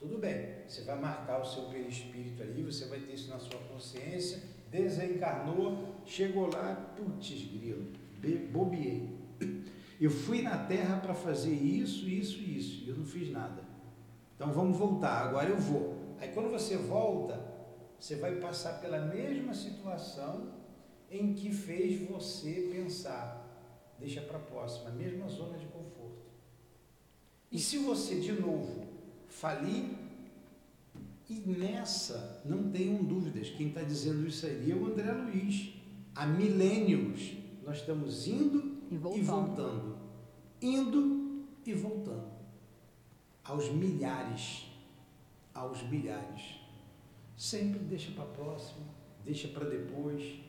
Tudo 0.00 0.18
bem, 0.18 0.56
você 0.66 0.82
vai 0.82 0.98
marcar 0.98 1.40
o 1.40 1.44
seu 1.44 1.64
perispírito 1.66 2.42
ali, 2.42 2.64
você 2.64 2.86
vai 2.86 2.98
ter 2.98 3.14
isso 3.14 3.30
na 3.30 3.38
sua 3.38 3.60
consciência, 3.60 4.42
desencarnou, 4.72 5.94
chegou 6.04 6.50
lá, 6.52 6.94
putz, 6.96 7.30
grilo, 7.44 7.92
bobiei. 8.50 9.14
Eu 10.00 10.10
fui 10.10 10.42
na 10.42 10.58
Terra 10.58 10.98
para 10.98 11.14
fazer 11.14 11.54
isso, 11.54 12.08
isso 12.08 12.40
e 12.40 12.58
isso, 12.58 12.84
e 12.84 12.88
eu 12.88 12.96
não 12.96 13.04
fiz 13.04 13.30
nada. 13.30 13.62
Então 14.34 14.52
vamos 14.52 14.76
voltar, 14.76 15.28
agora 15.28 15.48
eu 15.48 15.58
vou. 15.58 16.16
Aí 16.18 16.28
quando 16.28 16.50
você 16.50 16.76
volta, 16.76 17.40
você 17.98 18.16
vai 18.16 18.36
passar 18.36 18.80
pela 18.80 19.00
mesma 19.00 19.54
situação 19.54 20.52
em 21.10 21.32
que 21.34 21.52
fez 21.52 22.08
você 22.08 22.68
pensar, 22.72 23.94
deixa 23.98 24.20
para 24.20 24.38
a 24.38 24.40
próxima, 24.40 24.90
mesma 24.90 25.28
zona 25.28 25.56
de 25.58 25.66
conforto. 25.66 26.24
E 27.50 27.58
se 27.58 27.78
você 27.78 28.18
de 28.18 28.32
novo 28.32 28.84
falir, 29.28 29.90
e 31.28 31.34
nessa, 31.48 32.42
não 32.44 32.70
tenham 32.70 33.02
dúvidas, 33.02 33.48
quem 33.50 33.68
está 33.68 33.82
dizendo 33.82 34.26
isso 34.26 34.44
aí 34.44 34.70
é 34.70 34.74
o 34.74 34.86
André 34.86 35.10
Luiz. 35.12 35.72
Há 36.14 36.26
milênios 36.26 37.44
nós 37.64 37.78
estamos 37.78 38.26
indo 38.26 38.73
e 38.94 38.96
e 38.96 38.98
voltando. 38.98 39.24
voltando. 39.24 39.96
Indo 40.62 41.44
e 41.66 41.74
voltando. 41.74 42.30
Aos 43.42 43.68
milhares. 43.70 44.66
Aos 45.52 45.82
milhares. 45.82 46.60
Sempre 47.36 47.80
deixa 47.80 48.12
para 48.12 48.24
próximo, 48.26 48.86
deixa 49.24 49.48
para 49.48 49.68
depois. 49.68 50.40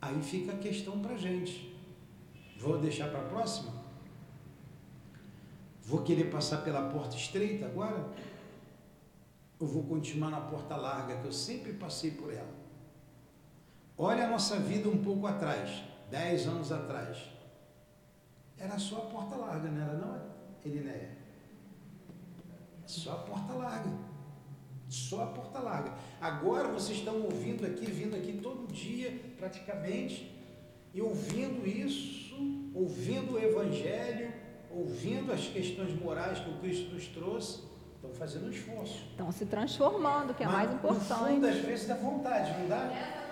Aí 0.00 0.20
fica 0.22 0.52
a 0.52 0.58
questão 0.58 1.00
para 1.00 1.16
gente. 1.16 1.74
Vou 2.58 2.78
deixar 2.78 3.10
para 3.10 3.20
a 3.20 3.28
próxima? 3.28 3.72
Vou 5.82 6.02
querer 6.02 6.30
passar 6.30 6.58
pela 6.58 6.88
porta 6.90 7.16
estreita 7.16 7.66
agora? 7.66 8.10
Ou 9.60 9.66
vou 9.66 9.84
continuar 9.84 10.30
na 10.30 10.40
porta 10.40 10.76
larga 10.76 11.20
que 11.20 11.26
eu 11.26 11.32
sempre 11.32 11.74
passei 11.74 12.10
por 12.10 12.32
ela? 12.32 12.63
Olha 13.96 14.24
a 14.24 14.28
nossa 14.28 14.56
vida 14.56 14.88
um 14.88 14.98
pouco 15.02 15.26
atrás, 15.26 15.82
dez 16.10 16.46
anos 16.46 16.72
atrás. 16.72 17.18
Era 18.58 18.78
só 18.78 18.96
a 18.98 19.00
porta 19.02 19.36
larga, 19.36 19.68
não 19.68 19.82
era 19.82 19.92
não, 19.94 20.20
Elinéia? 20.64 21.10
Só 22.86 23.12
a 23.12 23.16
porta 23.16 23.52
larga. 23.54 23.90
Só 24.88 25.22
a 25.22 25.26
porta 25.26 25.58
larga. 25.58 25.92
Agora 26.20 26.68
vocês 26.68 26.98
estão 26.98 27.20
ouvindo 27.22 27.64
aqui, 27.66 27.86
vindo 27.86 28.14
aqui 28.16 28.32
todo 28.42 28.70
dia, 28.72 29.18
praticamente, 29.38 30.30
e 30.92 31.00
ouvindo 31.00 31.66
isso, 31.66 32.34
ouvindo 32.74 33.34
o 33.34 33.38
Evangelho, 33.38 34.32
ouvindo 34.70 35.32
as 35.32 35.46
questões 35.48 35.98
morais 36.00 36.38
que 36.40 36.50
o 36.50 36.58
Cristo 36.58 36.92
nos 36.94 37.06
trouxe, 37.08 37.62
estão 37.96 38.10
fazendo 38.12 38.46
um 38.46 38.50
esforço. 38.50 39.04
Estão 39.10 39.32
se 39.32 39.46
transformando, 39.46 40.34
que 40.34 40.42
é 40.42 40.46
Mas, 40.46 40.54
mais 40.54 40.70
No 40.70 40.76
importante. 40.76 41.30
fundo, 41.30 41.46
às 41.46 41.56
vezes 41.58 41.86
dá 41.88 41.94
vontade, 41.96 42.52
não 42.60 42.68
dá? 42.68 43.22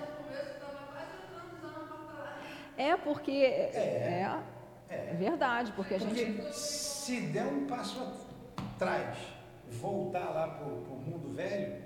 É 2.82 2.96
porque. 2.96 3.30
É, 3.30 4.42
é 4.90 5.14
verdade, 5.16 5.70
porque 5.72 5.94
a 5.94 5.98
gente. 5.98 6.32
Porque 6.32 6.52
se 6.52 7.20
der 7.28 7.46
um 7.46 7.64
passo 7.66 8.28
atrás, 8.74 9.16
voltar 9.68 10.30
lá 10.30 10.48
para 10.48 10.66
o 10.66 11.00
mundo 11.06 11.32
velho, 11.32 11.80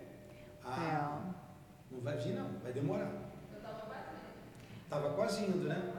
ah, 0.64 1.20
É, 1.90 1.94
não 1.94 2.00
vai 2.00 2.16
vir 2.16 2.32
não, 2.34 2.48
vai 2.62 2.72
demorar. 2.72 3.12
Estava 4.84 5.10
quase 5.10 5.44
indo, 5.44 5.68
né? 5.68 5.92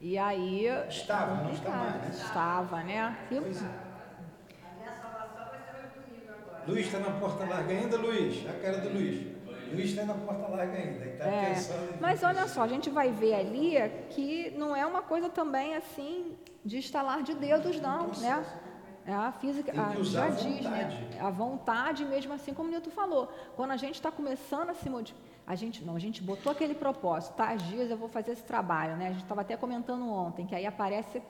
e 0.00 0.18
aí. 0.18 0.66
Estava, 0.88 1.40
é 1.40 1.44
não 1.44 1.52
está 1.52 1.70
mais, 1.70 1.94
né? 1.94 2.10
Estava, 2.10 2.82
né? 2.82 3.18
Pois 3.28 3.62
é. 3.62 3.66
A 3.66 4.78
minha 4.78 4.92
salvação 5.00 5.46
vai 5.48 5.60
ser 5.60 5.76
hoje 5.78 5.94
domingo 5.94 6.32
agora. 6.32 6.64
Luiz 6.66 6.86
está 6.86 6.98
na 6.98 7.20
porta 7.20 7.44
larga 7.44 7.72
ainda, 7.72 7.96
Luiz? 7.98 8.48
A 8.48 8.52
cara 8.54 8.78
do 8.78 8.88
Luiz. 8.88 9.31
Luiz 9.72 9.90
está 9.90 10.04
na 10.04 10.14
porta 10.14 10.48
larga 10.48 10.76
ainda. 10.76 11.04
Está 11.04 11.24
É, 11.24 11.54
pensando 11.54 12.00
Mas 12.00 12.22
olha 12.22 12.46
só, 12.48 12.62
a 12.62 12.68
gente 12.68 12.90
vai 12.90 13.10
ver 13.10 13.34
ali 13.34 13.74
que 14.10 14.50
não 14.56 14.74
é 14.74 14.84
uma 14.86 15.02
coisa 15.02 15.28
também 15.28 15.74
assim 15.74 16.36
de 16.64 16.78
estalar 16.78 17.22
de 17.22 17.34
dedos, 17.34 17.80
não, 17.80 18.08
né? 18.08 18.44
É 19.04 19.12
a 19.12 19.32
física, 19.32 19.72
Tem 19.72 19.80
a, 19.80 19.94
já 20.02 20.28
diz, 20.28 20.60
né? 20.64 20.84
vontade. 20.84 21.18
A 21.20 21.30
vontade 21.30 22.04
mesmo 22.04 22.32
assim, 22.32 22.54
como 22.54 22.68
o 22.68 22.70
Nilton 22.70 22.90
falou. 22.90 23.26
Quando 23.56 23.72
a 23.72 23.76
gente 23.76 23.96
está 23.96 24.12
começando 24.12 24.70
a 24.70 24.74
se 24.74 24.88
modificar, 24.88 25.22
a 25.44 25.56
gente 25.56 25.84
não, 25.84 25.96
a 25.96 25.98
gente 25.98 26.22
botou 26.22 26.52
aquele 26.52 26.72
propósito, 26.74 27.34
tais 27.34 27.60
dias 27.64 27.90
eu 27.90 27.96
vou 27.96 28.08
fazer 28.08 28.30
esse 28.30 28.44
trabalho, 28.44 28.96
né? 28.96 29.08
A 29.08 29.10
gente 29.10 29.22
estava 29.22 29.40
até 29.40 29.56
comentando 29.56 30.08
ontem, 30.08 30.46
que 30.46 30.54
aí 30.54 30.64
aparece, 30.64 31.20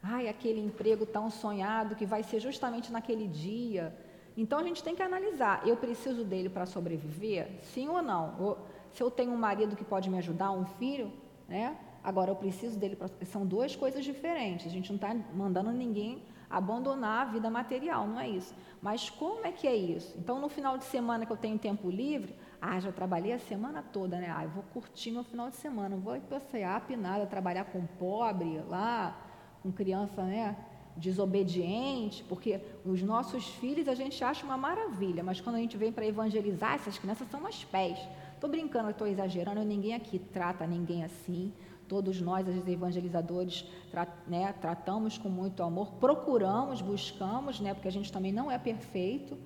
ai, 0.00 0.28
aquele 0.28 0.60
emprego 0.60 1.04
tão 1.04 1.28
sonhado 1.28 1.96
que 1.96 2.06
vai 2.06 2.22
ser 2.22 2.38
justamente 2.38 2.92
naquele 2.92 3.26
dia. 3.26 3.92
Então 4.38 4.60
a 4.60 4.62
gente 4.62 4.84
tem 4.84 4.94
que 4.94 5.02
analisar, 5.02 5.66
eu 5.66 5.76
preciso 5.76 6.22
dele 6.22 6.48
para 6.48 6.64
sobreviver? 6.64 7.58
Sim 7.60 7.88
ou 7.88 8.00
não? 8.00 8.56
Se 8.92 9.02
eu 9.02 9.10
tenho 9.10 9.32
um 9.32 9.36
marido 9.36 9.74
que 9.74 9.84
pode 9.84 10.08
me 10.08 10.16
ajudar, 10.18 10.52
um 10.52 10.64
filho, 10.64 11.12
né? 11.48 11.76
Agora 12.04 12.30
eu 12.30 12.36
preciso 12.36 12.78
dele 12.78 12.94
para 12.94 13.08
são 13.26 13.44
duas 13.44 13.74
coisas 13.74 14.04
diferentes. 14.04 14.68
A 14.68 14.70
gente 14.70 14.90
não 14.90 14.94
está 14.94 15.12
mandando 15.34 15.72
ninguém 15.72 16.22
abandonar 16.48 17.26
a 17.26 17.30
vida 17.32 17.50
material, 17.50 18.06
não 18.06 18.20
é 18.20 18.28
isso. 18.28 18.54
Mas 18.80 19.10
como 19.10 19.44
é 19.44 19.50
que 19.50 19.66
é 19.66 19.74
isso? 19.74 20.16
Então 20.16 20.40
no 20.40 20.48
final 20.48 20.78
de 20.78 20.84
semana 20.84 21.26
que 21.26 21.32
eu 21.32 21.36
tenho 21.36 21.58
tempo 21.58 21.90
livre, 21.90 22.32
ah, 22.62 22.78
já 22.78 22.92
trabalhei 22.92 23.32
a 23.32 23.40
semana 23.40 23.82
toda, 23.82 24.18
né? 24.18 24.32
Ah, 24.32 24.44
eu 24.44 24.50
vou 24.50 24.62
curtir 24.72 25.10
meu 25.10 25.24
final 25.24 25.50
de 25.50 25.56
semana, 25.56 25.96
vou 25.96 26.16
passear 26.20 26.80
nada, 26.96 27.26
trabalhar 27.26 27.64
com 27.64 27.84
pobre 27.98 28.62
lá, 28.68 29.18
com 29.64 29.72
criança, 29.72 30.22
né? 30.22 30.56
Desobediente, 30.98 32.24
porque 32.28 32.60
os 32.84 33.02
nossos 33.02 33.46
filhos 33.60 33.88
a 33.88 33.94
gente 33.94 34.22
acha 34.22 34.44
uma 34.44 34.56
maravilha, 34.56 35.22
mas 35.22 35.40
quando 35.40 35.56
a 35.56 35.58
gente 35.58 35.76
vem 35.76 35.92
para 35.92 36.06
evangelizar, 36.06 36.74
essas 36.74 36.98
crianças 36.98 37.28
são 37.30 37.40
umas 37.40 37.64
pés. 37.64 37.98
Estou 38.34 38.50
brincando, 38.50 38.90
estou 38.90 39.06
exagerando, 39.06 39.60
ninguém 39.62 39.94
aqui 39.94 40.18
trata 40.18 40.66
ninguém 40.66 41.04
assim. 41.04 41.52
Todos 41.86 42.20
nós, 42.20 42.46
os 42.46 42.68
evangelizadores, 42.68 43.64
tra 43.90 44.06
né, 44.26 44.52
tratamos 44.60 45.16
com 45.16 45.28
muito 45.28 45.62
amor, 45.62 45.92
procuramos, 45.94 46.82
buscamos, 46.82 47.60
né, 47.60 47.72
porque 47.72 47.88
a 47.88 47.92
gente 47.92 48.12
também 48.12 48.32
não 48.32 48.50
é 48.50 48.58
perfeito 48.58 49.38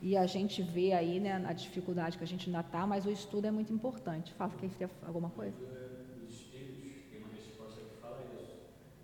e 0.00 0.16
a 0.16 0.26
gente 0.26 0.62
vê 0.62 0.92
aí 0.92 1.18
né, 1.18 1.44
a 1.46 1.52
dificuldade 1.52 2.16
que 2.16 2.22
a 2.22 2.26
gente 2.26 2.48
ainda 2.48 2.60
está, 2.60 2.86
mas 2.86 3.04
o 3.04 3.10
estudo 3.10 3.46
é 3.46 3.50
muito 3.50 3.72
importante. 3.72 4.32
Fala, 4.34 4.52
quer 4.78 4.88
alguma 5.04 5.28
coisa? 5.30 5.56
Os 6.24 6.34
espíritos, 6.34 7.10
tem 7.10 7.18
uma 7.18 7.28
resposta 7.34 7.80
que 7.80 8.00
fala 8.00 8.22
isso. 8.40 8.54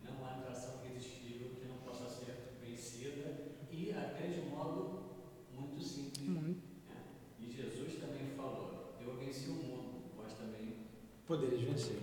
Não 0.04 0.24
há 0.24 0.34
atração 0.34 0.74
irresistível 0.84 1.50
que 1.60 1.66
não 1.66 1.78
possa 1.78 2.08
ser 2.08 2.54
vencida 2.64 3.56
e 3.72 3.90
até 3.90 4.28
de 4.28 4.48
modo 4.48 5.00
muito 5.58 5.82
simples. 5.82 6.28
Muito. 6.28 6.62
né? 6.88 6.96
E 7.40 7.50
Jesus 7.50 7.96
também 7.96 8.28
falou: 8.36 8.94
Eu 9.04 9.16
venci 9.16 9.50
o 9.50 9.54
mundo, 9.54 10.12
vós 10.16 10.32
também. 10.34 10.74
Poderes 11.34 11.62
vencer. 11.62 11.98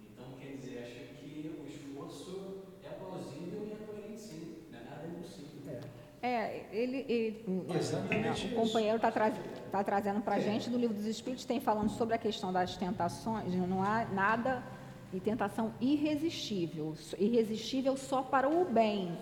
Então, 0.00 0.26
quer 0.40 0.56
dizer, 0.56 0.78
acho 0.82 1.00
que 1.20 1.56
o 1.62 1.66
esforço 1.66 2.64
é 2.82 2.90
plausível 2.90 3.64
e 3.66 3.72
é 3.72 3.76
coerente 3.76 4.20
sim. 4.20 4.56
Não 4.72 4.78
é 4.80 4.82
nada 4.82 5.06
impossível. 5.06 5.72
É, 6.20 6.66
ele, 6.74 7.04
ele- 7.08 7.44
o- 7.46 7.76
Exatamente 7.76 8.46
o 8.46 8.50
companheiro 8.50 8.96
está 8.96 9.84
trazendo 9.84 10.20
para 10.20 10.36
a 10.36 10.38
gente 10.40 10.68
do 10.68 10.76
livro 10.78 10.96
dos 10.96 11.06
Espíritos, 11.06 11.44
tem 11.44 11.60
falando 11.60 11.90
sobre 11.90 12.14
a 12.14 12.18
questão 12.18 12.52
das 12.52 12.76
tentações, 12.76 13.54
não 13.54 13.82
há 13.82 14.04
nada 14.06 14.64
de 15.12 15.20
tentação 15.20 15.72
irresistível, 15.80 16.94
irresistível 17.18 17.96
só 17.96 18.22
para 18.22 18.48
o 18.48 18.64
bem. 18.64 19.16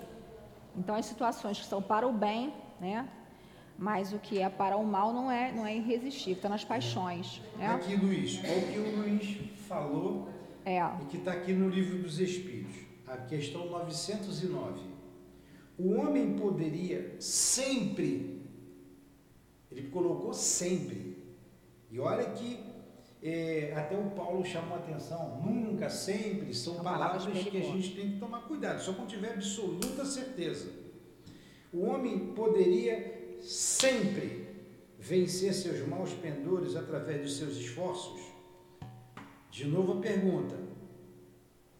Então, 0.75 0.95
as 0.95 1.07
situações 1.07 1.59
que 1.61 1.67
são 1.67 1.83
para 1.83 2.07
o 2.09 2.13
bem, 2.13 2.55
né? 2.81 3.09
Mas 3.77 4.13
o 4.13 4.19
que 4.19 4.39
é 4.39 4.49
para 4.49 4.77
o 4.77 4.87
mal 4.87 5.13
não 5.13 5.31
é, 5.31 5.53
não 5.53 5.67
é 5.67 5.77
irresistível, 5.77 6.35
está 6.35 6.49
nas 6.49 6.65
paixões. 6.65 7.43
Né? 7.57 7.67
Aqui, 7.67 7.97
Luiz, 7.97 8.41
olha 8.45 8.59
o 8.59 8.73
que 8.73 8.79
o 8.79 8.97
Luiz 8.97 9.39
falou 9.67 10.29
É, 10.65 10.79
e 10.79 11.05
que 11.11 11.17
está 11.17 11.33
aqui 11.33 11.53
no 11.53 11.69
livro 11.69 11.99
dos 11.99 12.21
Espíritos, 12.21 12.77
a 13.07 13.17
questão 13.17 13.69
909. 13.69 14.81
O 15.77 15.95
homem 15.95 16.37
poderia 16.37 17.17
sempre, 17.19 18.47
ele 19.71 19.89
colocou 19.89 20.33
sempre, 20.33 21.19
e 21.91 21.99
olha 21.99 22.25
que 22.31 22.61
é, 23.21 23.73
até 23.75 23.97
o 23.97 24.11
Paulo 24.11 24.45
chamou 24.45 24.77
a 24.77 24.81
atenção, 24.81 25.41
nunca, 25.45 25.89
sempre, 25.89 26.55
são, 26.55 26.75
São 26.75 26.85
palavras, 26.85 27.25
palavras 27.25 27.49
que 27.49 27.57
a 27.57 27.63
gente 27.63 27.97
tem 27.97 28.13
que 28.13 28.19
tomar 28.19 28.43
cuidado, 28.43 28.81
só 28.81 28.93
quando 28.93 29.09
tiver 29.09 29.33
absoluta 29.33 30.05
certeza. 30.05 30.71
O 31.73 31.87
homem 31.87 32.33
poderia 32.35 33.14
sempre 33.45 34.49
vencer 34.99 35.53
seus 35.53 35.87
maus 35.87 36.13
pendores 36.15 36.77
através 36.77 37.23
dos 37.23 37.37
seus 37.37 37.57
esforços? 37.57 38.21
De 39.51 39.67
novo 39.67 39.99
a 39.99 40.01
pergunta. 40.01 40.59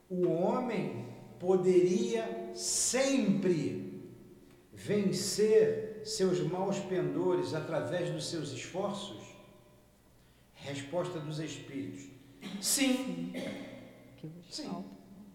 O 0.09 0.29
homem 0.29 1.07
poderia 1.41 2.53
sempre 2.55 4.13
vencer 4.73 6.03
seus 6.05 6.41
maus 6.41 6.79
pendores 6.79 7.55
através 7.55 8.11
dos 8.11 8.29
seus 8.29 8.53
esforços? 8.53 9.25
Resposta 10.53 11.19
dos 11.19 11.39
Espíritos: 11.41 12.05
sim. 12.61 13.33
Sim. 14.51 14.85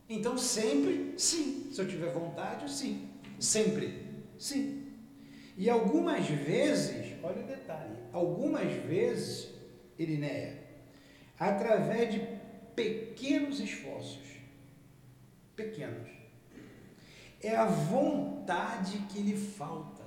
Então, 0.08 0.38
sempre, 0.38 1.14
sim. 1.18 1.70
Se 1.72 1.82
eu 1.82 1.88
tiver 1.88 2.12
vontade, 2.12 2.72
sim. 2.72 3.10
Sempre, 3.40 4.06
sim. 4.38 4.89
E 5.60 5.70
algumas 5.70 6.26
vezes, 6.26 7.18
olha 7.22 7.44
o 7.44 7.46
detalhe, 7.46 7.98
algumas 8.14 8.72
vezes, 8.72 9.54
Irineia, 9.98 10.58
através 11.38 12.14
de 12.14 12.22
pequenos 12.74 13.60
esforços, 13.60 14.38
pequenos, 15.58 16.10
é 17.42 17.58
a 17.58 17.66
vontade 17.66 19.00
que 19.10 19.20
lhe 19.20 19.36
falta. 19.36 20.02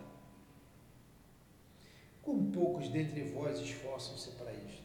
Com 2.23 2.51
poucos 2.51 2.89
dentre 2.89 3.23
vós 3.25 3.59
esforçam-se 3.59 4.31
para 4.31 4.55
isto. 4.55 4.83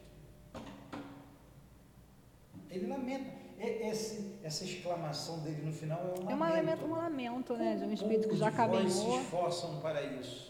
Ele 2.70 2.88
lamenta. 2.88 3.38
Esse, 3.59 4.38
essa 4.43 4.65
exclamação 4.65 5.39
dele 5.39 5.65
no 5.65 5.72
final 5.74 5.99
é 5.99 6.03
um 6.03 6.07
lamento. 6.09 6.30
É 6.30 6.36
um 6.36 6.39
lamento, 6.39 6.86
um 6.86 6.91
lamento 6.91 7.53
né, 7.53 7.76
de 7.76 7.86
um 7.86 7.93
espírito 7.93 8.28
que 8.28 8.36
já 8.36 8.51
Poucos 8.51 8.78
de 8.78 8.84
vós 8.84 8.93
se 8.93 9.24
esforçam 9.24 9.80
para 9.80 10.03
isso. 10.03 10.47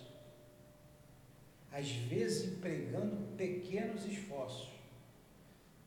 Às 1.77 1.91
vezes 1.91 2.53
empregando 2.53 3.17
pequenos 3.37 4.03
esforços. 4.03 4.67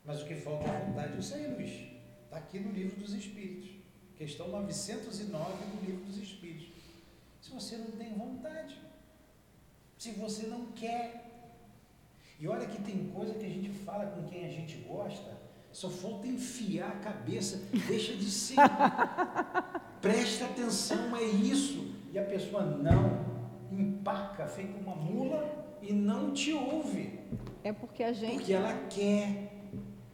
Mas 0.04 0.22
o 0.22 0.24
que 0.24 0.36
falta 0.36 0.68
é 0.68 0.86
vontade. 0.86 1.18
Isso 1.18 1.34
aí, 1.34 1.48
Luiz. 1.48 1.72
Está 2.24 2.36
aqui 2.36 2.60
no 2.60 2.70
livro 2.70 3.00
dos 3.00 3.12
Espíritos. 3.12 3.70
Questão 4.16 4.46
909 4.50 5.52
do 5.64 5.84
livro 5.84 6.04
dos 6.04 6.16
Espíritos. 6.16 6.68
Se 7.40 7.50
você 7.50 7.76
não 7.76 7.90
tem 7.90 8.14
vontade, 8.14 8.80
se 9.98 10.12
você 10.12 10.46
não 10.46 10.66
quer. 10.66 11.26
E 12.38 12.46
olha 12.46 12.68
que 12.68 12.80
tem 12.82 13.08
coisa 13.08 13.34
que 13.34 13.46
a 13.46 13.50
gente 13.50 13.70
fala 13.70 14.06
com 14.12 14.28
quem 14.28 14.46
a 14.46 14.48
gente 14.48 14.76
gosta, 14.88 15.36
só 15.72 15.90
falta 15.90 16.28
enfiar 16.28 16.88
a 16.88 17.00
cabeça, 17.00 17.68
deixa 17.88 18.14
de 18.14 18.30
ser. 18.30 18.54
Presta 20.00 20.44
atenção, 20.44 21.16
é 21.16 21.24
isso. 21.24 21.96
E 22.12 22.18
a 22.18 22.24
pessoa 22.24 22.64
não, 22.64 23.24
empaca, 23.72 24.46
feita 24.46 24.78
uma 24.78 24.94
mula 24.94 25.60
e 25.82 25.92
não 25.92 26.32
te 26.32 26.52
ouve. 26.52 27.18
É 27.62 27.72
porque 27.72 28.02
a 28.02 28.12
gente 28.12 28.36
Porque 28.36 28.52
ela 28.52 28.74
quer. 28.88 29.56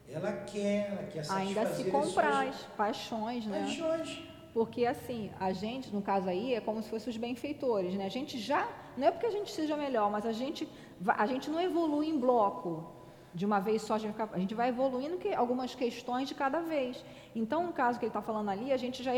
Ela 0.09 0.33
quer, 0.33 0.89
ela 0.91 1.03
quer 1.05 1.25
satisfazer 1.25 1.37
ainda 1.59 1.67
se 1.75 1.83
as 1.83 1.89
compraz, 1.91 2.55
suas 2.57 2.73
paixões, 2.77 3.47
né? 3.47 3.61
paixões. 3.61 4.23
Porque 4.55 4.87
assim, 4.87 5.31
a 5.39 5.53
gente, 5.53 5.93
no 5.95 6.01
caso 6.01 6.29
aí, 6.29 6.55
é 6.55 6.61
como 6.61 6.83
se 6.83 6.89
fossem 6.89 7.11
os 7.11 7.17
benfeitores, 7.19 7.93
né? 7.95 8.07
A 8.07 8.09
gente 8.09 8.39
já, 8.39 8.67
não 8.97 9.07
é 9.09 9.11
porque 9.11 9.27
a 9.27 9.31
gente 9.31 9.51
seja 9.53 9.77
melhor, 9.77 10.11
mas 10.11 10.25
a 10.25 10.33
gente, 10.33 10.67
a 11.07 11.27
gente 11.27 11.51
não 11.51 11.61
evolui 11.61 12.09
em 12.09 12.19
bloco. 12.19 12.93
De 13.35 13.45
uma 13.45 13.61
vez 13.61 13.83
só, 13.83 13.95
a 13.95 13.99
gente, 13.99 14.13
fica- 14.13 14.31
a 14.33 14.39
gente 14.39 14.55
vai 14.55 14.71
evoluindo 14.71 15.19
que, 15.19 15.35
algumas 15.35 15.75
questões 15.75 16.27
de 16.27 16.35
cada 16.35 16.61
vez. 16.61 17.05
Então, 17.35 17.67
no 17.67 17.73
caso 17.75 17.99
que 17.99 18.07
ele 18.07 18.09
está 18.11 18.23
falando 18.23 18.49
ali, 18.49 18.73
a 18.73 18.79
gente 18.79 19.03
já, 19.03 19.13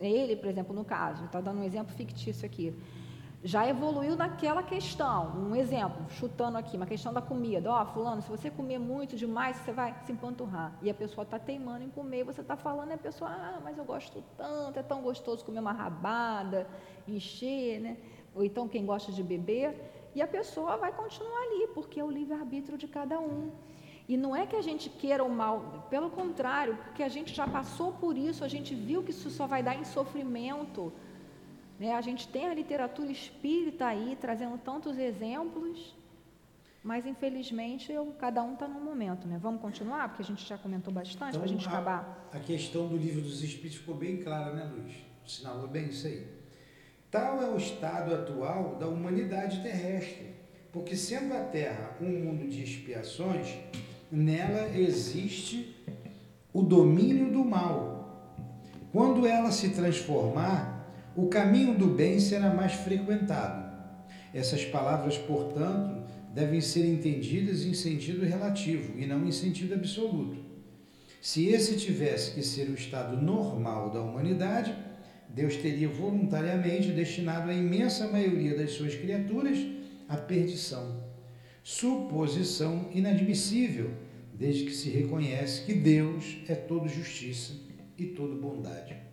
ele, 0.00 0.36
por 0.36 0.48
exemplo, 0.48 0.74
no 0.74 0.86
caso, 0.86 1.26
está 1.26 1.38
dando 1.42 1.60
um 1.60 1.64
exemplo 1.64 1.94
fictício 1.94 2.46
aqui, 2.46 2.72
já 3.46 3.64
evoluiu 3.68 4.16
naquela 4.16 4.60
questão. 4.60 5.32
Um 5.36 5.54
exemplo, 5.54 6.04
chutando 6.10 6.58
aqui, 6.58 6.76
uma 6.76 6.84
questão 6.84 7.12
da 7.12 7.22
comida. 7.22 7.70
Ó, 7.70 7.86
fulano, 7.86 8.20
se 8.20 8.28
você 8.28 8.50
comer 8.50 8.80
muito 8.80 9.14
demais, 9.14 9.56
você 9.58 9.72
vai 9.72 9.94
se 10.04 10.10
empanturrar. 10.10 10.72
E 10.82 10.90
a 10.90 10.94
pessoa 10.94 11.22
está 11.22 11.38
teimando 11.38 11.84
em 11.84 11.88
comer, 11.88 12.24
você 12.24 12.40
está 12.40 12.56
falando, 12.56 12.90
e 12.90 12.94
a 12.94 12.98
pessoa, 12.98 13.30
ah, 13.30 13.60
mas 13.62 13.78
eu 13.78 13.84
gosto 13.84 14.24
tanto, 14.36 14.76
é 14.76 14.82
tão 14.82 15.00
gostoso 15.00 15.44
comer 15.44 15.60
uma 15.60 15.70
rabada, 15.70 16.66
encher, 17.06 17.80
né? 17.80 17.96
Ou 18.34 18.44
então 18.44 18.66
quem 18.66 18.84
gosta 18.84 19.12
de 19.12 19.22
beber. 19.22 20.10
E 20.12 20.20
a 20.20 20.26
pessoa 20.26 20.76
vai 20.76 20.92
continuar 20.92 21.40
ali, 21.46 21.68
porque 21.72 22.00
é 22.00 22.04
o 22.04 22.10
livre-arbítrio 22.10 22.76
de 22.76 22.88
cada 22.88 23.20
um. 23.20 23.52
E 24.08 24.16
não 24.16 24.34
é 24.34 24.44
que 24.44 24.56
a 24.56 24.62
gente 24.62 24.90
queira 24.90 25.22
o 25.22 25.30
mal, 25.30 25.86
pelo 25.88 26.10
contrário, 26.10 26.76
porque 26.82 27.02
a 27.04 27.08
gente 27.08 27.32
já 27.32 27.46
passou 27.46 27.92
por 27.92 28.18
isso, 28.18 28.42
a 28.42 28.48
gente 28.48 28.74
viu 28.74 29.04
que 29.04 29.12
isso 29.12 29.30
só 29.30 29.46
vai 29.46 29.62
dar 29.62 29.76
em 29.76 29.84
sofrimento. 29.84 30.92
Né? 31.78 31.92
A 31.92 32.00
gente 32.00 32.28
tem 32.28 32.48
a 32.48 32.54
literatura 32.54 33.10
espírita 33.10 33.86
aí 33.86 34.16
trazendo 34.20 34.58
tantos 34.58 34.98
exemplos, 34.98 35.94
mas 36.82 37.06
infelizmente 37.06 37.92
eu, 37.92 38.06
cada 38.18 38.42
um 38.42 38.54
está 38.54 38.66
num 38.66 38.82
momento. 38.82 39.26
Né? 39.26 39.38
Vamos 39.40 39.60
continuar, 39.60 40.08
porque 40.08 40.22
a 40.22 40.24
gente 40.24 40.46
já 40.46 40.56
comentou 40.56 40.92
bastante, 40.92 41.36
para 41.36 41.44
a 41.44 41.48
gente 41.48 41.66
acabar. 41.66 42.28
a 42.32 42.38
questão 42.38 42.86
do 42.88 42.96
livro 42.96 43.20
dos 43.20 43.42
Espíritos 43.42 43.78
ficou 43.78 43.94
bem 43.94 44.18
clara, 44.18 44.54
né, 44.54 44.70
Luiz? 44.72 44.94
Sinalou 45.26 45.68
bem 45.68 45.86
isso 45.88 46.06
aí. 46.06 46.26
Tal 47.10 47.42
é 47.42 47.48
o 47.48 47.56
estado 47.56 48.14
atual 48.14 48.76
da 48.76 48.86
humanidade 48.86 49.62
terrestre, 49.62 50.34
porque 50.72 50.96
sendo 50.96 51.34
a 51.34 51.40
Terra 51.40 51.96
um 52.00 52.08
mundo 52.08 52.48
de 52.48 52.62
expiações, 52.62 53.56
nela 54.10 54.68
existe 54.76 55.74
o 56.52 56.62
domínio 56.62 57.32
do 57.32 57.44
mal. 57.44 57.96
Quando 58.92 59.26
ela 59.26 59.50
se 59.50 59.70
transformar, 59.70 60.75
o 61.16 61.28
caminho 61.28 61.76
do 61.76 61.86
bem 61.86 62.20
será 62.20 62.52
mais 62.52 62.74
frequentado. 62.74 63.74
Essas 64.34 64.66
palavras, 64.66 65.16
portanto, 65.16 66.04
devem 66.34 66.60
ser 66.60 66.84
entendidas 66.84 67.64
em 67.64 67.72
sentido 67.72 68.26
relativo 68.26 68.98
e 68.98 69.06
não 69.06 69.26
em 69.26 69.32
sentido 69.32 69.72
absoluto. 69.72 70.44
Se 71.22 71.46
esse 71.46 71.76
tivesse 71.76 72.32
que 72.32 72.42
ser 72.42 72.68
o 72.68 72.74
estado 72.74 73.16
normal 73.20 73.90
da 73.90 74.02
humanidade, 74.02 74.76
Deus 75.28 75.56
teria 75.56 75.88
voluntariamente 75.88 76.92
destinado 76.92 77.50
a 77.50 77.54
imensa 77.54 78.06
maioria 78.08 78.54
das 78.54 78.72
suas 78.72 78.94
criaturas 78.94 79.58
à 80.08 80.18
perdição. 80.18 81.02
Suposição 81.62 82.90
inadmissível, 82.92 83.90
desde 84.34 84.66
que 84.66 84.72
se 84.72 84.90
reconhece 84.90 85.62
que 85.64 85.72
Deus 85.72 86.36
é 86.46 86.54
todo 86.54 86.88
justiça 86.88 87.54
e 87.96 88.04
todo 88.04 88.40
bondade. 88.40 89.05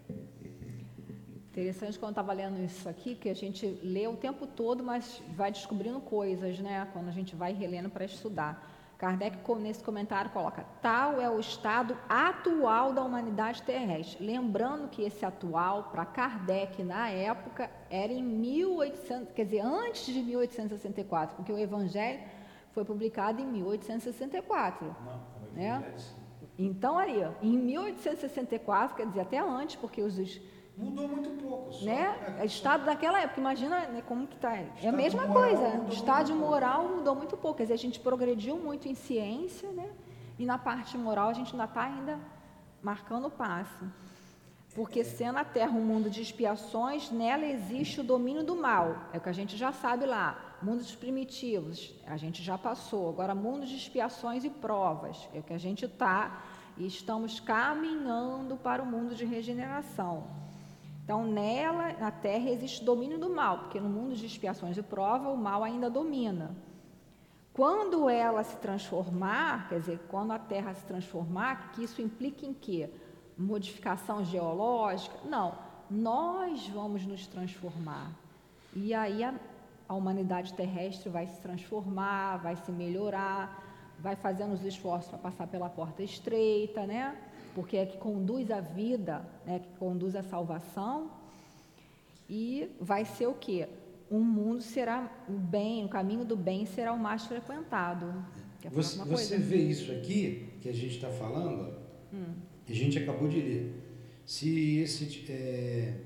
Interessante 1.53 1.99
quando 1.99 2.17
eu 2.17 2.21
estava 2.21 2.33
lendo 2.33 2.59
isso 2.63 2.89
aqui, 2.89 3.13
que 3.13 3.29
a 3.29 3.35
gente 3.35 3.79
lê 3.83 4.07
o 4.07 4.15
tempo 4.15 4.47
todo, 4.47 4.83
mas 4.83 5.21
vai 5.35 5.51
descobrindo 5.51 5.99
coisas, 5.99 6.57
né? 6.57 6.87
Quando 6.91 7.09
a 7.09 7.11
gente 7.11 7.35
vai 7.35 7.53
relendo 7.53 7.91
para 7.91 8.03
estudar. 8.05 8.67
Kardec, 8.97 9.37
nesse 9.59 9.83
comentário, 9.83 10.31
coloca: 10.31 10.65
tal 10.81 11.21
é 11.21 11.29
o 11.29 11.39
estado 11.39 11.95
atual 12.09 12.91
da 12.91 13.03
humanidade 13.03 13.61
terrestre. 13.61 14.25
Lembrando 14.25 14.87
que 14.87 15.03
esse 15.03 15.23
atual, 15.23 15.89
para 15.91 16.03
Kardec, 16.07 16.81
na 16.81 17.09
época, 17.09 17.69
era 17.87 18.11
em 18.11 18.23
1800, 18.23 19.31
quer 19.35 19.45
dizer, 19.45 19.59
antes 19.59 20.11
de 20.11 20.23
1864, 20.23 21.35
porque 21.35 21.53
o 21.53 21.59
Evangelho 21.59 22.19
foi 22.71 22.83
publicado 22.83 23.39
em 23.39 23.45
1864. 23.45 24.87
Não, 24.87 25.21
Né? 25.53 25.93
Então, 26.57 26.97
aí, 26.97 27.23
ó, 27.23 27.31
em 27.43 27.55
1864, 27.59 28.95
quer 28.95 29.05
dizer, 29.05 29.21
até 29.21 29.37
antes, 29.37 29.75
porque 29.75 30.01
os 30.01 30.17
Mudou 30.75 31.07
muito 31.07 31.29
pouco. 31.41 31.71
Só 31.73 31.85
né? 31.85 32.35
a- 32.39 32.45
Estado 32.45 32.85
daquela 32.85 33.21
época, 33.21 33.39
imagina 33.39 33.79
né, 33.87 34.03
como 34.07 34.25
que 34.27 34.35
está. 34.35 34.55
É 34.57 34.87
a 34.87 34.91
mesma 34.91 35.27
coisa. 35.27 35.67
mudou 35.69 35.87
O 35.87 35.91
pouco. 36.33 36.33
moral 36.35 36.87
mudou 36.87 37.15
muito 37.15 37.37
pouco. 37.37 37.57
Quer 37.57 37.63
dizer, 37.63 37.73
a 37.75 37.77
gente 37.77 37.99
progrediu 37.99 38.57
muito 38.57 38.87
em 38.87 38.95
ciência, 38.95 39.69
né? 39.71 39.89
E 40.39 40.45
na 40.45 40.57
parte 40.57 40.97
moral 40.97 41.29
a 41.29 41.33
gente 41.33 41.51
ainda 41.51 41.65
está 41.65 41.83
ainda 41.83 42.19
marcando 42.81 43.27
o 43.27 43.31
passo. 43.31 43.85
Porque 44.73 45.03
sendo 45.03 45.37
a 45.37 45.43
Terra 45.43 45.71
um 45.71 45.85
mundo 45.85 46.09
de 46.09 46.19
expiações, 46.23 47.11
nela 47.11 47.45
existe 47.45 48.01
o 48.01 48.03
domínio 48.03 48.43
do 48.43 48.55
mal. 48.55 48.95
É 49.13 49.19
o 49.19 49.21
que 49.21 49.29
a 49.29 49.33
gente 49.33 49.55
já 49.55 49.71
sabe 49.71 50.07
lá. 50.07 50.57
Mundo 50.63 50.79
dos 50.79 50.95
primitivos, 50.95 51.93
a 52.07 52.17
gente 52.17 52.41
já 52.41 52.57
passou. 52.57 53.09
Agora, 53.09 53.35
mundo 53.35 53.67
de 53.67 53.75
expiações 53.75 54.43
e 54.43 54.49
provas. 54.49 55.29
É 55.33 55.39
o 55.39 55.43
que 55.43 55.53
a 55.53 55.59
gente 55.59 55.85
está 55.85 56.41
e 56.75 56.87
estamos 56.87 57.39
caminhando 57.39 58.57
para 58.57 58.81
o 58.81 58.85
mundo 58.85 59.13
de 59.13 59.25
regeneração. 59.25 60.23
Então, 61.03 61.25
nela, 61.25 61.93
na 61.99 62.11
Terra, 62.11 62.49
existe 62.49 62.83
domínio 62.83 63.19
do 63.19 63.29
mal, 63.29 63.59
porque 63.59 63.79
no 63.79 63.89
mundo 63.89 64.15
de 64.15 64.25
expiações 64.25 64.77
e 64.77 64.81
prova, 64.81 65.29
o 65.29 65.37
mal 65.37 65.63
ainda 65.63 65.89
domina. 65.89 66.55
Quando 67.51 68.09
ela 68.09 68.43
se 68.43 68.55
transformar, 68.57 69.67
quer 69.67 69.79
dizer, 69.79 69.99
quando 70.07 70.31
a 70.31 70.39
Terra 70.39 70.73
se 70.73 70.85
transformar, 70.85 71.71
que 71.71 71.83
isso 71.83 72.01
implica 72.01 72.45
em 72.45 72.53
quê? 72.53 72.89
Modificação 73.37 74.23
geológica? 74.23 75.15
Não, 75.25 75.55
nós 75.91 76.67
vamos 76.69 77.05
nos 77.05 77.27
transformar. 77.27 78.11
E 78.73 78.93
aí 78.93 79.23
a, 79.23 79.35
a 79.87 79.93
humanidade 79.93 80.53
terrestre 80.53 81.09
vai 81.09 81.27
se 81.27 81.39
transformar, 81.41 82.37
vai 82.37 82.55
se 82.55 82.71
melhorar, 82.71 83.61
vai 83.99 84.15
fazendo 84.15 84.53
os 84.53 84.63
esforços 84.63 85.09
para 85.09 85.19
passar 85.19 85.47
pela 85.47 85.69
porta 85.69 86.01
estreita, 86.01 86.87
né? 86.87 87.15
Porque 87.53 87.77
é 87.77 87.85
que 87.85 87.97
conduz 87.97 88.49
à 88.51 88.59
vida, 88.59 89.25
né? 89.45 89.59
Que 89.59 89.77
conduz 89.77 90.15
à 90.15 90.23
salvação. 90.23 91.11
E 92.29 92.69
vai 92.79 93.05
ser 93.05 93.27
o 93.27 93.33
quê? 93.33 93.67
Um 94.09 94.23
mundo 94.23 94.61
será 94.61 95.11
o 95.27 95.33
bem, 95.33 95.85
o 95.85 95.89
caminho 95.89 96.25
do 96.25 96.35
bem 96.35 96.65
será 96.65 96.93
o 96.93 96.99
mais 96.99 97.25
frequentado. 97.25 98.13
Você, 98.71 99.03
você 99.03 99.37
vê 99.37 99.57
isso 99.57 99.91
aqui 99.91 100.53
que 100.61 100.69
a 100.69 100.73
gente 100.73 100.95
está 100.95 101.09
falando, 101.09 101.75
hum. 102.13 102.33
a 102.67 102.73
gente 102.73 102.97
acabou 102.97 103.27
de 103.27 103.41
ler. 103.41 103.83
Se 104.25 104.77
esse 104.77 105.25
é, 105.29 105.99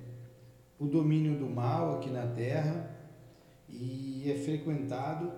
o 0.80 0.86
domínio 0.86 1.38
do 1.38 1.48
mal 1.48 1.98
aqui 1.98 2.10
na 2.10 2.26
Terra 2.28 2.96
e 3.70 4.32
é 4.32 4.36
frequentado 4.36 5.32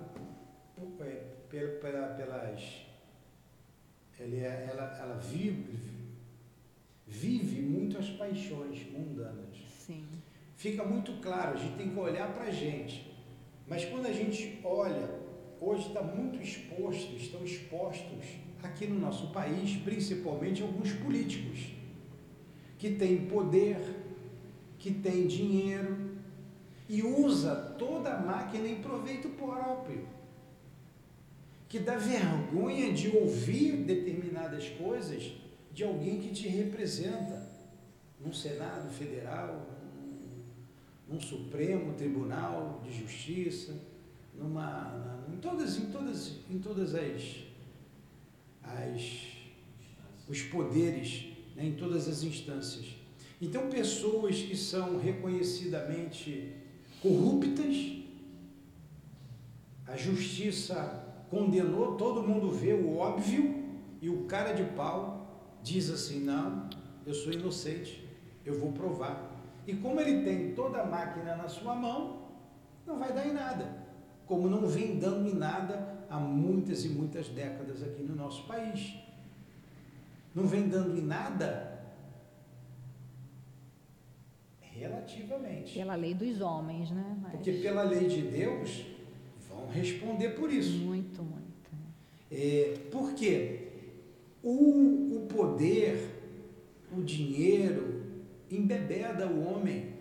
é, 1.02 1.68
pela, 1.82 2.08
pelas 2.10 2.90
ele, 4.20 4.38
é, 4.38 4.68
ela, 4.70 4.98
ela 5.00 5.16
vive, 5.16 5.80
vive 7.10 7.62
muito 7.62 7.98
as 7.98 8.10
paixões 8.10 8.86
mundanas. 8.92 9.58
Sim. 9.68 10.06
Fica 10.56 10.84
muito 10.86 11.14
claro, 11.22 11.58
a 11.58 11.58
gente 11.58 11.76
tem 11.76 11.90
que 11.90 12.00
olhar 12.00 12.32
para 12.34 12.46
a 12.46 12.52
gente. 12.52 13.12
Mas 13.68 13.84
quando 13.86 14.06
a 14.06 14.14
gente 14.14 14.60
olha, 14.64 15.10
hoje 15.60 15.88
está 15.88 16.02
muito 16.02 16.42
exposto, 16.42 17.16
estão 17.16 17.44
expostos 17.44 18.26
aqui 18.62 18.88
no 18.88 19.00
nosso 19.00 19.32
país, 19.32 19.76
principalmente 19.78 20.62
alguns 20.62 20.92
políticos, 20.94 21.72
que 22.78 22.92
têm 22.92 23.26
poder, 23.26 23.78
que 24.78 24.94
têm 24.94 25.28
dinheiro 25.28 26.10
e 26.88 27.02
usa 27.04 27.56
toda 27.78 28.14
a 28.14 28.22
máquina 28.22 28.68
em 28.68 28.82
proveito 28.82 29.30
próprio 29.30 30.08
que 31.68 31.78
dá 31.78 31.98
vergonha 31.98 32.92
de 32.92 33.16
ouvir 33.16 33.74
determinadas 33.84 34.68
coisas 34.70 35.32
de 35.80 35.86
alguém 35.86 36.20
que 36.20 36.34
te 36.34 36.46
representa 36.50 37.48
num 38.20 38.34
Senado 38.34 38.92
Federal, 38.92 39.66
num, 41.08 41.14
num 41.14 41.22
Supremo 41.22 41.94
Tribunal 41.94 42.82
de 42.84 42.92
Justiça, 42.92 43.80
numa, 44.36 45.24
em 45.34 45.38
todas, 45.38 45.78
em 45.78 45.86
todas, 45.86 46.34
em 46.50 46.60
todas 46.60 46.94
as, 46.94 47.46
as 48.62 49.28
os 50.28 50.42
poderes, 50.42 51.28
né, 51.56 51.68
em 51.68 51.76
todas 51.76 52.10
as 52.10 52.24
instâncias. 52.24 52.98
Então, 53.42 53.70
pessoas 53.70 54.36
que 54.36 54.58
são 54.58 55.00
reconhecidamente 55.00 56.58
corruptas, 57.02 58.04
a 59.88 59.96
justiça 59.96 61.26
condenou, 61.30 61.96
todo 61.96 62.22
mundo 62.22 62.52
vê 62.52 62.74
o 62.74 62.98
óbvio 62.98 63.64
e 64.02 64.10
o 64.10 64.26
cara 64.26 64.52
de 64.52 64.66
pau 64.76 65.19
diz 65.70 65.90
assim: 65.90 66.22
não, 66.22 66.68
eu 67.06 67.14
sou 67.14 67.32
inocente, 67.32 68.08
eu 68.46 68.60
vou 68.60 68.72
provar. 68.72 69.36
E 69.68 69.76
como 69.76 70.02
ele 70.02 70.24
tem 70.24 70.54
toda 70.56 70.82
a 70.82 70.86
máquina 70.86 71.36
na 71.36 71.48
sua 71.48 71.76
mão, 71.76 72.28
não 72.86 72.98
vai 72.98 73.14
dar 73.14 73.28
em 73.28 73.34
nada. 73.34 73.88
Como 74.26 74.50
não 74.50 74.68
vem 74.68 75.00
dando 75.00 75.30
em 75.30 75.36
nada 75.36 76.06
há 76.10 76.20
muitas 76.20 76.84
e 76.86 76.90
muitas 76.90 77.30
décadas 77.30 77.84
aqui 77.84 78.02
no 78.02 78.16
nosso 78.16 78.48
país. 78.48 78.96
Não 80.34 80.48
vem 80.48 80.68
dando 80.68 80.98
em 80.98 81.02
nada 81.02 81.70
relativamente. 84.62 85.74
Pela 85.74 85.96
lei 85.96 86.14
dos 86.14 86.42
homens, 86.42 86.92
né? 86.92 87.18
Mas... 87.22 87.32
Porque 87.34 87.52
pela 87.54 87.84
lei 87.84 88.08
de 88.08 88.22
Deus, 88.22 88.86
vão 89.48 89.68
responder 89.68 90.30
por 90.30 90.52
isso. 90.52 90.78
Muito, 90.80 91.22
muito. 91.22 91.40
É, 92.32 92.76
por 92.92 93.14
quê? 93.14 93.69
O, 94.42 95.18
o 95.18 95.28
poder, 95.28 96.20
o 96.96 97.02
dinheiro, 97.02 98.04
embebeda 98.50 99.28
o 99.28 99.46
homem. 99.46 99.94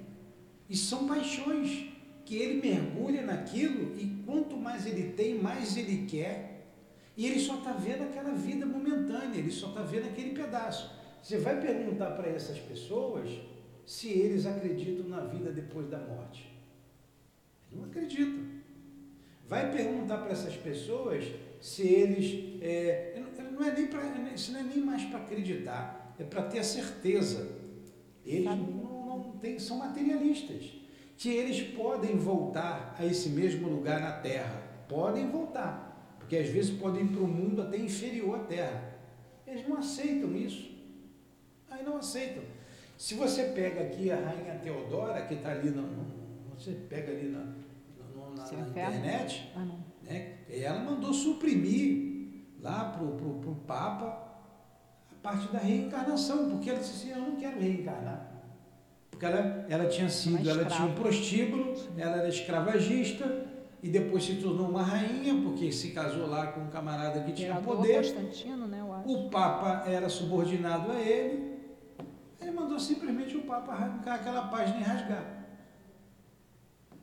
E 0.68 0.76
são 0.76 1.06
paixões 1.06 1.86
que 2.24 2.36
ele 2.36 2.60
mergulha 2.60 3.22
naquilo 3.22 3.96
e 3.98 4.22
quanto 4.24 4.56
mais 4.56 4.86
ele 4.86 5.12
tem, 5.12 5.38
mais 5.38 5.76
ele 5.76 6.06
quer. 6.06 6.66
E 7.16 7.26
ele 7.26 7.40
só 7.40 7.56
está 7.56 7.72
vendo 7.72 8.04
aquela 8.04 8.32
vida 8.32 8.64
momentânea, 8.64 9.38
ele 9.38 9.50
só 9.50 9.68
está 9.70 9.82
vendo 9.82 10.06
aquele 10.06 10.30
pedaço. 10.30 10.94
Você 11.22 11.38
vai 11.38 11.60
perguntar 11.60 12.12
para 12.12 12.28
essas 12.28 12.58
pessoas 12.58 13.28
se 13.84 14.08
eles 14.08 14.46
acreditam 14.46 15.08
na 15.08 15.20
vida 15.22 15.50
depois 15.50 15.88
da 15.88 15.98
morte. 15.98 16.48
Não 17.72 17.84
acreditam. 17.84 18.44
Vai 19.48 19.72
perguntar 19.72 20.18
para 20.18 20.32
essas 20.32 20.54
pessoas 20.54 21.24
se 21.60 21.82
eles. 21.82 22.62
É, 22.62 23.14
não 23.58 23.66
é 23.66 23.72
nem 23.72 23.86
pra, 23.86 24.02
isso 24.34 24.52
não 24.52 24.60
é 24.60 24.62
nem 24.62 24.78
mais 24.78 25.04
para 25.04 25.18
acreditar, 25.18 26.14
é 26.18 26.24
para 26.24 26.42
ter 26.42 26.60
a 26.60 26.64
certeza. 26.64 27.56
Eles 28.24 28.44
não, 28.44 28.56
não 28.56 29.32
tem, 29.40 29.58
são 29.58 29.78
materialistas. 29.78 30.72
Que 31.16 31.30
eles 31.30 31.60
podem 31.76 32.16
voltar 32.16 32.94
a 32.98 33.04
esse 33.04 33.30
mesmo 33.30 33.68
lugar 33.68 34.00
na 34.00 34.12
Terra. 34.12 34.62
Podem 34.88 35.28
voltar. 35.28 36.16
Porque 36.18 36.36
às 36.36 36.48
vezes 36.48 36.78
podem 36.78 37.04
ir 37.04 37.08
para 37.08 37.22
um 37.22 37.26
mundo 37.26 37.62
até 37.62 37.76
inferior 37.76 38.36
à 38.36 38.44
Terra. 38.44 38.98
Eles 39.46 39.66
não 39.66 39.78
aceitam 39.78 40.36
isso. 40.36 40.70
Aí 41.70 41.82
não 41.82 41.96
aceitam. 41.96 42.42
Se 42.96 43.14
você 43.14 43.44
pega 43.44 43.80
aqui 43.80 44.10
a 44.10 44.16
rainha 44.16 44.58
Teodora, 44.62 45.22
que 45.22 45.34
está 45.34 45.52
ali, 45.52 45.70
no, 45.70 45.88
você 46.56 46.72
pega 46.72 47.12
ali 47.12 47.28
na, 47.28 47.54
na, 48.36 48.52
na 48.52 48.68
internet, 48.68 49.52
ah, 49.56 49.66
né, 50.02 50.38
ela 50.48 50.80
mandou 50.80 51.12
suprimir 51.12 52.07
lá 52.60 52.84
para 52.86 53.04
o 53.04 53.56
Papa 53.66 54.26
a 55.10 55.14
parte 55.22 55.52
da 55.52 55.58
reencarnação, 55.58 56.50
porque 56.50 56.70
ela 56.70 56.78
disse 56.78 57.08
assim, 57.08 57.10
eu 57.10 57.30
não 57.30 57.36
quero 57.36 57.60
reencarnar. 57.60 58.32
Porque 59.10 59.26
ela, 59.26 59.66
ela 59.68 59.86
tinha 59.86 60.08
sido, 60.08 60.48
ela 60.48 60.64
tinha 60.64 60.86
um 60.86 60.94
prostíbulo, 60.94 61.74
ela 61.96 62.18
era 62.18 62.28
escravagista, 62.28 63.46
e 63.82 63.88
depois 63.88 64.24
se 64.24 64.36
tornou 64.36 64.68
uma 64.68 64.82
rainha, 64.82 65.40
porque 65.42 65.70
se 65.70 65.90
casou 65.90 66.26
lá 66.26 66.48
com 66.48 66.60
um 66.62 66.68
camarada 66.68 67.20
que 67.22 67.32
tinha 67.32 67.56
poder. 67.56 68.02
Né, 68.12 68.82
o 69.06 69.28
Papa 69.28 69.84
era 69.88 70.08
subordinado 70.08 70.90
a 70.90 71.00
ele, 71.00 71.58
ele 72.40 72.50
mandou 72.50 72.78
simplesmente 72.78 73.36
o 73.36 73.42
Papa 73.42 73.72
arrancar 73.72 74.14
aquela 74.16 74.48
página 74.48 74.80
e 74.80 74.82
rasgar. 74.82 75.38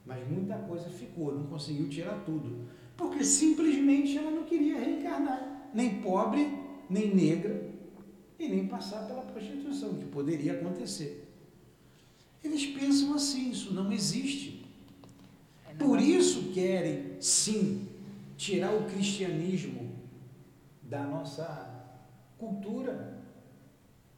Mas 0.06 0.28
muita 0.30 0.56
coisa 0.56 0.90
ficou, 0.90 1.34
não 1.34 1.48
conseguiu 1.48 1.90
tirar 1.90 2.24
tudo. 2.26 2.68
Porque 2.98 3.24
simplesmente 3.24 4.18
ela 4.18 4.32
não 4.32 4.44
queria 4.44 4.80
reencarnar, 4.80 5.70
nem 5.74 6.02
pobre, 6.02 6.48
nem 6.90 7.14
negra, 7.14 7.76
e 8.38 8.48
nem 8.48 8.68
passar 8.68 9.08
pela 9.08 9.22
prostituição, 9.22 9.96
que 9.96 10.06
poderia 10.06 10.54
acontecer. 10.54 11.28
Eles 12.44 12.66
pensam 12.68 13.14
assim, 13.16 13.52
isso 13.52 13.74
não 13.74 13.92
existe. 13.92 14.66
É 15.70 15.74
Por 15.74 16.00
isso 16.00 16.52
querem, 16.54 17.20
sim, 17.20 17.88
tirar 18.38 18.74
o 18.74 18.86
cristianismo 18.86 19.92
da 20.84 21.04
nossa 21.04 21.74
cultura. 22.38 23.24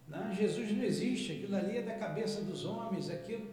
Não, 0.08 0.34
Jesus 0.34 0.72
não 0.76 0.84
existe, 0.84 1.34
aquilo 1.34 1.56
ali 1.56 1.78
é 1.78 1.82
da 1.82 1.94
cabeça 1.94 2.42
dos 2.42 2.66
homens, 2.66 3.10
aquilo. 3.10 3.46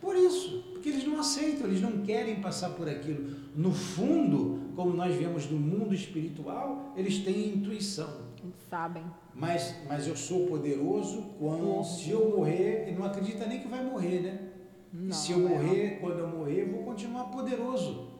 Por 0.00 0.14
isso, 0.14 0.62
porque 0.72 0.90
eles 0.90 1.04
não 1.04 1.18
aceitam, 1.18 1.66
eles 1.66 1.80
não 1.80 2.02
querem 2.02 2.40
passar 2.40 2.70
por 2.70 2.88
aquilo. 2.88 3.45
No 3.56 3.72
fundo, 3.72 4.70
como 4.76 4.92
nós 4.92 5.14
vemos 5.16 5.50
no 5.50 5.58
mundo 5.58 5.94
espiritual, 5.94 6.92
eles 6.94 7.20
têm 7.20 7.54
intuição. 7.54 8.26
Eles 8.44 8.54
sabem. 8.68 9.02
Mas, 9.34 9.74
mas 9.88 10.06
eu 10.06 10.14
sou 10.14 10.46
poderoso 10.46 11.22
quando, 11.38 11.82
se 11.82 12.10
eu 12.10 12.36
morrer, 12.36 12.86
ele 12.86 12.98
não 12.98 13.06
acredita 13.06 13.46
nem 13.46 13.60
que 13.60 13.68
vai 13.68 13.82
morrer, 13.82 14.20
né? 14.20 14.52
Não, 14.92 15.10
se 15.12 15.32
eu 15.32 15.38
morrer, 15.40 15.98
quando 16.00 16.18
eu 16.18 16.28
morrer, 16.28 16.62
eu 16.62 16.70
vou 16.70 16.84
continuar 16.84 17.24
poderoso. 17.24 18.10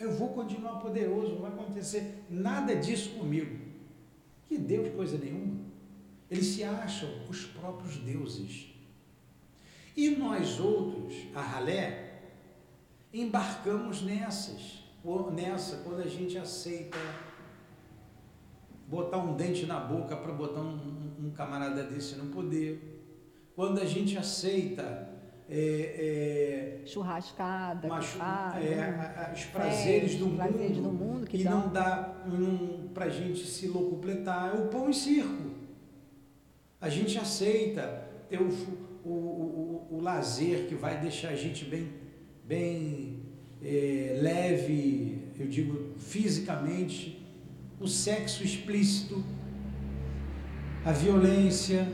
Eu 0.00 0.10
vou 0.10 0.30
continuar 0.30 0.76
poderoso, 0.80 1.34
não 1.34 1.42
vai 1.42 1.52
acontecer 1.52 2.24
nada 2.30 2.74
disso 2.74 3.10
comigo. 3.10 3.54
Que 4.46 4.56
Deus, 4.56 4.88
coisa 4.94 5.18
nenhuma. 5.18 5.60
Eles 6.30 6.46
se 6.46 6.64
acham 6.64 7.08
os 7.28 7.44
próprios 7.44 7.98
deuses. 7.98 8.74
E 9.94 10.10
nós 10.10 10.58
outros, 10.58 11.14
a 11.34 11.42
ralé, 11.42 12.01
embarcamos 13.12 14.02
nessas, 14.02 14.82
nessa, 15.32 15.76
quando 15.78 16.00
a 16.00 16.08
gente 16.08 16.38
aceita 16.38 16.98
botar 18.88 19.18
um 19.18 19.34
dente 19.34 19.66
na 19.66 19.80
boca 19.80 20.16
para 20.16 20.32
botar 20.32 20.60
um, 20.60 21.14
um, 21.18 21.30
camarada 21.30 21.82
desse 21.84 22.16
no 22.16 22.26
poder, 22.26 23.02
quando 23.54 23.80
a 23.80 23.84
gente 23.84 24.16
aceita 24.16 25.08
é, 25.48 26.80
é, 26.82 26.86
churrascada, 26.86 27.88
machu, 27.88 28.18
é, 28.20 29.32
os 29.34 29.44
prazeres, 29.44 30.14
do, 30.16 30.28
prazeres 30.30 30.76
mundo, 30.76 30.82
do 30.82 30.92
mundo 30.92 31.28
e 31.32 31.44
dão. 31.44 31.60
não 31.60 31.68
dá 31.68 32.14
um, 32.26 32.88
para 32.94 33.06
a 33.06 33.10
gente 33.10 33.46
se 33.46 33.66
locupletar, 33.68 34.54
é 34.54 34.58
o 34.58 34.68
pão 34.68 34.88
e 34.88 34.94
circo. 34.94 35.52
A 36.80 36.88
gente 36.88 37.18
aceita 37.18 38.08
ter 38.28 38.40
o, 38.40 38.48
o, 39.04 39.10
o, 39.10 39.88
o 39.92 40.00
lazer 40.00 40.66
que 40.68 40.74
vai 40.74 41.00
deixar 41.00 41.28
a 41.28 41.36
gente 41.36 41.64
bem, 41.64 42.01
bem 42.46 43.20
é, 43.62 44.18
leve, 44.20 45.28
eu 45.38 45.46
digo 45.46 45.94
fisicamente, 45.98 47.24
o 47.80 47.88
sexo 47.88 48.44
explícito, 48.44 49.24
a 50.84 50.92
violência. 50.92 51.86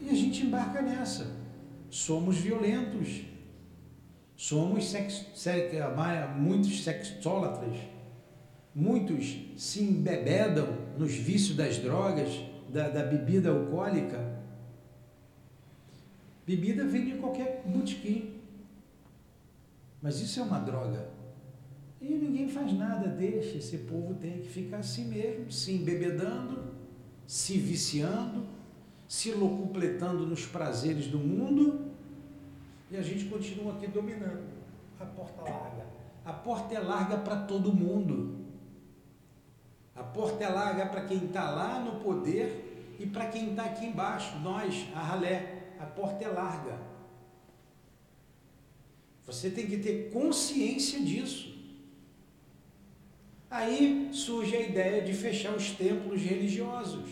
E 0.00 0.10
a 0.10 0.14
gente 0.14 0.44
embarca 0.44 0.82
nessa. 0.82 1.34
Somos 1.90 2.36
violentos. 2.36 3.22
Somos 4.36 4.90
sex, 4.90 5.26
sex, 5.34 5.72
muitos 6.36 6.82
sexólatras. 6.82 7.76
Muitos 8.74 9.38
se 9.56 9.82
embebedam 9.84 10.66
nos 10.98 11.14
vícios 11.14 11.56
das 11.56 11.78
drogas, 11.78 12.28
da, 12.68 12.88
da 12.88 13.04
bebida 13.04 13.50
alcoólica. 13.50 14.42
Bebida 16.46 16.84
vem 16.84 17.04
de 17.06 17.12
qualquer 17.12 17.62
botequim. 17.64 18.33
Mas 20.04 20.20
isso 20.20 20.38
é 20.38 20.42
uma 20.42 20.58
droga. 20.58 21.08
E 21.98 22.14
ninguém 22.14 22.46
faz 22.46 22.74
nada, 22.74 23.08
deixa. 23.08 23.56
Esse 23.56 23.78
povo 23.78 24.12
tem 24.16 24.42
que 24.42 24.48
ficar 24.50 24.76
assim 24.76 25.06
mesmo, 25.06 25.50
se 25.50 25.72
embebedando, 25.72 26.74
se 27.26 27.56
viciando, 27.56 28.46
se 29.08 29.32
locupletando 29.32 30.26
nos 30.26 30.44
prazeres 30.44 31.06
do 31.06 31.18
mundo. 31.18 31.86
E 32.90 32.98
a 32.98 33.00
gente 33.00 33.24
continua 33.30 33.72
aqui 33.72 33.86
dominando. 33.86 34.44
A 35.00 35.06
porta 35.06 35.40
larga. 35.40 35.86
A 36.22 36.32
porta 36.34 36.74
é 36.74 36.80
larga 36.80 37.16
para 37.16 37.36
todo 37.36 37.72
mundo. 37.72 38.44
A 39.96 40.02
porta 40.02 40.44
é 40.44 40.48
larga 40.50 40.84
para 40.84 41.06
quem 41.06 41.24
está 41.24 41.50
lá 41.50 41.80
no 41.80 42.00
poder 42.00 42.94
e 43.00 43.06
para 43.06 43.28
quem 43.28 43.52
está 43.52 43.64
aqui 43.64 43.86
embaixo, 43.86 44.38
nós, 44.40 44.86
a 44.94 45.00
ralé. 45.00 45.72
A 45.80 45.86
porta 45.86 46.22
é 46.24 46.28
larga. 46.28 46.93
Você 49.26 49.50
tem 49.50 49.66
que 49.66 49.78
ter 49.78 50.10
consciência 50.10 51.00
disso. 51.00 51.54
Aí 53.50 54.10
surge 54.12 54.56
a 54.56 54.60
ideia 54.60 55.02
de 55.02 55.12
fechar 55.12 55.54
os 55.54 55.70
templos 55.70 56.20
religiosos. 56.20 57.10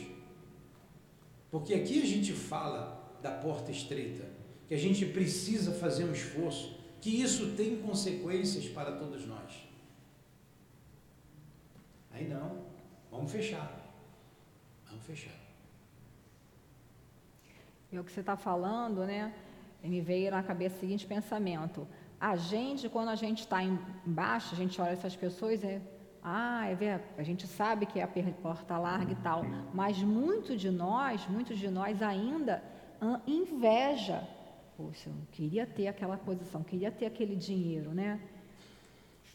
Porque 1.50 1.74
aqui 1.74 2.02
a 2.02 2.06
gente 2.06 2.32
fala 2.32 3.18
da 3.22 3.30
porta 3.30 3.70
estreita, 3.70 4.28
que 4.66 4.74
a 4.74 4.78
gente 4.78 5.06
precisa 5.06 5.72
fazer 5.72 6.04
um 6.04 6.12
esforço, 6.12 6.78
que 7.00 7.22
isso 7.22 7.54
tem 7.56 7.76
consequências 7.76 8.66
para 8.66 8.92
todos 8.92 9.26
nós. 9.26 9.52
Aí 12.10 12.28
não, 12.28 12.72
Vamos 13.12 13.30
fechar. 13.30 13.70
Vamos 14.86 15.04
fechar. 15.04 15.38
E 17.92 17.98
o 17.98 18.02
que 18.02 18.10
você 18.10 18.20
está 18.20 18.38
falando, 18.38 19.04
né? 19.04 19.34
Me 19.84 20.00
veio 20.00 20.30
na 20.30 20.42
cabeça 20.42 20.76
o 20.76 20.80
seguinte 20.80 21.06
pensamento. 21.06 21.86
A 22.30 22.36
gente, 22.36 22.88
quando 22.88 23.08
a 23.08 23.16
gente 23.16 23.40
está 23.40 23.58
embaixo, 23.64 24.54
a 24.54 24.58
gente 24.62 24.80
olha 24.80 24.92
essas 24.98 25.16
pessoas, 25.16 25.64
é, 25.64 25.80
ah, 26.22 26.64
é 26.72 26.74
ver, 26.82 27.00
a 27.18 27.24
gente 27.28 27.48
sabe 27.48 27.84
que 27.84 27.98
é 27.98 28.04
a 28.04 28.10
porta 28.40 28.78
larga 28.78 29.12
e 29.12 29.16
tal, 29.16 29.40
mas 29.74 29.98
muito 29.98 30.56
de 30.56 30.70
nós, 30.70 31.26
muitos 31.26 31.58
de 31.58 31.68
nós 31.68 32.00
ainda 32.00 32.62
inveja. 33.26 34.22
Poxa, 34.76 35.10
eu 35.10 35.26
queria 35.32 35.66
ter 35.66 35.88
aquela 35.88 36.16
posição, 36.16 36.62
queria 36.62 36.92
ter 36.92 37.06
aquele 37.06 37.34
dinheiro, 37.34 37.90
né? 37.92 38.20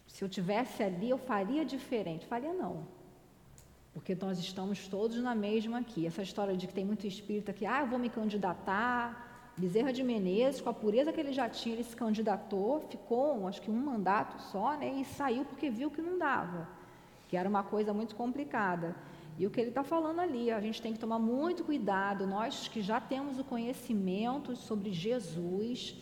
Se 0.08 0.24
eu 0.24 0.30
tivesse 0.30 0.82
ali, 0.82 1.10
eu 1.10 1.18
faria 1.18 1.66
diferente. 1.66 2.26
Faria 2.26 2.54
não 2.54 2.76
porque 3.98 4.14
nós 4.14 4.38
estamos 4.38 4.88
todos 4.88 5.18
na 5.24 5.34
mesma 5.34 5.80
aqui. 5.80 6.06
Essa 6.06 6.22
história 6.22 6.56
de 6.56 6.68
que 6.68 6.74
tem 6.74 6.86
muito 6.86 7.08
espírito 7.08 7.50
aqui, 7.50 7.66
ah, 7.66 7.82
eu 7.82 7.88
vou 7.88 7.98
me 7.98 8.10
candidatar. 8.10 9.27
Bezerra 9.58 9.92
de 9.92 10.04
Menezes, 10.04 10.62
com 10.62 10.70
a 10.70 10.74
pureza 10.74 11.12
que 11.12 11.20
ele 11.20 11.34
já 11.34 11.50
tinha, 11.50 11.74
ele 11.74 11.84
se 11.84 11.96
candidatou, 11.96 12.82
ficou, 12.82 13.48
acho 13.48 13.60
que 13.60 13.72
um 13.72 13.76
mandato 13.76 14.40
só, 14.52 14.78
né, 14.78 15.02
e 15.02 15.04
saiu 15.04 15.46
porque 15.46 15.68
viu 15.68 15.90
que 15.90 16.00
não 16.02 16.20
dava, 16.20 16.68
que 17.28 17.36
era 17.36 17.50
uma 17.50 17.64
coisa 17.64 17.92
muito 17.92 18.16
complicada. 18.16 18.96
E 19.40 19.48
o 19.48 19.50
que 19.50 19.60
ele 19.60 19.70
está 19.70 19.84
falando 19.84 20.20
ali, 20.20 20.52
a 20.52 20.60
gente 20.60 20.82
tem 20.82 20.94
que 20.94 21.00
tomar 21.00 21.18
muito 21.18 21.64
cuidado, 21.64 22.28
nós 22.28 22.68
que 22.68 22.82
já 22.82 23.00
temos 23.02 23.40
o 23.40 23.44
conhecimento 23.44 24.56
sobre 24.56 24.92
Jesus, 24.92 25.96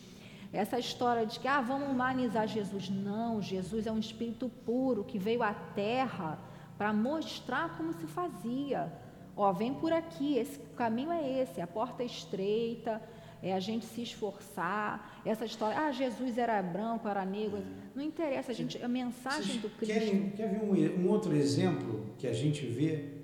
essa 0.52 0.78
história 0.78 1.26
de 1.26 1.40
que, 1.40 1.48
ah, 1.48 1.62
vamos 1.62 1.90
humanizar 1.90 2.48
Jesus. 2.48 2.90
Não, 2.90 3.42
Jesus 3.42 3.88
é 3.88 3.92
um 3.92 4.00
espírito 4.00 4.50
puro 4.66 5.04
que 5.04 5.20
veio 5.20 5.44
à 5.44 5.54
terra 5.54 6.40
para 6.78 6.94
mostrar 6.94 7.76
como 7.78 7.94
se 7.94 8.08
fazia. 8.08 8.92
Ó, 9.36 9.52
vem 9.52 9.74
por 9.74 9.92
aqui, 9.92 10.38
esse 10.38 10.58
caminho 10.78 11.12
é 11.12 11.42
esse, 11.42 11.60
a 11.60 11.68
porta 11.68 12.04
é 12.04 12.06
estreita, 12.06 13.02
é 13.42 13.54
a 13.54 13.60
gente 13.60 13.86
se 13.86 14.02
esforçar. 14.02 15.22
Essa 15.26 15.46
história, 15.46 15.78
ah, 15.78 15.92
Jesus 15.92 16.38
era 16.38 16.62
branco, 16.62 17.08
era 17.08 17.26
negro, 17.26 17.64
não 17.96 18.04
interessa, 18.04 18.52
a, 18.52 18.56
gente, 18.56 18.82
a 18.84 18.88
mensagem 18.88 19.60
do 19.60 19.70
Cristo. 19.70 19.94
Querem, 19.94 20.30
quer 20.32 20.50
ver 20.50 20.64
um, 20.64 21.04
um 21.04 21.10
outro 21.10 21.36
exemplo 21.36 22.06
que 22.18 22.28
a 22.28 22.34
gente 22.34 22.66
vê? 22.66 23.16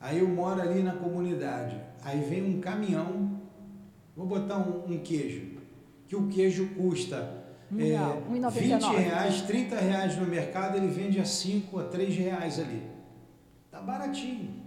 Aí 0.00 0.18
eu 0.18 0.28
moro 0.28 0.60
ali 0.60 0.82
na 0.82 0.94
comunidade, 0.94 1.80
aí 2.02 2.20
vem 2.20 2.42
um 2.42 2.60
caminhão, 2.60 3.40
vou 4.14 4.26
botar 4.26 4.58
um, 4.58 4.92
um 4.92 4.98
queijo, 4.98 5.58
que 6.06 6.14
o 6.14 6.28
queijo 6.28 6.74
custa 6.74 7.44
é, 7.72 8.50
20 8.50 8.84
reais, 8.96 9.42
30 9.42 9.76
reais 9.76 10.16
no 10.16 10.26
mercado, 10.26 10.76
ele 10.76 10.88
vende 10.88 11.18
a 11.18 11.24
5 11.24 11.78
a 11.78 11.84
3 11.84 12.16
reais 12.16 12.58
ali. 12.58 12.82
Tá 13.70 13.80
baratinho. 13.80 14.62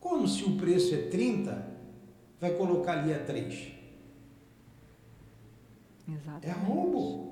Como 0.00 0.26
se 0.26 0.44
o 0.44 0.56
preço 0.56 0.94
é 0.94 1.02
30, 1.02 1.77
vai 2.40 2.52
colocar 2.52 2.98
ali 2.98 3.12
a 3.12 3.18
3? 3.24 3.72
Exatamente. 6.08 6.46
É 6.46 6.52
roubo. 6.52 7.28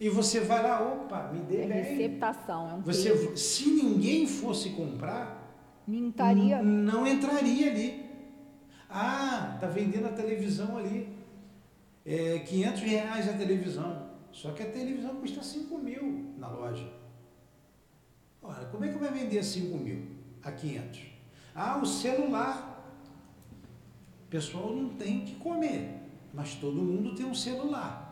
E 0.00 0.08
você 0.08 0.40
vai 0.40 0.62
lá, 0.62 0.82
opa, 0.82 1.30
me 1.32 1.40
dê 1.40 1.62
é 1.62 1.66
bem. 1.66 1.82
receptação, 1.82 2.68
é 2.70 2.74
um 2.74 2.80
você, 2.80 3.36
Se 3.36 3.70
ninguém 3.70 4.26
fosse 4.26 4.70
comprar, 4.70 5.54
entraria. 5.86 6.60
não 6.60 7.06
entraria 7.06 7.70
ali. 7.70 8.10
Ah, 8.90 9.56
tá 9.60 9.68
vendendo 9.68 10.06
a 10.06 10.12
televisão 10.12 10.76
ali 10.76 11.08
é, 12.04 12.40
500 12.40 12.80
reais 12.82 13.28
a 13.28 13.32
televisão. 13.34 14.10
Só 14.32 14.50
que 14.52 14.62
a 14.62 14.70
televisão 14.70 15.14
custa 15.16 15.42
5 15.42 15.78
mil 15.78 16.34
na 16.36 16.48
loja. 16.48 16.90
Ora, 18.42 18.64
como 18.66 18.84
é 18.84 18.88
que 18.88 18.98
vai 18.98 19.12
vender 19.12 19.42
5 19.42 19.76
mil 19.78 20.04
a 20.42 20.50
500? 20.50 21.00
Ah, 21.54 21.78
o 21.78 21.86
celular. 21.86 22.71
Pessoal 24.32 24.74
não 24.74 24.88
tem 24.88 25.26
que 25.26 25.34
comer, 25.34 25.90
mas 26.32 26.54
todo 26.54 26.80
mundo 26.80 27.14
tem 27.14 27.26
um 27.26 27.34
celular. 27.34 28.08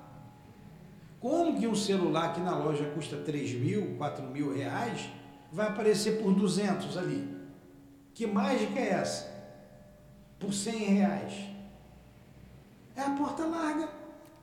Como 1.18 1.58
que 1.58 1.66
um 1.66 1.74
celular 1.74 2.34
que 2.34 2.42
na 2.42 2.58
loja 2.58 2.84
custa 2.90 3.16
3 3.16 3.54
mil, 3.54 3.96
4 3.96 4.26
mil 4.26 4.54
reais, 4.54 5.08
vai 5.50 5.68
aparecer 5.68 6.22
por 6.22 6.34
200 6.34 6.98
ali? 6.98 7.26
Que 8.12 8.26
mágica 8.26 8.78
é 8.78 8.90
essa? 8.90 9.32
Por 10.38 10.52
100 10.52 10.74
reais. 10.74 11.32
É 12.94 13.00
a 13.00 13.10
porta 13.12 13.46
larga. 13.46 13.88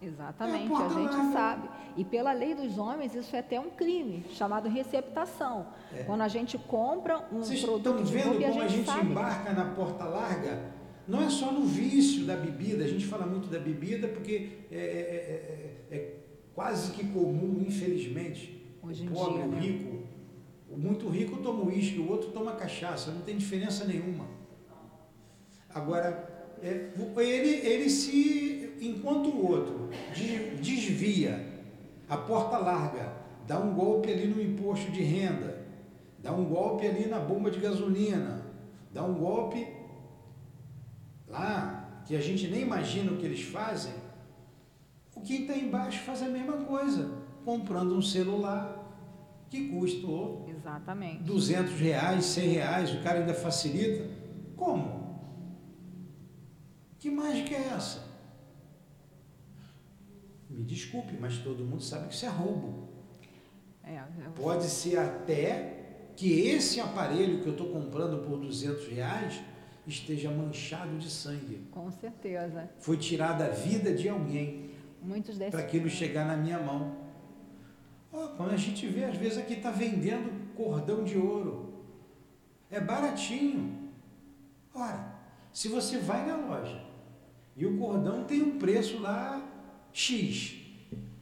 Exatamente, 0.02 0.72
é 0.72 0.76
a, 0.76 0.80
a, 0.80 0.90
gente 0.90 1.16
larga. 1.16 1.32
sabe. 1.32 1.70
E 1.96 2.04
pela 2.04 2.32
lei 2.32 2.56
dos 2.56 2.80
homens, 2.80 3.14
isso 3.14 3.36
é 3.36 3.40
até 3.40 3.60
um 3.60 3.70
crime, 3.70 4.26
chamado 4.32 4.68
receptação. 4.68 5.68
É. 5.94 6.02
Quando 6.06 6.22
a 6.22 6.28
gente 6.28 6.58
compra 6.58 7.24
um 7.32 7.38
Vocês 7.38 7.62
produto 7.62 8.02
estão 8.02 8.04
vendo 8.04 8.44
como 8.44 8.64
a 8.64 8.68
gente, 8.68 8.90
a 8.90 8.94
gente 8.96 9.06
embarca 9.06 9.54
na 9.54 9.66
porta 9.76 10.06
larga? 10.06 10.77
Não 11.08 11.22
é 11.22 11.30
só 11.30 11.52
no 11.52 11.66
vício 11.66 12.26
da 12.26 12.36
bebida, 12.36 12.84
a 12.84 12.88
gente 12.88 13.06
fala 13.06 13.26
muito 13.26 13.48
da 13.48 13.60
bebida 13.60 14.10
porque 14.10 14.50
é, 14.70 14.76
é, 14.76 15.88
é, 15.90 15.96
é 15.96 16.14
quase 16.54 16.92
que 16.92 17.06
comum, 17.08 17.64
infelizmente. 17.66 18.62
Hoje 18.84 19.06
em 19.06 19.08
o 19.08 19.12
pobre, 19.12 19.38
dia, 19.38 19.46
o 19.46 19.52
né? 19.52 19.60
rico. 19.60 19.98
O 20.70 20.78
muito 20.78 21.08
rico 21.08 21.38
toma 21.38 21.64
uísque, 21.64 22.00
o 22.00 22.10
outro 22.10 22.32
toma 22.32 22.52
cachaça, 22.54 23.12
não 23.12 23.22
tem 23.22 23.38
diferença 23.38 23.86
nenhuma. 23.86 24.26
Agora, 25.74 26.56
é, 26.62 26.90
ele, 27.18 27.50
ele 27.66 27.90
se, 27.90 28.74
enquanto 28.82 29.30
o 29.30 29.50
outro 29.50 29.90
desvia 30.62 31.46
a 32.10 32.18
porta 32.18 32.58
larga, 32.58 33.14
dá 33.48 33.60
um 33.60 33.74
golpe 33.74 34.12
ali 34.12 34.28
no 34.28 34.42
imposto 34.42 34.92
de 34.92 35.04
renda, 35.04 35.66
dá 36.20 36.34
um 36.34 36.46
golpe 36.46 36.86
ali 36.86 37.08
na 37.08 37.20
bomba 37.20 37.50
de 37.50 37.60
gasolina, 37.60 38.46
dá 38.94 39.04
um 39.04 39.14
golpe 39.14 39.77
lá 41.28 42.04
que 42.06 42.16
a 42.16 42.22
gente 42.22 42.48
nem 42.48 42.62
imagina 42.62 43.12
o 43.12 43.18
que 43.18 43.26
eles 43.26 43.42
fazem, 43.42 43.94
o 45.16 45.22
quem 45.22 45.42
está 45.42 45.56
embaixo 45.56 46.00
faz 46.04 46.22
a 46.22 46.30
mesma 46.30 46.58
coisa, 46.58 47.12
comprando 47.44 47.96
um 47.96 48.02
celular 48.02 48.78
que 49.50 49.70
custou 49.70 50.46
Exatamente. 50.50 51.24
200 51.24 51.74
reais, 51.80 52.26
100 52.26 52.50
reais, 52.50 52.94
o 52.94 53.02
cara 53.02 53.20
ainda 53.20 53.34
facilita. 53.34 54.10
Como? 54.56 55.22
Que 57.00 57.10
mágica 57.10 57.56
é 57.56 57.74
essa? 57.76 58.06
Me 60.50 60.64
desculpe, 60.64 61.16
mas 61.20 61.38
todo 61.40 61.64
mundo 61.64 61.84
sabe 61.84 62.08
que 62.08 62.14
isso 62.14 62.26
é 62.26 62.30
roubo. 62.30 62.88
É, 63.84 63.98
eu... 63.98 64.32
Pode 64.32 64.66
ser 64.66 64.98
até 64.98 66.12
que 66.16 66.42
esse 66.42 66.80
aparelho 66.80 67.42
que 67.42 67.48
eu 67.48 67.52
estou 67.52 67.68
comprando 67.72 68.26
por 68.26 68.40
200 68.40 68.88
reais 68.88 69.42
esteja 69.88 70.30
manchado 70.30 70.98
de 70.98 71.10
sangue. 71.10 71.62
Com 71.72 71.90
certeza. 71.90 72.70
Foi 72.80 72.98
tirada 72.98 73.46
a 73.46 73.50
vida 73.50 73.94
de 73.94 74.10
alguém 74.10 74.70
Muitos 75.02 75.38
desses... 75.38 75.52
para 75.52 75.62
aquilo 75.62 75.90
chegar 75.90 76.26
na 76.26 76.36
minha 76.36 76.60
mão. 76.60 76.98
Ó, 78.12 78.28
quando 78.30 78.52
a 78.52 78.58
gente 78.58 78.86
vê, 78.88 79.06
às 79.06 79.16
vezes 79.16 79.38
aqui 79.38 79.54
está 79.54 79.72
vendendo 79.72 80.54
cordão 80.56 81.04
de 81.04 81.18
ouro. 81.18 81.74
É 82.70 82.80
baratinho. 82.80 83.90
Ora, 84.74 85.16
se 85.54 85.70
você 85.70 85.98
vai 85.98 86.26
na 86.26 86.36
loja 86.36 86.84
e 87.56 87.66
o 87.66 87.78
cordão 87.78 88.26
tem 88.26 88.42
um 88.42 88.60
preço 88.60 89.00
lá 89.00 89.42
X, 89.94 90.56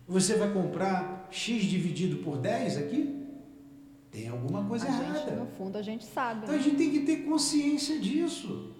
você 0.07 0.35
vai 0.35 0.51
comprar 0.51 1.27
X 1.29 1.63
dividido 1.63 2.17
por 2.23 2.37
10 2.37 2.77
aqui? 2.77 3.24
Tem 4.15 4.29
alguma 4.29 4.63
coisa 4.63 4.85
a 4.85 4.87
errada. 4.87 5.19
Gente, 5.19 5.31
no 5.35 5.45
fundo, 5.45 5.77
a 5.77 5.81
gente 5.81 6.05
sabe. 6.05 6.43
Então 6.43 6.55
né? 6.55 6.61
a 6.61 6.63
gente 6.63 6.77
tem 6.77 6.89
que 6.89 7.01
ter 7.01 7.17
consciência 7.25 7.99
disso. 7.99 8.73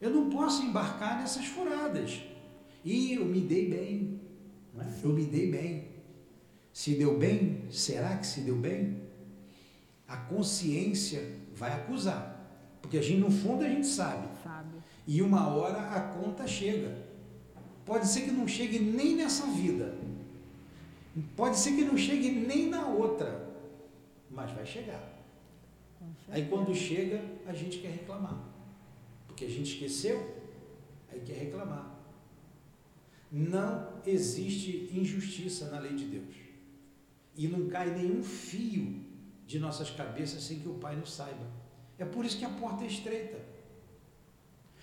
Eu 0.00 0.10
não 0.10 0.30
posso 0.30 0.62
embarcar 0.62 1.18
nessas 1.18 1.46
furadas. 1.46 2.22
E 2.84 3.14
eu 3.14 3.24
me 3.24 3.40
dei 3.40 3.68
bem. 3.68 4.20
Não 4.72 4.80
é? 4.80 4.86
Eu 5.02 5.10
me 5.10 5.24
dei 5.24 5.50
bem. 5.50 5.88
Se 6.72 6.94
deu 6.94 7.18
bem, 7.18 7.64
será 7.68 8.16
que 8.16 8.26
se 8.28 8.42
deu 8.42 8.54
bem? 8.54 9.02
A 10.06 10.16
consciência 10.16 11.28
vai 11.52 11.72
acusar. 11.72 12.38
Porque 12.80 12.96
a 12.96 13.02
gente, 13.02 13.18
no 13.18 13.30
fundo, 13.30 13.64
a 13.64 13.68
gente 13.68 13.88
sabe. 13.88 14.28
Sabe. 14.44 14.68
E 15.04 15.20
uma 15.20 15.48
hora 15.48 15.90
a 15.90 16.00
conta 16.00 16.46
chega. 16.46 16.96
Pode 17.84 18.06
ser 18.06 18.20
que 18.20 18.30
não 18.30 18.46
chegue 18.46 18.78
nem 18.78 19.16
nessa 19.16 19.46
vida. 19.46 19.98
Pode 21.34 21.58
ser 21.58 21.72
que 21.72 21.82
não 21.82 21.96
chegue 21.96 22.30
nem 22.30 22.68
na 22.68 22.86
outra. 22.86 23.49
Mas 24.30 24.52
vai 24.52 24.64
chegar. 24.64 25.20
Aí 26.28 26.46
quando 26.48 26.74
chega, 26.74 27.22
a 27.46 27.52
gente 27.52 27.78
quer 27.78 27.90
reclamar. 27.90 28.38
Porque 29.26 29.44
a 29.44 29.48
gente 29.48 29.72
esqueceu, 29.72 30.18
aí 31.10 31.20
quer 31.20 31.34
reclamar. 31.34 31.98
Não 33.30 34.00
existe 34.06 34.90
injustiça 34.92 35.70
na 35.70 35.78
lei 35.78 35.94
de 35.94 36.06
Deus. 36.06 36.34
E 37.36 37.48
não 37.48 37.68
cai 37.68 37.90
nenhum 37.94 38.22
fio 38.22 39.04
de 39.46 39.58
nossas 39.58 39.90
cabeças 39.90 40.42
sem 40.42 40.60
que 40.60 40.68
o 40.68 40.74
Pai 40.74 40.96
nos 40.96 41.12
saiba. 41.12 41.46
É 41.98 42.04
por 42.04 42.24
isso 42.24 42.38
que 42.38 42.44
a 42.44 42.50
porta 42.50 42.84
é 42.84 42.86
estreita. 42.86 43.38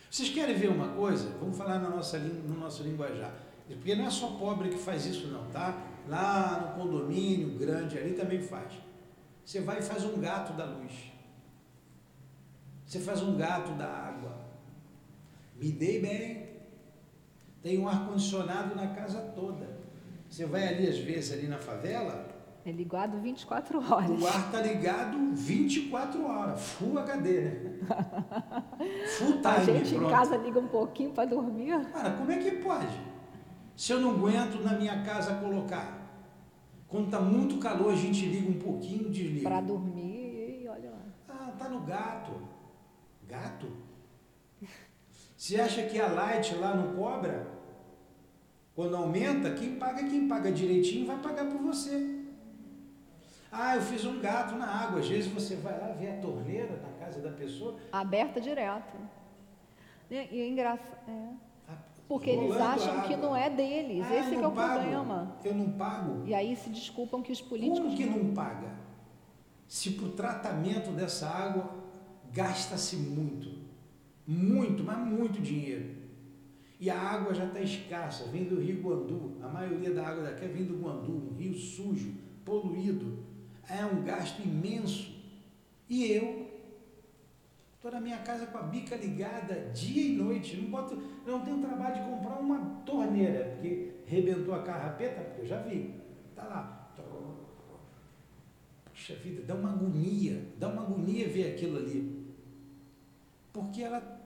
Vocês 0.10 0.30
querem 0.30 0.56
ver 0.56 0.70
uma 0.70 0.90
coisa? 0.90 1.30
Vamos 1.40 1.58
falar 1.58 1.80
na 1.80 1.90
nossa, 1.90 2.18
no 2.20 2.58
nosso 2.58 2.84
linguajar. 2.84 3.34
Porque 3.68 3.96
não 3.96 4.06
é 4.06 4.10
só 4.10 4.28
pobre 4.38 4.70
que 4.70 4.78
faz 4.78 5.06
isso 5.06 5.28
não, 5.28 5.46
tá? 5.52 5.86
Lá 6.08 6.76
no 6.78 6.82
condomínio 6.82 7.58
grande 7.58 7.98
ali 7.98 8.14
também 8.14 8.42
faz. 8.42 8.72
Você 9.48 9.62
vai 9.62 9.80
e 9.80 9.82
faz 9.82 10.04
um 10.04 10.20
gato 10.20 10.52
da 10.58 10.66
luz. 10.66 10.92
Você 12.86 13.00
faz 13.00 13.22
um 13.24 13.38
gato 13.38 13.72
da 13.76 13.88
água. 13.88 14.40
Me 15.56 15.72
dei 15.72 16.02
bem. 16.02 16.50
Tem 17.64 17.80
um 17.80 17.88
ar-condicionado 17.88 18.76
na 18.76 18.88
casa 18.88 19.22
toda. 19.34 19.80
Você 20.30 20.46
vai 20.46 20.68
ali, 20.68 20.90
às 20.90 20.98
vezes, 20.98 21.32
ali 21.32 21.48
na 21.48 21.58
favela. 21.58 22.28
É 22.66 22.72
ligado 22.74 23.22
24 23.22 23.78
horas. 23.90 24.22
O 24.22 24.28
ar 24.28 24.52
tá 24.52 24.60
ligado 24.60 25.18
24 25.34 26.26
horas. 26.26 26.62
Full 26.62 27.00
HD, 27.00 27.42
né? 27.42 27.80
Full 29.18 29.32
time. 29.38 29.46
A 29.46 29.64
gente 29.64 29.96
pronto. 29.96 30.08
em 30.08 30.10
casa 30.10 30.36
liga 30.36 30.60
um 30.60 30.68
pouquinho 30.68 31.12
para 31.12 31.24
dormir. 31.24 31.86
Cara, 31.94 32.12
como 32.18 32.30
é 32.30 32.38
que 32.38 32.52
pode? 32.58 33.00
Se 33.78 33.94
eu 33.94 34.02
não 34.02 34.12
aguento 34.12 34.62
na 34.62 34.74
minha 34.74 35.02
casa 35.04 35.36
colocar. 35.36 36.07
Quando 36.88 37.12
tá 37.12 37.20
muito 37.20 37.58
calor, 37.58 37.92
a 37.92 37.96
gente 37.96 38.26
liga 38.26 38.50
um 38.50 38.60
pouquinho, 38.60 39.10
desliga. 39.10 39.50
Para 39.50 39.62
dormir 39.62 40.62
e 40.64 40.68
olha 40.68 40.90
lá. 40.92 41.02
Ah, 41.28 41.52
tá 41.58 41.68
no 41.68 41.82
gato. 41.82 42.32
Gato? 43.28 43.68
Você 45.36 45.60
acha 45.60 45.84
que 45.84 46.00
a 46.00 46.08
light 46.08 46.56
lá 46.56 46.74
não 46.74 46.96
cobra? 46.96 47.58
Quando 48.74 48.96
aumenta, 48.96 49.54
quem 49.54 49.76
paga, 49.76 50.04
quem 50.04 50.28
paga 50.28 50.52
direitinho 50.52 51.08
vai 51.08 51.18
pagar 51.18 51.48
por 51.48 51.60
você. 51.60 52.24
Ah, 53.52 53.76
eu 53.76 53.82
fiz 53.82 54.06
um 54.06 54.20
gato 54.20 54.56
na 54.56 54.68
água. 54.68 55.00
Às 55.00 55.08
vezes 55.08 55.32
você 55.34 55.56
vai 55.56 55.80
lá 55.80 55.88
ver 55.94 56.12
a 56.12 56.22
torneira 56.22 56.78
na 56.78 57.04
casa 57.04 57.20
da 57.20 57.32
pessoa. 57.32 57.80
Aberta 57.92 58.40
direto. 58.40 58.96
E, 60.12 60.16
e 60.16 60.42
é 60.42 60.48
engraçado. 60.48 61.10
É. 61.10 61.47
Porque 62.08 62.30
eles 62.30 62.56
acham 62.56 63.02
que 63.02 63.16
não 63.18 63.36
é 63.36 63.50
deles. 63.50 64.06
Ah, 64.10 64.16
Esse 64.16 64.30
que 64.30 64.36
é 64.36 64.48
o 64.48 64.52
pago. 64.52 64.80
problema. 64.80 65.38
Eu 65.44 65.56
não 65.56 65.72
pago. 65.72 66.26
E 66.26 66.34
aí 66.34 66.56
se 66.56 66.70
desculpam 66.70 67.22
que 67.22 67.32
os 67.32 67.42
políticos. 67.42 67.80
Como 67.80 67.98
que 67.98 68.06
não 68.06 68.34
paga? 68.34 68.72
Se 69.68 69.92
para 69.92 70.06
o 70.06 70.12
tratamento 70.12 70.92
dessa 70.92 71.28
água 71.28 71.70
gasta-se 72.32 72.96
muito, 72.96 73.50
muito, 74.26 74.84
mas 74.84 74.98
muito 75.00 75.42
dinheiro. 75.42 75.98
E 76.80 76.90
a 76.90 76.98
água 77.00 77.34
já 77.34 77.46
está 77.46 77.60
escassa, 77.60 78.26
vem 78.26 78.44
do 78.46 78.62
rio 78.62 78.82
Guandu. 78.82 79.34
A 79.42 79.48
maioria 79.50 79.92
da 79.94 80.08
água 80.08 80.24
daqui 80.24 80.48
vem 80.48 80.64
do 80.64 80.78
Guandu, 80.78 81.12
um 81.32 81.36
rio 81.36 81.56
sujo, 81.56 82.14
poluído. 82.46 83.20
É 83.68 83.84
um 83.86 84.04
gasto 84.04 84.42
imenso. 84.42 85.12
E 85.90 86.06
eu 86.06 86.47
estou 87.78 87.92
na 87.92 88.02
minha 88.02 88.18
casa 88.18 88.48
com 88.48 88.58
a 88.58 88.64
bica 88.64 88.96
ligada 88.96 89.70
dia 89.72 90.04
e 90.04 90.18
noite. 90.18 90.58
Não, 90.58 90.70
boto, 90.70 90.96
não 91.26 91.42
tenho 91.42 91.62
trabalho 91.62 91.96
de 91.96 92.10
comprar 92.10 92.40
uma 92.40 92.82
torneira, 92.86 93.52
porque 93.52 93.94
rebentou 94.06 94.54
a 94.54 94.64
carrapeta, 94.64 95.22
porque 95.22 95.42
eu 95.42 95.46
já 95.46 95.62
vi. 95.62 95.96
Está 96.30 96.44
lá. 96.44 96.74
Puxa 98.92 99.14
vida, 99.16 99.44
dá 99.44 99.54
uma 99.54 99.72
agonia, 99.74 100.44
dá 100.58 100.68
uma 100.68 100.82
agonia 100.82 101.30
ver 101.30 101.54
aquilo 101.54 101.78
ali. 101.78 102.28
Porque 103.54 103.84
ela 103.84 104.18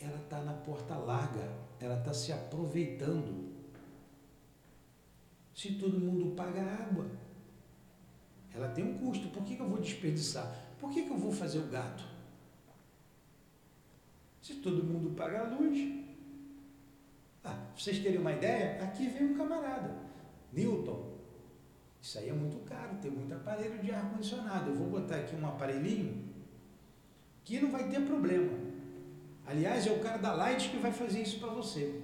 ela 0.00 0.16
está 0.16 0.40
na 0.40 0.54
porta 0.54 0.96
larga, 0.96 1.52
ela 1.78 1.98
está 1.98 2.14
se 2.14 2.32
aproveitando. 2.32 3.50
Se 5.54 5.74
todo 5.74 6.00
mundo 6.00 6.34
paga 6.34 6.62
água, 6.62 7.10
ela 8.54 8.68
tem 8.68 8.82
um 8.82 8.96
custo. 8.96 9.28
Por 9.28 9.44
que 9.44 9.58
eu 9.58 9.68
vou 9.68 9.78
desperdiçar? 9.78 10.69
Por 10.80 10.90
que, 10.90 11.02
que 11.02 11.10
eu 11.10 11.16
vou 11.18 11.32
fazer 11.32 11.58
o 11.58 11.66
gato? 11.66 12.04
Se 14.42 14.54
todo 14.56 14.82
mundo 14.82 15.10
paga 15.10 15.40
a 15.40 15.48
luz. 15.48 15.78
Ah, 17.44 17.50
pra 17.50 17.58
vocês 17.76 17.98
terem 18.00 18.18
uma 18.18 18.32
ideia, 18.32 18.82
aqui 18.82 19.08
vem 19.08 19.28
um 19.32 19.34
camarada, 19.36 19.94
Newton. 20.52 21.10
Isso 22.00 22.18
aí 22.18 22.28
é 22.30 22.32
muito 22.32 22.58
caro, 22.64 22.96
tem 23.00 23.10
muito 23.10 23.32
aparelho 23.34 23.78
de 23.78 23.90
ar-condicionado. 23.90 24.70
Eu 24.70 24.74
vou 24.76 24.86
botar 24.88 25.16
aqui 25.16 25.36
um 25.36 25.46
aparelhinho 25.46 26.24
que 27.44 27.60
não 27.60 27.70
vai 27.70 27.88
ter 27.88 28.00
problema. 28.06 28.50
Aliás, 29.46 29.86
é 29.86 29.90
o 29.90 29.98
cara 30.00 30.18
da 30.18 30.32
Light 30.34 30.68
que 30.70 30.78
vai 30.78 30.92
fazer 30.92 31.22
isso 31.22 31.38
para 31.40 31.50
você. 31.50 32.00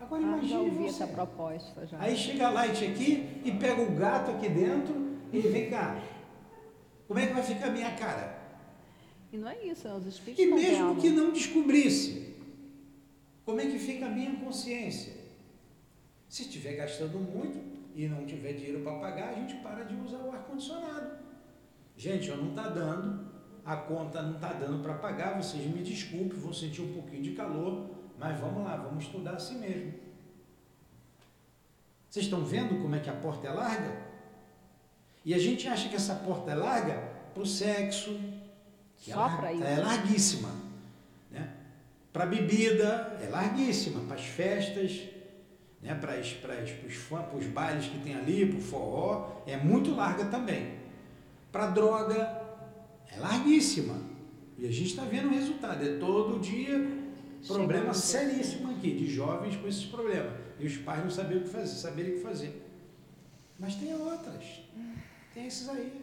Agora 0.00 0.22
Ah, 0.22 0.38
imagine 0.38 0.70
você. 0.70 0.88
essa 0.88 1.06
proposta 1.06 1.86
já. 1.86 1.98
Aí 1.98 2.16
chega 2.16 2.46
a 2.46 2.50
Light 2.50 2.84
aqui 2.84 3.40
e 3.44 3.52
pega 3.52 3.80
o 3.82 3.94
gato 3.94 4.30
aqui 4.30 4.48
dentro 4.48 5.16
e 5.32 5.40
vem 5.40 5.70
cá. 5.70 6.00
Como 7.06 7.20
é 7.20 7.26
que 7.26 7.32
vai 7.32 7.42
ficar 7.42 7.68
a 7.68 7.70
minha 7.70 7.90
cara? 7.92 8.44
E 9.32 9.36
não 9.36 9.48
é 9.48 9.64
isso, 9.64 9.88
né? 9.88 9.94
os 9.94 10.06
espíritos 10.06 10.44
E 10.44 10.46
mesmo 10.46 10.96
que 10.96 11.10
não 11.10 11.32
descobrisse, 11.32 12.36
como 13.44 13.60
é 13.60 13.66
que 13.66 13.78
fica 13.78 14.06
a 14.06 14.08
minha 14.08 14.36
consciência? 14.36 15.12
Se 16.28 16.42
estiver 16.42 16.76
gastando 16.76 17.18
muito 17.18 17.58
e 17.94 18.06
não 18.08 18.24
tiver 18.24 18.54
dinheiro 18.54 18.80
para 18.80 18.98
pagar, 18.98 19.30
a 19.30 19.34
gente 19.34 19.56
para 19.56 19.84
de 19.84 19.94
usar 19.96 20.18
o 20.18 20.30
ar-condicionado. 20.30 21.18
Gente, 21.96 22.30
ó, 22.30 22.36
não 22.36 22.50
está 22.50 22.68
dando, 22.68 23.28
a 23.64 23.76
conta 23.76 24.22
não 24.22 24.34
está 24.34 24.52
dando 24.52 24.82
para 24.82 24.94
pagar, 24.94 25.40
vocês 25.40 25.64
me 25.66 25.82
desculpem, 25.82 26.38
vou 26.38 26.52
sentir 26.52 26.82
um 26.82 26.92
pouquinho 26.92 27.22
de 27.22 27.32
calor, 27.32 27.90
mas 28.18 28.38
vamos 28.38 28.64
lá, 28.64 28.76
vamos 28.76 29.04
estudar 29.04 29.34
assim 29.34 29.58
mesmo. 29.58 29.94
Vocês 32.08 32.26
estão 32.26 32.44
vendo 32.44 32.80
como 32.80 32.94
é 32.94 33.00
que 33.00 33.10
a 33.10 33.14
porta 33.14 33.48
é 33.48 33.50
larga? 33.50 34.13
E 35.24 35.32
a 35.32 35.38
gente 35.38 35.66
acha 35.66 35.88
que 35.88 35.96
essa 35.96 36.14
porta 36.14 36.50
é 36.50 36.54
larga 36.54 37.02
para 37.32 37.42
o 37.42 37.46
sexo, 37.46 38.18
que 38.98 39.10
é 39.10 39.14
Só 39.14 39.20
lar- 39.20 39.38
para 39.38 39.52
isso. 39.52 39.64
É 39.64 39.76
larguíssima. 39.76 40.50
Né? 41.30 41.48
Para 42.12 42.26
bebida, 42.26 43.18
é 43.22 43.28
larguíssima. 43.30 44.00
Para 44.00 44.16
as 44.16 44.24
festas, 44.26 45.02
né? 45.80 45.94
para 45.94 46.18
os 47.36 47.46
bailes 47.46 47.86
que 47.86 47.98
tem 48.00 48.14
ali, 48.14 48.46
para 48.46 48.58
o 48.58 48.62
forró, 48.62 49.42
é 49.46 49.56
muito 49.56 49.94
larga 49.94 50.26
também. 50.26 50.74
Para 51.50 51.68
droga, 51.68 52.42
é 53.10 53.18
larguíssima. 53.18 53.98
E 54.58 54.66
a 54.66 54.70
gente 54.70 54.90
está 54.90 55.04
vendo 55.04 55.28
o 55.28 55.32
resultado. 55.32 55.84
É 55.84 55.96
todo 55.98 56.38
dia 56.40 57.02
problema 57.46 57.92
Chegando. 57.92 57.94
seríssimo 57.94 58.70
aqui, 58.70 58.94
de 58.94 59.06
jovens 59.10 59.56
com 59.56 59.66
esses 59.68 59.84
problemas. 59.84 60.32
E 60.58 60.66
os 60.66 60.76
pais 60.78 61.02
não 61.02 61.10
sabiam 61.10 61.40
o 61.40 61.44
que 61.44 61.50
fazer, 61.50 61.74
saberem 61.74 62.12
o 62.12 62.16
que 62.16 62.22
fazer. 62.22 62.62
Mas 63.58 63.74
tem 63.74 63.94
outras. 63.94 64.44
Tem 65.34 65.46
esses 65.46 65.68
aí. 65.68 66.02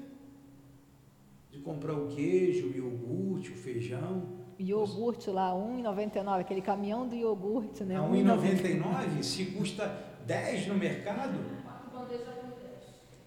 De 1.49 1.59
comprar 1.59 1.93
o 1.93 2.07
queijo, 2.09 2.67
o 2.67 2.75
iogurte, 2.75 3.51
o 3.51 3.55
feijão. 3.55 4.41
Iogurte 4.59 5.29
lá, 5.29 5.53
R$ 5.53 5.81
1,99, 5.81 6.41
aquele 6.41 6.61
caminhão 6.61 7.07
do 7.07 7.15
iogurte, 7.15 7.83
né? 7.83 7.95
A 7.95 8.01
R$ 8.01 8.09
1,99, 8.09 9.23
se 9.23 9.45
custa 9.45 9.87
10 10.27 10.67
no 10.67 10.75
mercado, 10.75 11.39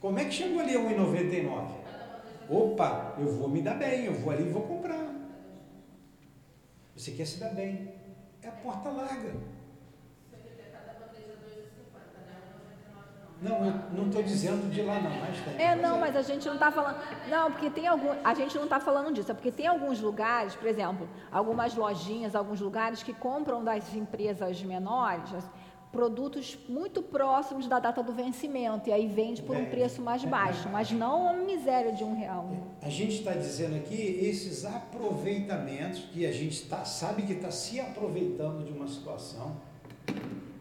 como 0.05 0.19
é 0.19 0.27
que 0.27 0.33
chegou 0.33 0.61
ali 0.61 0.77
a 0.77 0.81
1,99? 0.81 1.85
Opa, 2.51 3.15
eu 3.19 3.27
vou 3.27 3.49
me 3.49 3.63
dar 3.63 3.73
bem, 3.73 4.05
eu 4.05 4.13
vou 4.13 4.35
ali 4.35 4.43
e 4.43 4.51
vou 4.51 4.61
comprar. 4.61 5.15
Você 6.95 7.13
quer 7.13 7.27
se 7.27 7.41
dar 7.41 7.55
bem. 7.55 7.89
É 8.43 8.49
a 8.49 8.53
porta 8.53 8.91
larga. 8.91 9.35
Não, 13.45 13.67
eu 13.67 13.75
não 13.93 14.07
estou 14.07 14.23
dizendo 14.23 14.71
de 14.71 14.83
lá 14.83 15.01
não, 15.01 15.11
mas 15.11 15.39
tem. 15.41 15.67
É, 15.67 15.77
não, 15.77 16.01
mas 16.01 16.17
a 16.17 16.23
gente 16.23 16.47
não 16.47 16.55
está 16.55 16.73
falando. 16.73 16.99
Não, 17.29 17.51
porque 17.53 17.69
tem 17.71 17.87
algum. 17.87 18.11
A 18.25 18.35
gente 18.35 18.57
não 18.57 18.65
está 18.65 18.81
falando 18.81 19.13
disso, 19.13 19.31
é 19.31 19.35
porque 19.35 19.53
tem 19.53 19.67
alguns 19.67 20.01
lugares, 20.01 20.55
por 20.55 20.67
exemplo, 20.67 21.09
algumas 21.31 21.75
lojinhas, 21.75 22.35
alguns 22.35 22.61
lugares 22.61 23.03
que 23.03 23.13
compram 23.13 23.63
das 23.63 23.95
empresas 23.95 24.63
menores 24.63 25.31
produtos 25.95 26.59
muito 26.69 27.01
próximos 27.01 27.69
da 27.69 27.79
data 27.79 28.03
do 28.03 28.13
vencimento 28.13 28.89
e 28.89 28.93
aí 28.93 29.07
vende 29.07 29.41
por 29.41 29.57
um 29.57 29.67
preço 29.67 30.03
mais 30.03 30.25
baixo, 30.25 30.69
mas 30.69 30.91
não 30.91 31.23
uma 31.23 31.33
miséria 31.35 31.93
de 31.93 32.03
um 32.03 32.19
real. 32.19 32.51
A 32.83 32.91
gente 32.91 33.19
está 33.19 33.33
dizendo 33.33 33.77
aqui 33.77 34.19
esses 34.21 34.65
aproveitamentos 34.65 36.01
que 36.13 36.27
a 36.27 36.33
gente 36.33 36.67
tá, 36.67 36.85
sabe 36.85 37.23
que 37.23 37.35
está 37.35 37.53
se 37.53 37.79
aproveitando 37.79 38.65
de 38.65 38.73
uma 38.73 38.89
situação. 38.89 39.57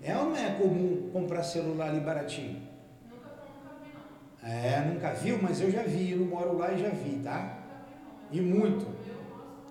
É 0.03 0.15
ou 0.15 0.25
não 0.25 0.37
é 0.37 0.51
comum 0.51 1.09
comprar 1.11 1.41
celular 1.41 1.89
ali 1.89 1.99
baratinho? 1.99 2.61
Nunca, 3.09 3.29
nunca 3.29 3.83
vi, 3.83 3.89
não. 3.91 4.01
É, 4.43 4.81
nunca 4.81 5.13
viu, 5.13 5.41
mas 5.41 5.61
eu 5.61 5.71
já 5.71 5.83
vi, 5.83 6.11
eu 6.11 6.19
não 6.19 6.27
moro 6.27 6.57
lá 6.57 6.73
e 6.73 6.77
já 6.77 6.89
vi, 6.89 7.19
tá? 7.23 7.59
E 8.29 8.41
muito. 8.41 8.85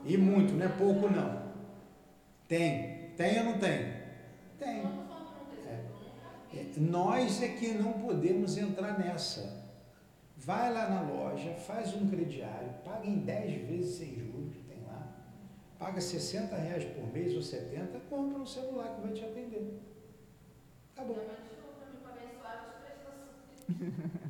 E 0.05 0.17
muito, 0.17 0.55
não 0.55 0.65
é 0.65 0.69
pouco 0.69 1.11
não. 1.11 1.43
Tem. 2.49 3.11
Tem 3.17 3.39
ou 3.41 3.45
não 3.45 3.59
tem? 3.59 3.93
Tem. 4.59 5.03
Nós 6.77 7.43
é 7.43 7.49
que 7.49 7.75
não 7.75 7.93
podemos 7.93 8.57
entrar 8.57 8.99
nessa. 8.99 9.63
Vai 10.37 10.73
lá 10.73 10.89
na 10.89 11.03
loja, 11.03 11.55
faz 11.55 11.95
um 11.95 12.09
crediário, 12.09 12.71
paga 12.85 13.07
em 13.07 13.21
10 13.21 13.69
vezes 13.69 13.97
sem 13.97 14.15
juros, 14.15 14.57
tem 14.67 14.83
lá. 14.87 15.07
Paga 15.79 16.01
60 16.01 16.57
reais 16.57 16.85
por 16.85 17.13
mês 17.13 17.35
ou 17.35 17.43
70, 17.43 18.01
compra 18.11 18.39
um 18.39 18.47
celular 18.47 18.95
que 18.95 19.03
vai 19.03 19.13
te 19.13 19.25
atender. 19.25 19.81
Acabou. 20.95 21.25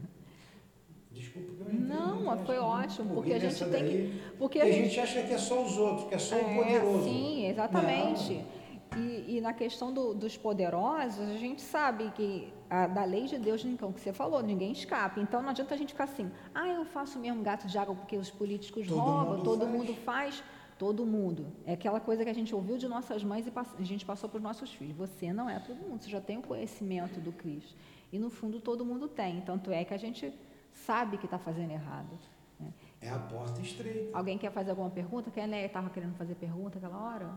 Desculpa 1.32 1.54
que 1.54 1.60
eu 1.62 1.74
entrei 1.74 1.96
Não, 1.96 2.22
mas 2.24 2.40
foi 2.42 2.58
ótimo, 2.58 3.14
porque 3.14 3.32
a 3.32 3.38
gente 3.38 3.64
tem 3.64 3.84
que. 3.88 4.22
Porque 4.38 4.60
a, 4.60 4.70
gente, 4.70 5.00
acha 5.00 5.22
que 5.22 5.32
é 5.32 5.38
só 5.38 5.64
os 5.64 5.76
outros, 5.78 6.08
que 6.08 6.14
é 6.14 6.18
só 6.18 6.36
é, 6.36 6.42
o 6.42 6.54
poderoso. 6.54 7.04
Sim, 7.04 7.46
exatamente. 7.46 8.34
Não. 8.34 8.62
E, 8.98 9.36
e 9.36 9.40
na 9.40 9.54
questão 9.54 9.92
do, 9.92 10.12
dos 10.12 10.36
poderosos, 10.36 11.20
a 11.20 11.38
gente 11.38 11.62
sabe 11.62 12.10
que 12.10 12.52
a, 12.68 12.86
da 12.86 13.04
lei 13.04 13.24
de 13.24 13.38
Deus, 13.38 13.64
então, 13.64 13.90
que 13.90 14.00
você 14.00 14.12
falou, 14.12 14.42
ninguém 14.42 14.72
escapa. 14.72 15.18
Então 15.18 15.40
não 15.40 15.48
adianta 15.48 15.74
a 15.74 15.78
gente 15.78 15.92
ficar 15.92 16.04
assim, 16.04 16.30
ah, 16.54 16.68
eu 16.68 16.84
faço 16.84 17.18
mesmo 17.18 17.42
gato 17.42 17.66
de 17.66 17.78
água 17.78 17.94
porque 17.94 18.18
os 18.18 18.30
políticos 18.30 18.86
todo 18.86 18.98
roubam, 18.98 19.36
mundo 19.36 19.42
todo 19.42 19.60
faz. 19.60 19.72
mundo 19.72 19.94
faz. 19.94 20.44
Todo 20.78 21.06
mundo. 21.06 21.46
É 21.64 21.74
aquela 21.74 22.00
coisa 22.00 22.24
que 22.24 22.30
a 22.30 22.34
gente 22.34 22.52
ouviu 22.52 22.76
de 22.76 22.88
nossas 22.88 23.22
mães 23.22 23.46
e 23.46 23.52
a 23.54 23.84
gente 23.84 24.04
passou 24.04 24.28
para 24.28 24.38
os 24.38 24.42
nossos 24.42 24.72
filhos. 24.72 24.96
Você 24.96 25.32
não 25.32 25.48
é 25.48 25.58
todo 25.60 25.76
mundo, 25.76 26.02
você 26.02 26.10
já 26.10 26.20
tem 26.20 26.38
o 26.38 26.42
conhecimento 26.42 27.20
do 27.20 27.30
Cristo. 27.30 27.76
E 28.12 28.18
no 28.18 28.30
fundo 28.30 28.58
todo 28.58 28.84
mundo 28.84 29.06
tem. 29.06 29.40
Tanto 29.42 29.70
é 29.70 29.84
que 29.84 29.94
a 29.94 29.96
gente 29.96 30.34
sabe 30.72 31.18
que 31.18 31.26
está 31.26 31.38
fazendo 31.38 31.70
errado. 31.70 32.18
Né? 32.58 32.72
É 33.00 33.10
a 33.10 33.18
porta 33.18 33.60
estreita. 33.60 34.16
Alguém 34.16 34.38
quer 34.38 34.52
fazer 34.52 34.70
alguma 34.70 34.90
pergunta? 34.90 35.30
Quem 35.30 35.52
estava 35.64 35.90
querendo 35.90 36.14
fazer 36.16 36.34
pergunta 36.34 36.78
aquela 36.78 36.98
hora? 36.98 37.30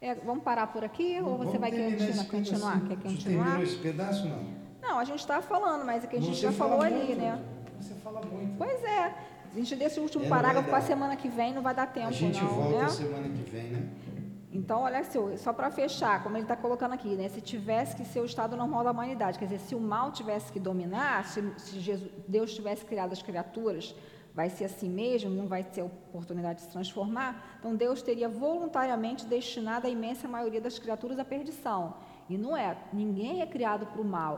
É, 0.00 0.14
vamos 0.14 0.44
parar 0.44 0.68
por 0.68 0.84
aqui 0.84 1.20
ou 1.20 1.36
você 1.36 1.58
vai 1.58 1.70
querer 1.70 2.26
continuar? 2.26 2.80
Quer 2.86 2.96
continuar? 2.98 3.44
Terminou 3.44 3.62
esse 3.62 3.78
pedaço 3.78 4.28
não? 4.28 4.68
Não, 4.80 4.98
a 4.98 5.04
gente 5.04 5.18
está 5.18 5.42
falando, 5.42 5.84
mas 5.84 6.04
é 6.04 6.06
que 6.06 6.16
a 6.16 6.20
gente 6.20 6.36
você 6.36 6.42
já 6.42 6.52
falou 6.52 6.78
muito, 6.78 6.94
ali, 6.94 7.14
né? 7.16 7.44
Você 7.80 7.94
fala 7.94 8.20
muito. 8.24 8.56
Pois 8.56 8.82
é. 8.84 9.14
A 9.50 9.54
gente 9.54 9.74
desse 9.74 9.98
último 9.98 10.24
é, 10.24 10.28
parágrafo 10.28 10.68
para 10.68 10.78
a 10.78 10.82
semana 10.82 11.16
que 11.16 11.28
vem, 11.28 11.52
não 11.52 11.62
vai 11.62 11.74
dar 11.74 11.86
tempo. 11.86 12.06
A 12.06 12.12
gente 12.12 12.40
não, 12.40 12.48
volta 12.48 12.82
né? 12.82 12.88
semana 12.88 13.28
que 13.28 13.50
vem, 13.50 13.64
né? 13.70 13.88
Então, 14.58 14.80
olha 14.80 15.02
só 15.36 15.52
para 15.52 15.70
fechar, 15.70 16.20
como 16.20 16.36
ele 16.36 16.42
está 16.42 16.56
colocando 16.56 16.92
aqui, 16.92 17.14
né? 17.14 17.28
Se 17.28 17.40
tivesse 17.40 17.94
que 17.94 18.04
ser 18.04 18.20
o 18.20 18.24
estado 18.24 18.56
normal 18.56 18.82
da 18.82 18.90
humanidade, 18.90 19.38
quer 19.38 19.44
dizer, 19.44 19.60
se 19.60 19.74
o 19.74 19.80
mal 19.80 20.10
tivesse 20.10 20.50
que 20.50 20.58
dominar, 20.58 21.26
se, 21.26 21.40
se 21.58 21.78
Jesus, 21.78 22.10
Deus 22.26 22.52
tivesse 22.52 22.84
criado 22.84 23.12
as 23.12 23.22
criaturas 23.22 23.94
vai 24.34 24.50
ser 24.50 24.64
assim 24.64 24.88
mesmo, 24.88 25.30
não 25.30 25.46
vai 25.48 25.64
ter 25.64 25.82
oportunidade 25.82 26.60
de 26.60 26.66
se 26.66 26.70
transformar, 26.70 27.56
então 27.58 27.74
Deus 27.74 28.02
teria 28.02 28.28
voluntariamente 28.28 29.26
destinado 29.26 29.86
a 29.86 29.90
imensa 29.90 30.28
maioria 30.28 30.60
das 30.60 30.78
criaturas 30.78 31.18
à 31.18 31.24
perdição. 31.24 31.94
E 32.28 32.36
não 32.38 32.56
é, 32.56 32.76
ninguém 32.92 33.42
é 33.42 33.46
criado 33.46 33.86
para 33.86 34.00
o 34.00 34.04
mal, 34.04 34.36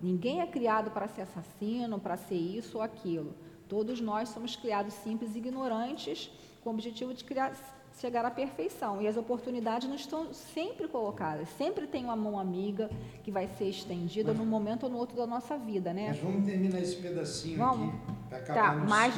ninguém 0.00 0.40
é 0.40 0.46
criado 0.46 0.90
para 0.90 1.06
ser 1.06 1.22
assassino, 1.22 2.00
para 2.00 2.16
ser 2.16 2.34
isso 2.34 2.78
ou 2.78 2.82
aquilo. 2.82 3.34
Todos 3.68 4.00
nós 4.00 4.28
somos 4.30 4.56
criados 4.56 4.94
simples 4.94 5.34
e 5.34 5.38
ignorantes, 5.38 6.30
com 6.62 6.70
o 6.70 6.72
objetivo 6.72 7.12
de 7.12 7.22
criar, 7.24 7.52
chegar 8.00 8.24
à 8.24 8.30
perfeição. 8.30 9.02
E 9.02 9.06
as 9.06 9.16
oportunidades 9.16 9.88
não 9.88 9.96
estão 9.96 10.32
sempre 10.32 10.88
colocadas. 10.88 11.48
Sempre 11.50 11.86
tem 11.86 12.04
uma 12.04 12.16
mão 12.16 12.38
amiga 12.38 12.90
que 13.22 13.30
vai 13.30 13.48
ser 13.48 13.68
estendida 13.68 14.30
mas, 14.30 14.38
num 14.38 14.46
momento 14.46 14.84
ou 14.84 14.90
no 14.90 14.98
outro 14.98 15.16
da 15.16 15.26
nossa 15.26 15.56
vida, 15.56 15.92
né? 15.92 16.08
Mas 16.08 16.18
vamos 16.18 16.46
terminar 16.46 16.80
esse 16.80 16.96
pedacinho 16.96 17.58
vamos. 17.58 17.94
aqui. 17.94 18.18
Tá, 18.30 18.40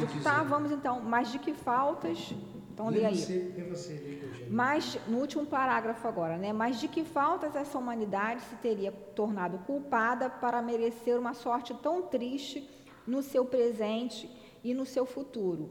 que 0.07 0.21
tá, 0.23 0.43
vamos 0.43 0.71
então. 0.73 1.01
Mais 1.01 1.31
de 1.31 1.39
que 1.39 1.53
faltas? 1.53 2.33
Então 2.73 2.89
lê, 2.89 3.01
lê 3.01 3.07
aí. 3.07 3.17
Você, 3.17 3.53
lê 3.57 3.65
você, 3.65 3.93
lê 3.93 4.47
mas 4.49 4.99
no 5.07 5.19
último 5.19 5.45
parágrafo 5.45 6.07
agora, 6.09 6.39
né? 6.39 6.53
Mas 6.53 6.81
de 6.81 6.89
que 6.89 7.05
faltas 7.05 7.55
essa 7.55 7.79
humanidade 7.79 8.41
se 8.43 8.57
teria 8.57 8.91
tornado 8.91 9.59
culpada 9.59 10.31
para 10.31 10.63
merecer 10.63 11.19
uma 11.19 11.35
sorte 11.35 11.75
tão 11.75 12.03
triste 12.03 12.69
no 13.07 13.23
seu 13.23 13.45
presente 13.45 14.31
e 14.65 14.73
no 14.73 14.87
seu 14.87 15.05
futuro? 15.05 15.71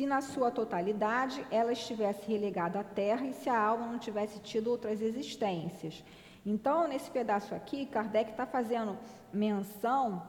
Se 0.00 0.06
na 0.06 0.22
sua 0.22 0.50
totalidade 0.50 1.46
ela 1.50 1.72
estivesse 1.72 2.26
relegada 2.26 2.80
à 2.80 2.82
terra 2.82 3.26
e 3.26 3.34
se 3.34 3.50
a 3.50 3.60
alma 3.60 3.86
não 3.86 3.98
tivesse 3.98 4.38
tido 4.38 4.70
outras 4.70 5.02
existências. 5.02 6.02
Então, 6.44 6.88
nesse 6.88 7.10
pedaço 7.10 7.54
aqui, 7.54 7.84
Kardec 7.84 8.30
está 8.30 8.46
fazendo 8.46 8.96
menção 9.30 10.22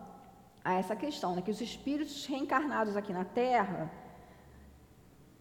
a 0.62 0.74
essa 0.74 0.94
questão, 0.94 1.38
né, 1.38 1.42
que 1.42 1.50
os 1.50 1.62
espíritos 1.62 2.26
reencarnados 2.26 2.98
aqui 2.98 3.14
na 3.14 3.24
Terra, 3.24 3.90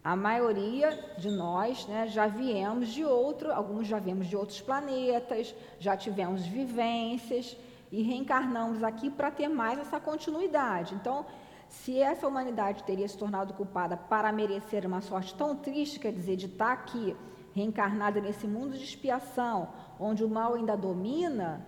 a 0.01 0.15
maioria 0.15 0.97
de 1.17 1.29
nós 1.29 1.85
né, 1.87 2.07
já 2.07 2.27
viemos 2.27 2.87
de 2.87 3.03
outro, 3.03 3.51
alguns 3.51 3.85
já 3.85 3.99
viemos 3.99 4.27
de 4.27 4.37
outros 4.37 4.61
planetas, 4.61 5.53
já 5.77 5.97
tivemos 5.97 6.45
vivências 6.45 7.57
e 7.91 8.01
reencarnamos 8.01 8.81
aqui 8.81 9.09
para 9.09 9.29
ter 9.29 9.49
mais 9.49 9.77
essa 9.77 9.99
continuidade. 9.99 10.95
Então, 10.95 11.25
se 11.71 12.01
essa 12.01 12.27
humanidade 12.27 12.83
teria 12.83 13.07
se 13.07 13.17
tornado 13.17 13.53
culpada 13.53 13.95
para 13.95 14.29
merecer 14.33 14.85
uma 14.85 14.99
sorte 14.99 15.33
tão 15.33 15.55
triste, 15.55 16.01
quer 16.01 16.11
dizer, 16.11 16.35
de 16.35 16.47
estar 16.47 16.73
aqui 16.73 17.15
reencarnada 17.55 18.19
nesse 18.19 18.45
mundo 18.45 18.77
de 18.77 18.83
expiação, 18.83 19.69
onde 19.97 20.21
o 20.21 20.29
mal 20.29 20.55
ainda 20.55 20.75
domina, 20.75 21.65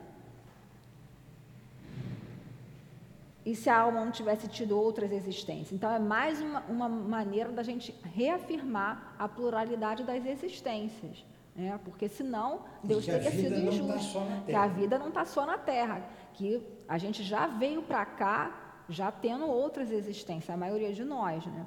e 3.46 3.56
se 3.56 3.70
a 3.70 3.80
alma 3.80 4.04
não 4.04 4.12
tivesse 4.12 4.48
tido 4.50 4.78
outras 4.78 5.10
existências. 5.12 5.72
Então, 5.72 5.90
é 5.90 6.00
mais 6.00 6.42
uma, 6.42 6.60
uma 6.68 6.90
maneira 6.90 7.52
da 7.54 7.64
gente 7.64 7.96
reafirmar 8.04 9.16
a 9.18 9.28
pluralidade 9.28 10.04
das 10.04 10.26
existências. 10.26 11.26
Né? 11.56 11.80
Porque 11.86 12.10
senão 12.10 12.62
Deus 12.84 13.06
teria 13.06 13.32
sido 13.32 13.56
injusto. 13.56 14.20
Tá 14.20 14.44
que 14.46 14.56
a 14.56 14.68
vida 14.68 15.00
não 15.00 15.10
está 15.10 15.24
só 15.24 15.46
na 15.46 15.58
Terra. 15.58 16.06
Que 16.34 16.62
a 16.88 16.98
gente 16.98 17.22
já 17.24 17.48
veio 17.48 17.82
para 17.84 18.06
cá 18.06 18.63
já 18.94 19.12
tendo 19.12 19.46
outras 19.46 19.92
existências, 19.92 20.50
a 20.50 20.58
maioria 20.58 20.94
de 20.94 21.04
nós, 21.04 21.46
né? 21.46 21.66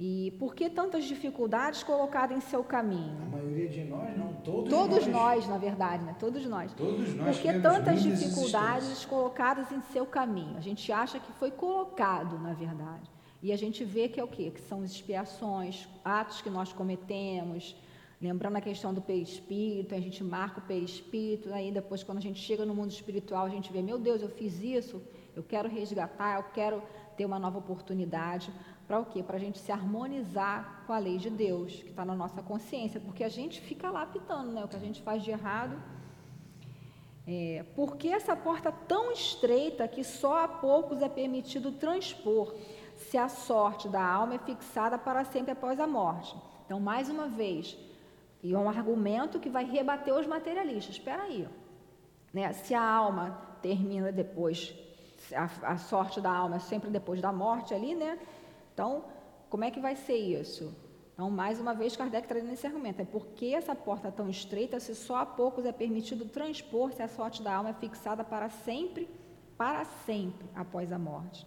E 0.00 0.32
por 0.38 0.54
que 0.54 0.70
tantas 0.70 1.04
dificuldades 1.04 1.82
colocadas 1.82 2.36
em 2.36 2.40
seu 2.40 2.62
caminho? 2.62 3.20
A 3.20 3.36
maioria 3.36 3.68
de 3.68 3.82
nós, 3.82 4.16
não, 4.16 4.32
todos, 4.34 4.70
todos 4.70 5.06
nós. 5.08 5.40
nós. 5.40 5.48
na 5.48 5.58
verdade, 5.58 6.04
né? 6.04 6.14
Todos 6.20 6.46
nós. 6.46 6.72
Todos 6.72 7.14
nós. 7.14 7.36
Por 7.36 7.42
que 7.42 7.58
tantas 7.58 8.00
dificuldades 8.00 9.04
colocadas 9.04 9.72
em 9.72 9.80
seu 9.92 10.06
caminho? 10.06 10.56
A 10.56 10.60
gente 10.60 10.92
acha 10.92 11.18
que 11.18 11.32
foi 11.32 11.50
colocado, 11.50 12.38
na 12.38 12.52
verdade. 12.52 13.10
E 13.42 13.52
a 13.52 13.56
gente 13.56 13.84
vê 13.84 14.08
que 14.08 14.20
é 14.20 14.24
o 14.24 14.28
quê? 14.28 14.52
Que 14.54 14.60
são 14.60 14.84
expiações, 14.84 15.88
atos 16.04 16.40
que 16.40 16.50
nós 16.50 16.72
cometemos, 16.72 17.74
lembrando 18.20 18.56
a 18.56 18.60
questão 18.60 18.94
do 18.94 19.00
perispírito, 19.00 19.96
a 19.96 20.00
gente 20.00 20.22
marca 20.22 20.60
o 20.60 20.62
perispírito, 20.62 21.52
aí 21.52 21.72
depois 21.72 22.04
quando 22.04 22.18
a 22.18 22.20
gente 22.20 22.40
chega 22.40 22.64
no 22.64 22.74
mundo 22.74 22.90
espiritual, 22.90 23.46
a 23.46 23.48
gente 23.48 23.72
vê, 23.72 23.82
meu 23.82 23.98
Deus, 23.98 24.22
eu 24.22 24.28
fiz 24.28 24.60
isso, 24.60 25.02
eu 25.38 25.44
quero 25.44 25.68
resgatar, 25.68 26.36
eu 26.36 26.46
quero 26.52 26.82
ter 27.16 27.24
uma 27.24 27.38
nova 27.38 27.58
oportunidade. 27.58 28.52
Para 28.88 28.98
o 28.98 29.06
quê? 29.06 29.22
Para 29.22 29.36
a 29.36 29.38
gente 29.38 29.58
se 29.60 29.70
harmonizar 29.70 30.82
com 30.84 30.92
a 30.92 30.98
lei 30.98 31.16
de 31.16 31.30
Deus, 31.30 31.74
que 31.74 31.90
está 31.90 32.04
na 32.04 32.14
nossa 32.14 32.42
consciência, 32.42 32.98
porque 33.00 33.22
a 33.22 33.28
gente 33.28 33.60
fica 33.60 33.88
lá 33.88 34.04
pitando, 34.04 34.50
né? 34.50 34.64
O 34.64 34.68
que 34.68 34.74
a 34.74 34.80
gente 34.80 35.00
faz 35.00 35.22
de 35.22 35.30
errado. 35.30 35.80
É, 37.24 37.64
por 37.76 37.96
que 37.96 38.08
essa 38.08 38.34
porta 38.34 38.72
tão 38.72 39.12
estreita 39.12 39.86
que 39.86 40.02
só 40.02 40.42
a 40.42 40.48
poucos 40.48 41.02
é 41.02 41.08
permitido 41.08 41.70
transpor, 41.70 42.54
se 42.96 43.16
a 43.16 43.28
sorte 43.28 43.88
da 43.88 44.02
alma 44.02 44.34
é 44.34 44.38
fixada 44.38 44.98
para 44.98 45.24
sempre 45.24 45.52
após 45.52 45.78
a 45.78 45.86
morte? 45.86 46.34
Então, 46.64 46.80
mais 46.80 47.08
uma 47.08 47.28
vez, 47.28 47.78
e 48.42 48.54
é 48.54 48.58
um 48.58 48.68
argumento 48.68 49.38
que 49.38 49.50
vai 49.50 49.64
rebater 49.64 50.12
os 50.12 50.26
materialistas. 50.26 50.96
Espera 50.96 51.22
aí, 51.22 51.46
né? 52.32 52.52
se 52.54 52.74
a 52.74 52.82
alma 52.82 53.40
termina 53.62 54.10
depois 54.10 54.74
a, 55.34 55.72
a 55.72 55.78
sorte 55.78 56.20
da 56.20 56.30
alma 56.30 56.56
é 56.56 56.60
sempre 56.60 56.90
depois 56.90 57.20
da 57.20 57.32
morte 57.32 57.74
ali, 57.74 57.94
né? 57.94 58.18
Então, 58.72 59.04
como 59.50 59.64
é 59.64 59.70
que 59.70 59.80
vai 59.80 59.96
ser 59.96 60.16
isso? 60.16 60.74
Então, 61.12 61.30
mais 61.30 61.58
uma 61.58 61.74
vez, 61.74 61.96
Kardec 61.96 62.28
trazendo 62.28 62.52
esse 62.52 62.66
argumento. 62.66 63.02
É 63.02 63.04
porque 63.04 63.46
essa 63.46 63.74
porta 63.74 64.12
tão 64.12 64.30
estreita 64.30 64.78
se 64.78 64.94
só 64.94 65.16
a 65.16 65.26
poucos 65.26 65.64
é 65.64 65.72
permitido 65.72 66.24
transpor 66.26 66.92
se 66.92 67.02
a 67.02 67.08
sorte 67.08 67.42
da 67.42 67.54
alma 67.54 67.70
é 67.70 67.74
fixada 67.74 68.22
para 68.22 68.48
sempre, 68.48 69.08
para 69.56 69.84
sempre 69.84 70.46
após 70.54 70.92
a 70.92 70.98
morte. 70.98 71.44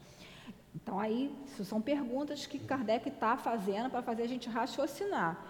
Então, 0.76 1.00
aí, 1.00 1.34
isso 1.46 1.64
são 1.64 1.82
perguntas 1.82 2.46
que 2.46 2.60
Kardec 2.60 3.08
está 3.08 3.38
fazendo 3.38 3.90
para 3.90 4.02
fazer 4.02 4.24
a 4.24 4.28
gente 4.28 4.50
raciocinar. 4.50 5.42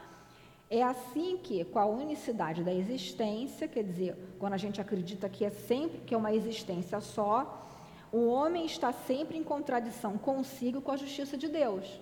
É 0.69 0.84
assim 0.84 1.38
que, 1.38 1.65
com 1.65 1.80
a 1.80 1.86
unicidade 1.86 2.63
da 2.63 2.74
existência, 2.74 3.67
quer 3.67 3.84
dizer, 3.84 4.36
quando 4.39 4.53
a 4.53 4.57
gente 4.57 4.80
acredita 4.80 5.28
que 5.28 5.43
é 5.43 5.49
sempre 5.49 5.97
que 5.99 6.13
é 6.13 6.17
uma 6.17 6.34
existência 6.34 7.01
só, 7.01 7.70
o 8.12 8.28
homem 8.28 8.66
está 8.66 8.91
sempre 8.91 9.38
em 9.38 9.43
contradição 9.43 10.18
consigo 10.18 10.82
com 10.82 10.91
a 10.91 10.97
justiça 10.97 11.38
de 11.38 11.47
Deus. 11.47 11.99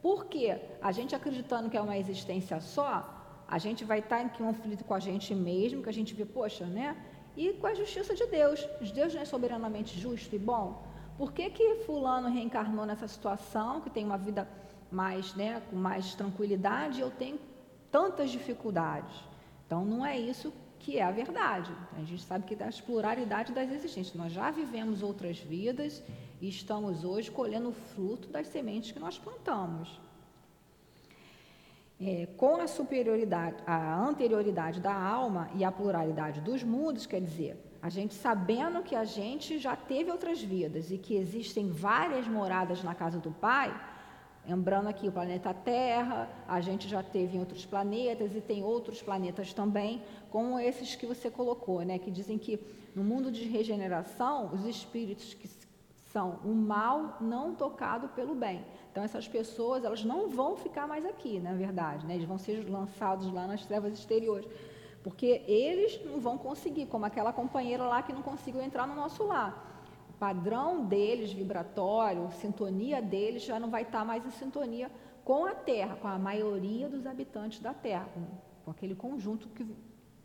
Porque 0.00 0.56
a 0.80 0.92
gente 0.92 1.14
acreditando 1.14 1.68
que 1.68 1.76
é 1.76 1.80
uma 1.80 1.98
existência 1.98 2.60
só, 2.60 3.18
a 3.48 3.58
gente 3.58 3.84
vai 3.84 3.98
estar 3.98 4.22
em 4.22 4.28
conflito 4.28 4.84
com 4.84 4.94
a 4.94 5.00
gente 5.00 5.34
mesmo, 5.34 5.82
que 5.82 5.88
a 5.88 5.92
gente 5.92 6.14
vê, 6.14 6.24
poxa, 6.24 6.64
né? 6.66 6.96
E 7.36 7.52
com 7.54 7.66
a 7.66 7.74
justiça 7.74 8.14
de 8.14 8.26
Deus. 8.26 8.64
Deus 8.94 9.14
não 9.14 9.22
é 9.22 9.24
soberanamente 9.24 9.98
justo 9.98 10.34
e 10.36 10.38
bom? 10.38 10.82
Por 11.16 11.32
que, 11.32 11.50
que 11.50 11.76
fulano 11.86 12.28
reencarnou 12.28 12.86
nessa 12.86 13.08
situação, 13.08 13.80
que 13.80 13.90
tem 13.90 14.04
uma 14.04 14.18
vida 14.18 14.48
mais, 14.90 15.34
né, 15.34 15.60
com 15.68 15.76
mais 15.76 16.14
tranquilidade, 16.14 16.98
e 16.98 17.00
eu 17.00 17.10
tenho 17.10 17.40
tantas 17.90 18.30
dificuldades? 18.30 19.16
Então, 19.66 19.84
não 19.84 20.06
é 20.06 20.16
isso 20.16 20.52
que 20.88 20.96
é 20.96 21.04
a 21.04 21.10
verdade. 21.10 21.70
A 21.98 22.02
gente 22.02 22.22
sabe 22.22 22.46
que 22.46 22.56
das 22.56 22.80
pluralidade 22.80 23.52
das 23.52 23.70
existências. 23.70 24.14
Nós 24.14 24.32
já 24.32 24.50
vivemos 24.50 25.02
outras 25.02 25.38
vidas 25.38 26.02
e 26.40 26.48
estamos 26.48 27.04
hoje 27.04 27.30
colhendo 27.30 27.68
o 27.68 27.72
fruto 27.72 28.26
das 28.28 28.46
sementes 28.46 28.90
que 28.90 28.98
nós 28.98 29.18
plantamos. 29.18 30.00
É, 32.00 32.26
com 32.38 32.56
a 32.56 32.66
superioridade, 32.66 33.56
a 33.66 34.02
anterioridade 34.02 34.80
da 34.80 34.94
alma 34.94 35.50
e 35.54 35.62
a 35.62 35.70
pluralidade 35.70 36.40
dos 36.40 36.62
mundos, 36.62 37.04
quer 37.04 37.20
dizer, 37.20 37.62
a 37.82 37.90
gente 37.90 38.14
sabendo 38.14 38.82
que 38.82 38.96
a 38.96 39.04
gente 39.04 39.58
já 39.58 39.76
teve 39.76 40.10
outras 40.10 40.40
vidas 40.40 40.90
e 40.90 40.96
que 40.96 41.16
existem 41.16 41.68
várias 41.70 42.26
moradas 42.26 42.82
na 42.82 42.94
casa 42.94 43.18
do 43.18 43.30
Pai, 43.30 43.68
lembrando 44.48 44.88
aqui 44.88 45.06
o 45.06 45.12
planeta 45.12 45.52
Terra, 45.52 46.26
a 46.48 46.58
gente 46.62 46.88
já 46.88 47.02
teve 47.02 47.36
em 47.36 47.40
outros 47.40 47.66
planetas 47.66 48.34
e 48.34 48.40
tem 48.40 48.64
outros 48.64 49.02
planetas 49.02 49.52
também, 49.52 50.02
como 50.30 50.58
esses 50.58 50.96
que 50.96 51.04
você 51.04 51.30
colocou, 51.30 51.82
né, 51.82 51.98
que 51.98 52.10
dizem 52.10 52.38
que 52.38 52.58
no 52.96 53.04
mundo 53.04 53.30
de 53.30 53.44
regeneração, 53.44 54.50
os 54.54 54.64
espíritos 54.64 55.34
que 55.34 55.46
são 56.10 56.38
o 56.44 56.54
mal 56.54 57.18
não 57.20 57.54
tocado 57.54 58.08
pelo 58.08 58.34
bem. 58.34 58.64
Então 58.90 59.04
essas 59.04 59.28
pessoas, 59.28 59.84
elas 59.84 60.02
não 60.02 60.30
vão 60.30 60.56
ficar 60.56 60.86
mais 60.88 61.04
aqui, 61.04 61.38
na 61.38 61.52
verdade, 61.52 62.06
né? 62.06 62.14
Eles 62.14 62.26
vão 62.26 62.38
ser 62.38 62.66
lançados 62.68 63.30
lá 63.30 63.46
nas 63.46 63.66
trevas 63.66 63.92
exteriores, 63.92 64.48
porque 65.04 65.42
eles 65.46 66.02
não 66.06 66.18
vão 66.18 66.38
conseguir, 66.38 66.86
como 66.86 67.04
aquela 67.04 67.32
companheira 67.34 67.84
lá 67.84 68.02
que 68.02 68.14
não 68.14 68.22
conseguiu 68.22 68.62
entrar 68.62 68.86
no 68.86 68.94
nosso 68.94 69.22
lar. 69.24 69.77
Padrão 70.18 70.84
deles, 70.84 71.32
vibratório, 71.32 72.30
sintonia 72.32 73.00
deles 73.00 73.44
já 73.44 73.60
não 73.60 73.70
vai 73.70 73.82
estar 73.82 74.04
mais 74.04 74.24
em 74.26 74.30
sintonia 74.30 74.90
com 75.24 75.46
a 75.46 75.54
Terra, 75.54 75.96
com 75.96 76.08
a 76.08 76.18
maioria 76.18 76.88
dos 76.88 77.06
habitantes 77.06 77.60
da 77.60 77.72
Terra, 77.72 78.08
com, 78.12 78.22
com 78.64 78.70
aquele 78.70 78.94
conjunto 78.94 79.48
que 79.48 79.66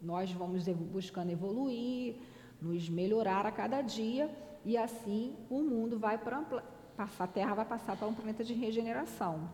nós 0.01 0.31
vamos 0.31 0.67
buscando 0.67 1.31
evoluir, 1.31 2.15
nos 2.61 2.89
melhorar 2.89 3.45
a 3.45 3.51
cada 3.51 3.81
dia 3.81 4.29
e 4.65 4.77
assim 4.77 5.35
o 5.49 5.61
mundo 5.61 5.99
vai 5.99 6.17
para 6.17 6.43
a 6.97 7.27
Terra 7.27 7.55
vai 7.55 7.65
passar 7.65 7.97
para 7.97 8.07
um 8.07 8.13
planeta 8.13 8.43
de 8.43 8.53
regeneração. 8.53 9.49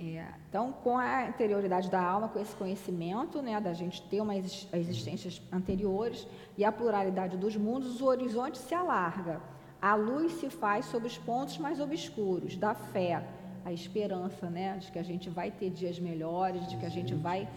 É, 0.00 0.24
então, 0.48 0.70
com 0.70 0.96
a 0.96 1.26
anterioridade 1.26 1.90
da 1.90 2.00
alma, 2.00 2.28
com 2.28 2.38
esse 2.38 2.54
conhecimento, 2.54 3.42
né, 3.42 3.60
da 3.60 3.72
gente 3.72 4.00
ter 4.02 4.20
uma 4.20 4.36
existências 4.36 5.42
anteriores 5.52 6.24
e 6.56 6.64
a 6.64 6.70
pluralidade 6.70 7.36
dos 7.36 7.56
mundos, 7.56 8.00
o 8.00 8.06
horizonte 8.06 8.58
se 8.58 8.72
alarga. 8.72 9.40
A 9.82 9.96
luz 9.96 10.34
se 10.34 10.50
faz 10.50 10.86
sobre 10.86 11.08
os 11.08 11.18
pontos 11.18 11.58
mais 11.58 11.80
obscuros 11.80 12.56
da 12.56 12.74
fé, 12.74 13.26
a 13.64 13.72
esperança, 13.72 14.48
né, 14.48 14.76
de 14.76 14.92
que 14.92 15.00
a 15.00 15.02
gente 15.02 15.28
vai 15.28 15.50
ter 15.50 15.70
dias 15.70 15.98
melhores, 15.98 16.68
de 16.68 16.76
que 16.76 16.86
a 16.86 16.90
gente 16.90 17.12
vai 17.14 17.48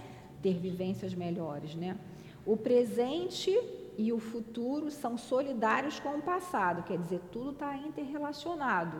ter 0.42 0.58
vivências 0.58 1.14
melhores, 1.14 1.76
né? 1.76 1.96
O 2.44 2.58
presente 2.58 3.56
e 3.98 4.12
o 4.12 4.20
futuro 4.20 4.90
são 4.90 5.16
solidários 5.16 6.00
com 6.00 6.18
o 6.18 6.22
passado, 6.22 6.82
quer 6.84 6.98
dizer, 6.98 7.22
tudo 7.32 7.52
está 7.52 7.78
interrelacionado. 7.78 9.00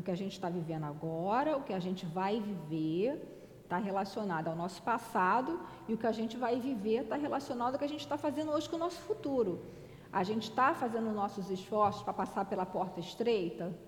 O 0.00 0.02
que 0.02 0.10
a 0.10 0.16
gente 0.16 0.32
está 0.32 0.48
vivendo 0.48 0.84
agora, 0.84 1.58
o 1.58 1.62
que 1.62 1.74
a 1.74 1.78
gente 1.78 2.06
vai 2.06 2.40
viver, 2.40 3.20
está 3.62 3.76
relacionado 3.76 4.48
ao 4.48 4.56
nosso 4.56 4.80
passado 4.82 5.60
e 5.86 5.92
o 5.92 5.98
que 5.98 6.06
a 6.06 6.12
gente 6.12 6.38
vai 6.38 6.58
viver 6.58 7.02
está 7.02 7.16
relacionado 7.16 7.74
ao 7.74 7.78
que 7.78 7.84
a 7.84 7.88
gente 7.94 8.00
está 8.00 8.16
fazendo 8.16 8.50
hoje 8.50 8.66
com 8.66 8.76
o 8.76 8.78
nosso 8.78 8.98
futuro. 9.02 9.62
A 10.10 10.22
gente 10.24 10.44
está 10.44 10.72
fazendo 10.72 11.12
nossos 11.12 11.50
esforços 11.50 12.02
para 12.02 12.14
passar 12.14 12.46
pela 12.46 12.64
porta 12.64 12.98
estreita? 12.98 13.78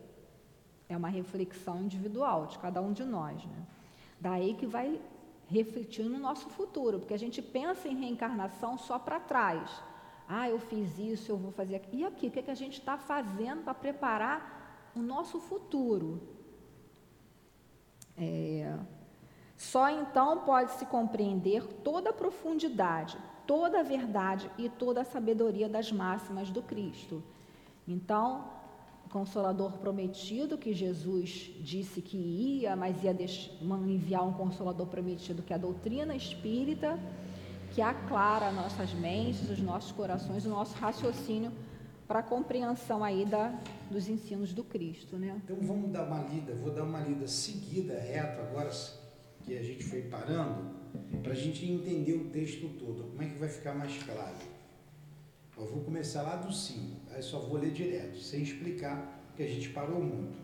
É 0.86 0.94
uma 0.94 1.08
reflexão 1.08 1.82
individual 1.82 2.44
de 2.44 2.58
cada 2.58 2.82
um 2.82 2.92
de 2.92 3.04
nós. 3.04 3.42
Né? 3.46 3.62
Daí 4.20 4.52
que 4.52 4.66
vai 4.66 5.00
refletir 5.46 6.04
no 6.04 6.18
nosso 6.18 6.46
futuro, 6.50 6.98
porque 6.98 7.14
a 7.14 7.18
gente 7.18 7.40
pensa 7.40 7.88
em 7.88 7.96
reencarnação 7.96 8.76
só 8.76 8.98
para 8.98 9.18
trás. 9.18 9.82
Ah, 10.28 10.46
eu 10.46 10.58
fiz 10.58 10.98
isso, 10.98 11.32
eu 11.32 11.38
vou 11.38 11.52
fazer 11.52 11.76
aquilo. 11.76 12.02
E 12.02 12.04
aqui, 12.04 12.26
o 12.26 12.30
que, 12.30 12.38
é 12.40 12.42
que 12.42 12.50
a 12.50 12.60
gente 12.62 12.78
está 12.80 12.98
fazendo 12.98 13.64
para 13.64 13.72
preparar 13.72 14.61
o 14.94 15.00
nosso 15.00 15.38
futuro? 15.40 16.20
É, 18.16 18.76
só 19.56 19.88
então 19.88 20.40
pode-se 20.40 20.84
compreender 20.86 21.64
toda 21.84 22.10
a 22.10 22.12
profundidade, 22.12 23.16
toda 23.46 23.80
a 23.80 23.82
verdade 23.82 24.50
e 24.58 24.68
toda 24.68 25.02
a 25.02 25.04
sabedoria 25.04 25.68
das 25.68 25.90
máximas 25.92 26.50
do 26.50 26.62
Cristo. 26.62 27.22
Então, 27.86 28.44
o 29.06 29.08
Consolador 29.08 29.72
prometido, 29.78 30.58
que 30.58 30.72
Jesus 30.72 31.50
disse 31.60 32.00
que 32.02 32.16
ia, 32.16 32.74
mas 32.76 33.02
ia 33.02 33.16
enviar 33.88 34.26
um 34.26 34.32
Consolador 34.32 34.86
prometido, 34.86 35.42
que 35.42 35.52
é 35.52 35.56
a 35.56 35.58
doutrina 35.58 36.14
espírita, 36.14 36.98
que 37.72 37.80
aclara 37.80 38.52
nossas 38.52 38.92
mentes, 38.92 39.48
os 39.48 39.60
nossos 39.60 39.92
corações, 39.92 40.44
o 40.44 40.50
nosso 40.50 40.74
raciocínio 40.76 41.52
para 42.12 42.18
a 42.18 42.22
compreensão 42.22 43.02
aí 43.02 43.24
da, 43.24 43.58
dos 43.90 44.06
ensinos 44.06 44.52
do 44.52 44.62
Cristo, 44.62 45.16
né? 45.16 45.34
Então 45.42 45.56
vamos 45.62 45.90
dar 45.90 46.02
uma 46.02 46.22
lida, 46.24 46.54
vou 46.56 46.70
dar 46.70 46.84
uma 46.84 47.00
lida 47.00 47.26
seguida, 47.26 47.98
reto 47.98 48.38
agora 48.42 48.68
que 49.42 49.56
a 49.56 49.62
gente 49.62 49.82
foi 49.82 50.02
parando, 50.02 50.74
para 51.22 51.32
a 51.32 51.34
gente 51.34 51.64
entender 51.64 52.12
o 52.12 52.28
texto 52.28 52.68
todo. 52.78 53.04
Como 53.04 53.22
é 53.22 53.24
que 53.24 53.38
vai 53.38 53.48
ficar 53.48 53.74
mais 53.74 53.96
claro? 54.02 54.36
Eu 55.56 55.64
vou 55.64 55.84
começar 55.84 56.20
lá 56.20 56.36
do 56.36 56.52
5, 56.52 57.00
aí 57.14 57.22
só 57.22 57.38
vou 57.38 57.58
ler 57.58 57.70
direto, 57.70 58.18
sem 58.18 58.42
explicar, 58.42 59.24
porque 59.28 59.44
a 59.44 59.48
gente 59.48 59.70
parou 59.70 60.04
muito. 60.04 60.36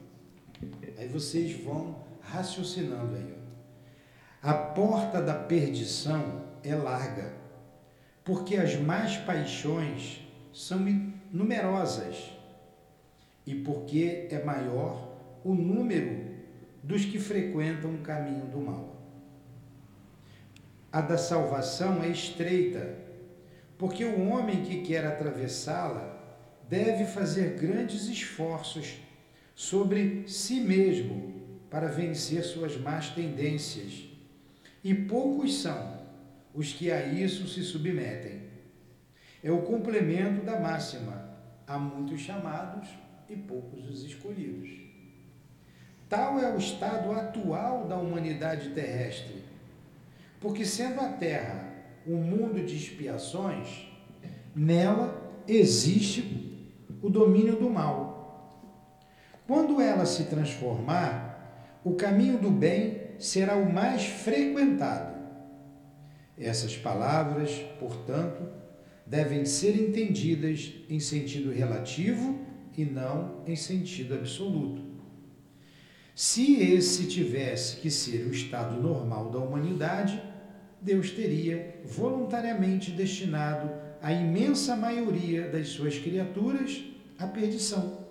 Aí 0.97 1.07
vocês 1.07 1.53
vão 1.63 2.03
raciocinando 2.23 3.15
aí. 3.15 3.35
A 4.41 4.55
porta 4.55 5.21
da 5.21 5.35
perdição 5.35 6.47
é 6.65 6.75
larga, 6.75 7.35
porque 8.25 8.57
as 8.57 8.75
más 8.75 9.19
paixões 9.19 10.27
são 10.51 10.79
numerosas 11.33 12.33
e 13.47 13.55
porque 13.55 14.29
é 14.31 14.43
maior 14.45 15.17
o 15.45 15.55
número 15.55 16.29
dos 16.83 17.05
que 17.05 17.19
frequentam 17.19 17.95
o 17.95 17.99
caminho 17.99 18.47
do 18.47 18.61
mal. 18.61 18.97
A 20.91 21.01
da 21.01 21.19
salvação 21.19 22.03
é 22.03 22.09
estreita, 22.09 22.97
porque 23.77 24.05
o 24.05 24.29
homem 24.29 24.63
que 24.65 24.83
quer 24.83 25.05
atravessá-la 25.07 26.17
deve 26.69 27.05
fazer 27.05 27.59
grandes 27.59 28.09
esforços 28.09 28.99
sobre 29.55 30.29
si 30.29 30.61
mesmo 30.61 31.35
para 31.71 31.89
vencer 31.89 32.43
suas 32.43 32.77
más 32.77 33.11
tendências. 33.11 34.05
E 34.83 34.95
poucos 34.95 35.61
são 35.61 35.99
os 36.55 36.73
que 36.73 36.91
a 36.91 37.07
isso 37.07 37.47
se 37.49 37.63
submetem. 37.63 38.38
É 39.43 39.51
o 39.51 39.63
complemento 39.63 40.45
da 40.45 40.59
máxima: 40.59 41.29
há 41.67 41.79
muitos 41.79 42.21
chamados 42.21 42.89
e 43.29 43.37
poucos 43.37 43.89
os 43.89 44.03
escolhidos. 44.03 44.71
Tal 46.09 46.39
é 46.39 46.53
o 46.55 46.57
estado 46.57 47.13
atual 47.13 47.87
da 47.87 47.97
humanidade 47.97 48.71
terrestre, 48.71 49.45
porque 50.41 50.65
sendo 50.65 51.01
a 51.01 51.09
Terra 51.09 51.69
um 52.07 52.17
mundo 52.17 52.65
de 52.65 52.75
expiações, 52.75 53.87
nela 54.55 55.21
existe 55.47 56.71
o 57.03 57.11
domínio 57.11 57.57
do 57.57 57.69
mal. 57.69 58.17
Quando 59.47 59.81
ela 59.81 60.07
se 60.07 60.25
transformar, 60.25 61.81
o 61.85 61.95
caminho 61.95 62.39
do 62.39 62.51
bem 62.51 63.03
será 63.19 63.57
o 63.57 63.71
mais 63.71 64.07
frequentado 64.07 65.19
essas 66.41 66.77
palavras, 66.77 67.51
portanto, 67.81 68.49
devem 69.09 69.45
ser 69.47 69.75
entendidas 69.75 70.75
em 70.89 71.01
sentido 71.01 71.51
relativo 71.51 72.39
e 72.77 72.85
não 72.85 73.43
em 73.47 73.57
sentido 73.57 74.15
absoluto. 74.15 74.83
Se 76.15 76.57
esse 76.57 77.07
tivesse 77.07 77.77
que 77.77 77.91
ser 77.91 78.27
o 78.27 78.33
estado 78.33 78.81
normal 78.81 79.31
da 79.31 79.39
humanidade, 79.39 80.23
Deus 80.81 81.11
teria 81.11 81.81
voluntariamente 81.85 82.91
destinado 82.91 83.71
a 84.03 84.13
imensa 84.13 84.77
maioria 84.77 85.49
das 85.49 85.69
suas 85.69 85.99
criaturas 85.99 86.85
à 87.19 87.27
perdição. 87.27 88.07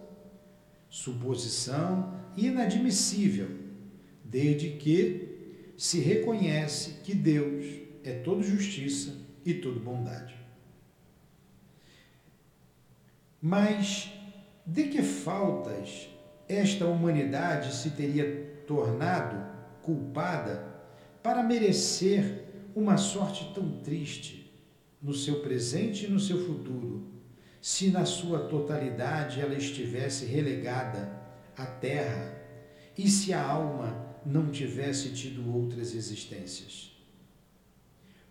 Suposição 0.90 2.14
inadmissível, 2.36 3.49
desde 4.24 4.72
que 4.72 5.74
se 5.78 5.99
reconhece 5.99 7.02
que 7.03 7.14
Deus 7.14 7.65
é 8.03 8.14
todo 8.14 8.41
justiça 8.41 9.14
e 9.45 9.53
todo 9.53 9.80
bondade. 9.80 10.36
Mas 13.48 14.11
de 14.65 14.90
que 14.90 15.02
faltas 15.02 16.10
esta 16.49 16.86
humanidade 16.86 17.74
se 17.74 17.91
teria 17.91 18.61
tornado 18.68 19.41
culpada 19.82 20.68
para 21.24 21.41
merecer 21.41 22.44
uma 22.76 22.98
sorte 22.98 23.49
tão 23.56 23.80
triste 23.80 24.53
no 25.02 25.14
seu 25.14 25.40
presente 25.40 26.07
e 26.07 26.10
no 26.10 26.19
seu 26.19 26.45
futuro, 26.45 27.07
se 27.61 27.90
na 27.90 28.03
sua 28.03 28.49
totalidade 28.49 29.40
ela 29.40 29.56
estivesse 29.56 30.26
relegada 30.26 31.18
à 31.56 31.65
terra 31.65 32.38
e 32.98 33.10
se 33.10 33.32
a 33.32 33.41
alma 33.41 34.14
não 34.26 34.52
tivesse 34.52 35.11
tido 35.11 35.56
outras 35.56 35.95
existências? 35.95 36.91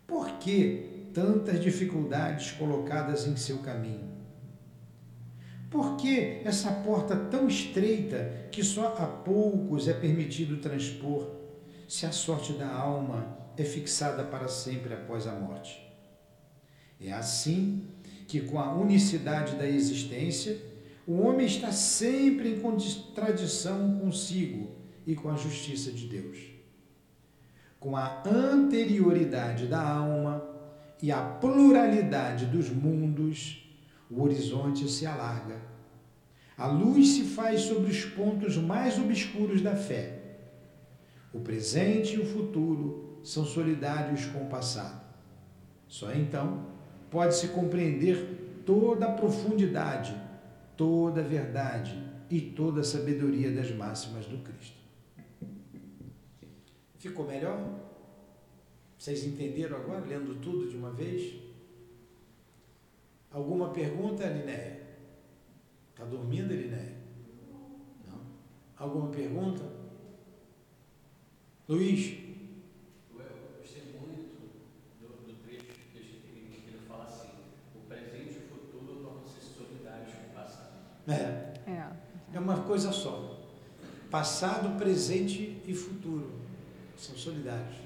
Por 0.06 0.32
que 0.32 1.08
tantas 1.14 1.58
dificuldades 1.62 2.50
colocadas 2.50 3.26
em 3.26 3.34
seu 3.34 3.60
caminho? 3.60 4.15
Por 5.70 5.96
que 5.96 6.40
essa 6.44 6.70
porta 6.70 7.16
tão 7.16 7.48
estreita 7.48 8.48
que 8.52 8.62
só 8.62 8.94
a 8.98 9.06
poucos 9.06 9.88
é 9.88 9.92
permitido 9.92 10.58
transpor, 10.58 11.28
se 11.88 12.06
a 12.06 12.12
sorte 12.12 12.52
da 12.52 12.68
alma 12.68 13.36
é 13.56 13.64
fixada 13.64 14.22
para 14.22 14.48
sempre 14.48 14.94
após 14.94 15.26
a 15.26 15.32
morte? 15.32 15.84
É 17.00 17.12
assim 17.12 17.84
que, 18.28 18.40
com 18.40 18.58
a 18.58 18.74
unicidade 18.74 19.56
da 19.56 19.68
existência, 19.68 20.56
o 21.06 21.20
homem 21.20 21.46
está 21.46 21.70
sempre 21.72 22.54
em 22.54 22.60
contradição 22.60 23.98
consigo 23.98 24.70
e 25.06 25.14
com 25.14 25.28
a 25.30 25.36
justiça 25.36 25.90
de 25.90 26.06
Deus. 26.06 26.38
Com 27.78 27.96
a 27.96 28.22
anterioridade 28.26 29.66
da 29.66 29.80
alma 29.80 30.42
e 31.02 31.12
a 31.12 31.20
pluralidade 31.20 32.46
dos 32.46 32.70
mundos, 32.70 33.65
o 34.10 34.22
horizonte 34.22 34.88
se 34.88 35.06
alarga. 35.06 35.60
A 36.56 36.66
luz 36.66 37.08
se 37.08 37.24
faz 37.24 37.62
sobre 37.62 37.90
os 37.90 38.04
pontos 38.04 38.56
mais 38.56 38.98
obscuros 38.98 39.60
da 39.60 39.76
fé. 39.76 40.22
O 41.32 41.40
presente 41.40 42.14
e 42.14 42.20
o 42.20 42.26
futuro 42.26 43.20
são 43.22 43.44
solidários 43.44 44.24
com 44.26 44.44
o 44.44 44.48
passado. 44.48 45.04
Só 45.86 46.12
então 46.12 46.66
pode-se 47.10 47.48
compreender 47.48 48.62
toda 48.64 49.06
a 49.06 49.12
profundidade, 49.12 50.14
toda 50.76 51.20
a 51.20 51.24
verdade 51.24 52.02
e 52.30 52.40
toda 52.40 52.80
a 52.80 52.84
sabedoria 52.84 53.52
das 53.52 53.70
máximas 53.70 54.26
do 54.26 54.38
Cristo. 54.38 54.76
Ficou 56.98 57.26
melhor? 57.26 57.60
Vocês 58.98 59.24
entenderam 59.24 59.76
agora, 59.76 60.04
lendo 60.04 60.40
tudo 60.40 60.68
de 60.68 60.76
uma 60.76 60.90
vez? 60.90 61.45
Alguma 63.36 63.68
pergunta, 63.68 64.26
Linéia? 64.26 64.80
Está 65.90 66.06
dormindo, 66.06 66.54
Linéia? 66.54 66.96
Não. 68.06 68.18
Alguma 68.78 69.10
pergunta? 69.10 69.62
Luiz? 71.68 72.16
Eu 73.10 73.58
gostei 73.58 74.00
muito 74.00 74.40
do, 74.98 75.06
do 75.26 75.34
trecho 75.44 75.66
que 75.92 75.98
ele 75.98 76.80
fala 76.88 77.04
assim: 77.04 77.28
o 77.74 77.80
presente 77.80 78.38
e 78.38 78.38
o 78.38 78.48
futuro 78.48 79.02
tornam-se 79.02 79.40
solidários 79.54 80.14
com 80.14 80.30
o 80.30 80.34
passado. 80.34 80.72
É. 81.06 81.70
É. 81.70 81.92
É 82.32 82.40
uma 82.40 82.62
coisa 82.62 82.90
só. 82.90 83.38
Passado, 84.10 84.78
presente 84.78 85.62
e 85.66 85.74
futuro 85.74 86.40
são 86.96 87.14
solidários. 87.14 87.76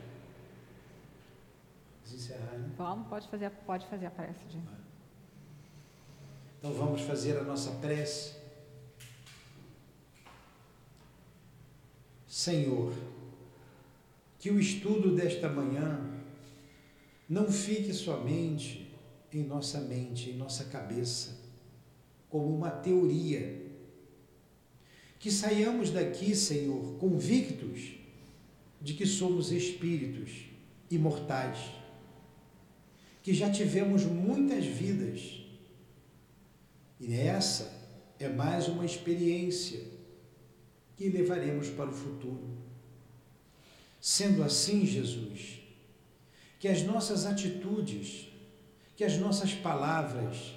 Vamos 2.05 2.13
encerrar, 2.13 2.57
né? 2.57 2.71
Vamos, 2.79 3.09
pode 3.09 3.29
fazer, 3.29 3.51
pode 3.67 3.85
fazer 3.89 4.07
a 4.07 4.11
prece 4.13 4.45
de. 4.47 4.90
Então 6.61 6.75
vamos 6.75 7.01
fazer 7.01 7.39
a 7.39 7.43
nossa 7.43 7.71
prece. 7.71 8.35
Senhor, 12.29 12.93
que 14.39 14.51
o 14.51 14.61
estudo 14.61 15.15
desta 15.15 15.49
manhã 15.49 15.99
não 17.27 17.51
fique 17.51 17.95
somente 17.95 18.95
em 19.33 19.43
nossa 19.43 19.81
mente, 19.81 20.29
em 20.29 20.37
nossa 20.37 20.65
cabeça, 20.65 21.39
como 22.29 22.55
uma 22.55 22.71
teoria. 22.71 23.67
Que 25.19 25.31
saiamos 25.31 25.91
daqui, 25.91 26.37
Senhor, 26.37 26.99
convictos 26.99 27.93
de 28.83 28.93
que 28.93 29.07
somos 29.07 29.51
espíritos 29.51 30.45
imortais, 30.91 31.71
que 33.23 33.33
já 33.33 33.51
tivemos 33.51 34.05
muitas 34.05 34.67
vidas 34.67 35.40
e 37.01 37.15
essa 37.15 37.73
é 38.19 38.29
mais 38.29 38.69
uma 38.69 38.85
experiência 38.85 39.81
que 40.97 41.09
levaremos 41.09 41.71
para 41.71 41.89
o 41.89 41.95
futuro. 41.95 42.59
Sendo 43.99 44.43
assim, 44.43 44.85
Jesus, 44.85 45.61
que 46.59 46.69
as 46.69 46.83
nossas 46.83 47.25
atitudes, 47.25 48.29
que 48.95 49.03
as 49.03 49.17
nossas 49.17 49.55
palavras, 49.55 50.55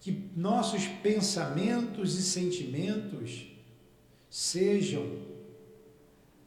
que 0.00 0.30
nossos 0.36 0.86
pensamentos 0.86 2.16
e 2.16 2.22
sentimentos 2.22 3.46
sejam 4.30 5.18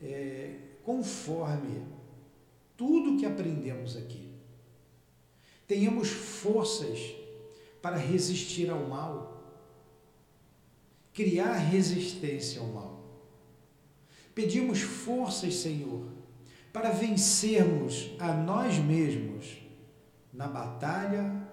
é, 0.01 0.55
conforme 0.83 1.83
tudo 2.77 3.17
que 3.17 3.25
aprendemos 3.25 3.97
aqui. 3.97 4.29
Tenhamos 5.67 6.07
forças 6.07 7.16
para 7.87 7.95
resistir 7.95 8.69
ao 8.69 8.85
mal, 8.85 9.63
criar 11.13 11.53
resistência 11.53 12.59
ao 12.59 12.67
mal. 12.67 13.01
Pedimos 14.35 14.81
forças, 14.81 15.55
Senhor, 15.55 16.05
para 16.73 16.89
vencermos 16.89 18.11
a 18.19 18.33
nós 18.33 18.77
mesmos 18.77 19.57
na 20.33 20.49
batalha 20.49 21.47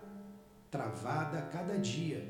travada 0.73 1.39
a 1.39 1.43
cada 1.43 1.78
dia. 1.78 2.28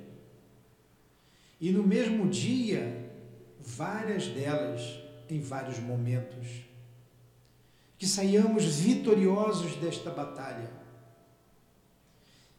E 1.59 1.73
no 1.73 1.83
mesmo 1.83 2.29
dia, 2.29 3.11
várias 3.59 4.27
delas 4.27 5.01
em 5.31 5.41
vários 5.41 5.79
momentos. 5.79 6.47
Que 7.97 8.07
saiamos 8.07 8.65
vitoriosos 8.65 9.77
desta 9.77 10.11
batalha 10.11 10.84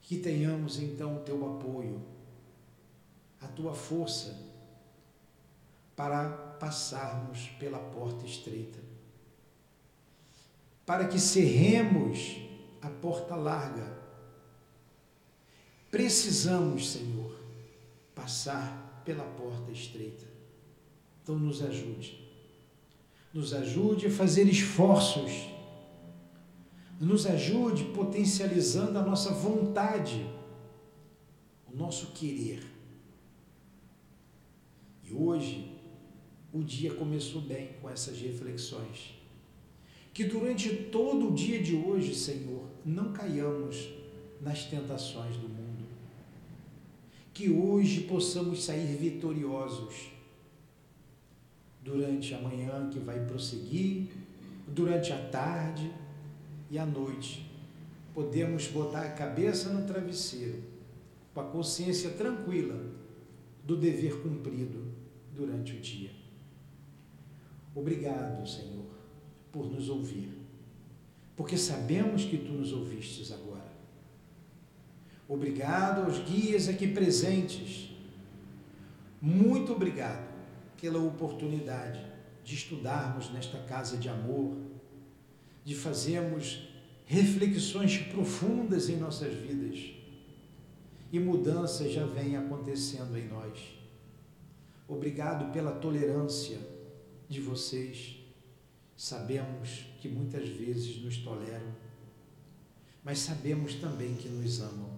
que 0.06 0.18
tenhamos 0.18 0.80
então 0.80 1.18
o 1.18 1.19
teu 1.22 1.44
apoio, 1.56 1.99
a 3.41 3.48
tua 3.48 3.73
força 3.73 4.40
para 5.95 6.30
passarmos 6.60 7.49
pela 7.60 7.80
porta 7.80 8.23
estreita, 8.23 8.77
para 10.86 11.07
que 11.07 11.19
cerremos 11.19 12.38
a 12.84 12.90
porta 12.90 13.36
larga. 13.36 13.98
Precisamos, 15.90 16.91
Senhor, 16.91 17.36
passar 18.14 19.02
pela 19.03 19.23
porta 19.23 19.72
estreita. 19.72 20.26
Então 21.23 21.40
nos 21.40 21.64
ajude. 21.64 22.23
Nos 23.34 23.56
ajude 23.56 24.06
a 24.06 24.11
fazer 24.11 24.48
esforços 24.48 25.55
nos 26.99 27.26
ajude 27.26 27.85
potencializando 27.85 28.97
a 28.97 29.01
nossa 29.01 29.31
vontade, 29.31 30.26
o 31.72 31.76
nosso 31.76 32.07
querer. 32.13 32.63
E 35.03 35.13
hoje, 35.13 35.72
o 36.53 36.63
dia 36.63 36.93
começou 36.93 37.41
bem 37.41 37.72
com 37.81 37.89
essas 37.89 38.19
reflexões. 38.19 39.13
Que 40.13 40.23
durante 40.23 40.73
todo 40.73 41.30
o 41.30 41.35
dia 41.35 41.61
de 41.61 41.76
hoje, 41.76 42.15
Senhor, 42.15 42.63
não 42.85 43.11
caiamos 43.11 43.89
nas 44.41 44.63
tentações 44.63 45.35
do 45.35 45.49
mundo. 45.49 45.85
Que 47.34 47.49
hoje 47.49 48.01
possamos 48.01 48.63
sair 48.63 48.95
vitoriosos 48.95 50.11
durante 51.84 52.34
a 52.34 52.39
manhã 52.39 52.89
que 52.89 52.99
vai 52.99 53.19
prosseguir, 53.26 54.07
durante 54.65 55.11
a 55.11 55.17
tarde 55.27 55.91
e 56.70 56.78
à 56.78 56.86
noite 56.86 57.50
podemos 58.14 58.68
botar 58.68 59.02
a 59.02 59.12
cabeça 59.12 59.70
no 59.70 59.86
travesseiro, 59.86 60.64
com 61.34 61.42
a 61.42 61.44
consciência 61.44 62.12
tranquila 62.12 62.82
do 63.64 63.76
dever 63.76 64.22
cumprido 64.22 64.86
durante 65.36 65.74
o 65.74 65.80
dia. 65.80 66.12
Obrigado, 67.76 68.48
Senhor, 68.48 68.86
por 69.52 69.70
nos 69.70 69.90
ouvir, 69.90 70.32
porque 71.36 71.58
sabemos 71.58 72.24
que 72.24 72.38
tu 72.38 72.54
nos 72.54 72.72
ouvistes 72.72 73.34
agora. 73.34 73.74
Obrigado 75.28 76.06
aos 76.06 76.20
guias 76.20 76.70
aqui 76.70 76.88
presentes. 76.88 77.90
Muito 79.22 79.74
obrigado 79.74 80.26
pela 80.80 81.00
oportunidade 81.00 82.00
de 82.44 82.54
estudarmos 82.54 83.32
nesta 83.34 83.58
casa 83.64 83.98
de 83.98 84.08
amor, 84.08 84.56
de 85.66 85.76
fazermos 85.76 86.70
reflexões 87.06 87.98
profundas 87.98 88.88
em 88.88 88.98
nossas 88.98 89.34
vidas 89.34 89.96
e 91.12 91.20
mudanças 91.20 91.92
já 91.92 92.06
vêm 92.06 92.38
acontecendo 92.38 93.18
em 93.18 93.28
nós. 93.28 93.60
Obrigado 94.88 95.52
pela 95.52 95.72
tolerância 95.72 96.60
de 97.28 97.42
vocês. 97.42 98.18
Sabemos 98.96 99.86
que 100.00 100.08
muitas 100.08 100.48
vezes 100.48 101.04
nos 101.04 101.18
toleram, 101.18 101.74
mas 103.04 103.20
sabemos 103.20 103.76
também 103.76 104.14
que 104.16 104.30
nos 104.30 104.62
amam. 104.62 104.90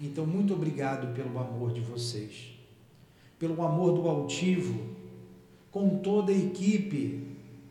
Então, 0.00 0.26
muito 0.26 0.54
obrigado 0.54 1.14
pelo 1.14 1.38
amor 1.38 1.72
de 1.72 1.80
vocês, 1.80 2.52
pelo 3.38 3.62
amor 3.62 3.94
do 3.94 4.08
altivo, 4.08 4.94
com 5.70 5.98
toda 5.98 6.32
a 6.32 6.36
equipe, 6.36 7.25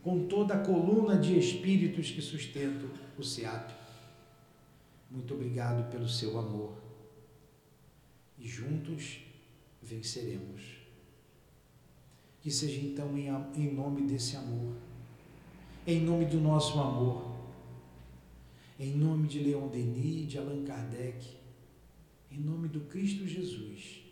com 0.05 0.27
toda 0.27 0.53
a 0.53 0.63
coluna 0.63 1.17
de 1.17 1.35
espíritos 1.35 2.11
que 2.11 2.21
sustentam 2.21 2.87
o 3.17 3.23
SEAP. 3.23 3.71
Muito 5.09 5.33
obrigado 5.33 5.89
pelo 5.89 6.07
seu 6.07 6.37
amor. 6.37 6.77
E 8.37 8.47
juntos 8.47 9.21
venceremos. 9.81 10.61
Que 12.39 12.51
seja 12.51 12.79
então 12.81 13.17
em, 13.17 13.29
em 13.59 13.73
nome 13.73 14.03
desse 14.03 14.35
amor, 14.35 14.75
em 15.87 16.01
nome 16.01 16.25
do 16.25 16.39
nosso 16.39 16.79
amor, 16.79 17.35
em 18.79 18.91
nome 18.95 19.27
de 19.27 19.39
Leon 19.39 19.69
Denis, 19.69 20.27
de 20.27 20.37
Allan 20.37 20.63
Kardec, 20.65 21.35
em 22.31 22.39
nome 22.39 22.67
do 22.67 22.81
Cristo 22.81 23.27
Jesus, 23.27 24.03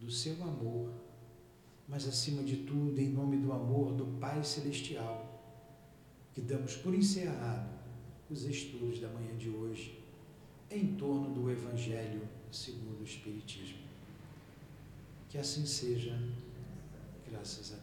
do 0.00 0.10
seu 0.10 0.42
amor, 0.42 0.90
mas 1.88 2.06
acima 2.06 2.42
de 2.42 2.58
tudo, 2.58 2.98
em 3.00 3.08
nome 3.08 3.36
do 3.36 3.52
amor 3.52 3.92
do 3.92 4.06
Pai 4.18 4.42
Celestial 4.44 5.32
que 6.32 6.40
damos 6.40 6.76
por 6.76 6.94
encerrado 6.94 7.70
os 8.30 8.44
estudos 8.44 9.00
da 9.00 9.08
manhã 9.08 9.36
de 9.36 9.50
hoje 9.50 10.02
em 10.70 10.94
torno 10.96 11.34
do 11.34 11.50
Evangelho 11.50 12.26
segundo 12.50 13.00
o 13.00 13.04
Espiritismo. 13.04 13.82
Que 15.28 15.38
assim 15.38 15.66
seja, 15.66 16.18
graças 17.30 17.72
a 17.72 17.76
Deus. 17.76 17.81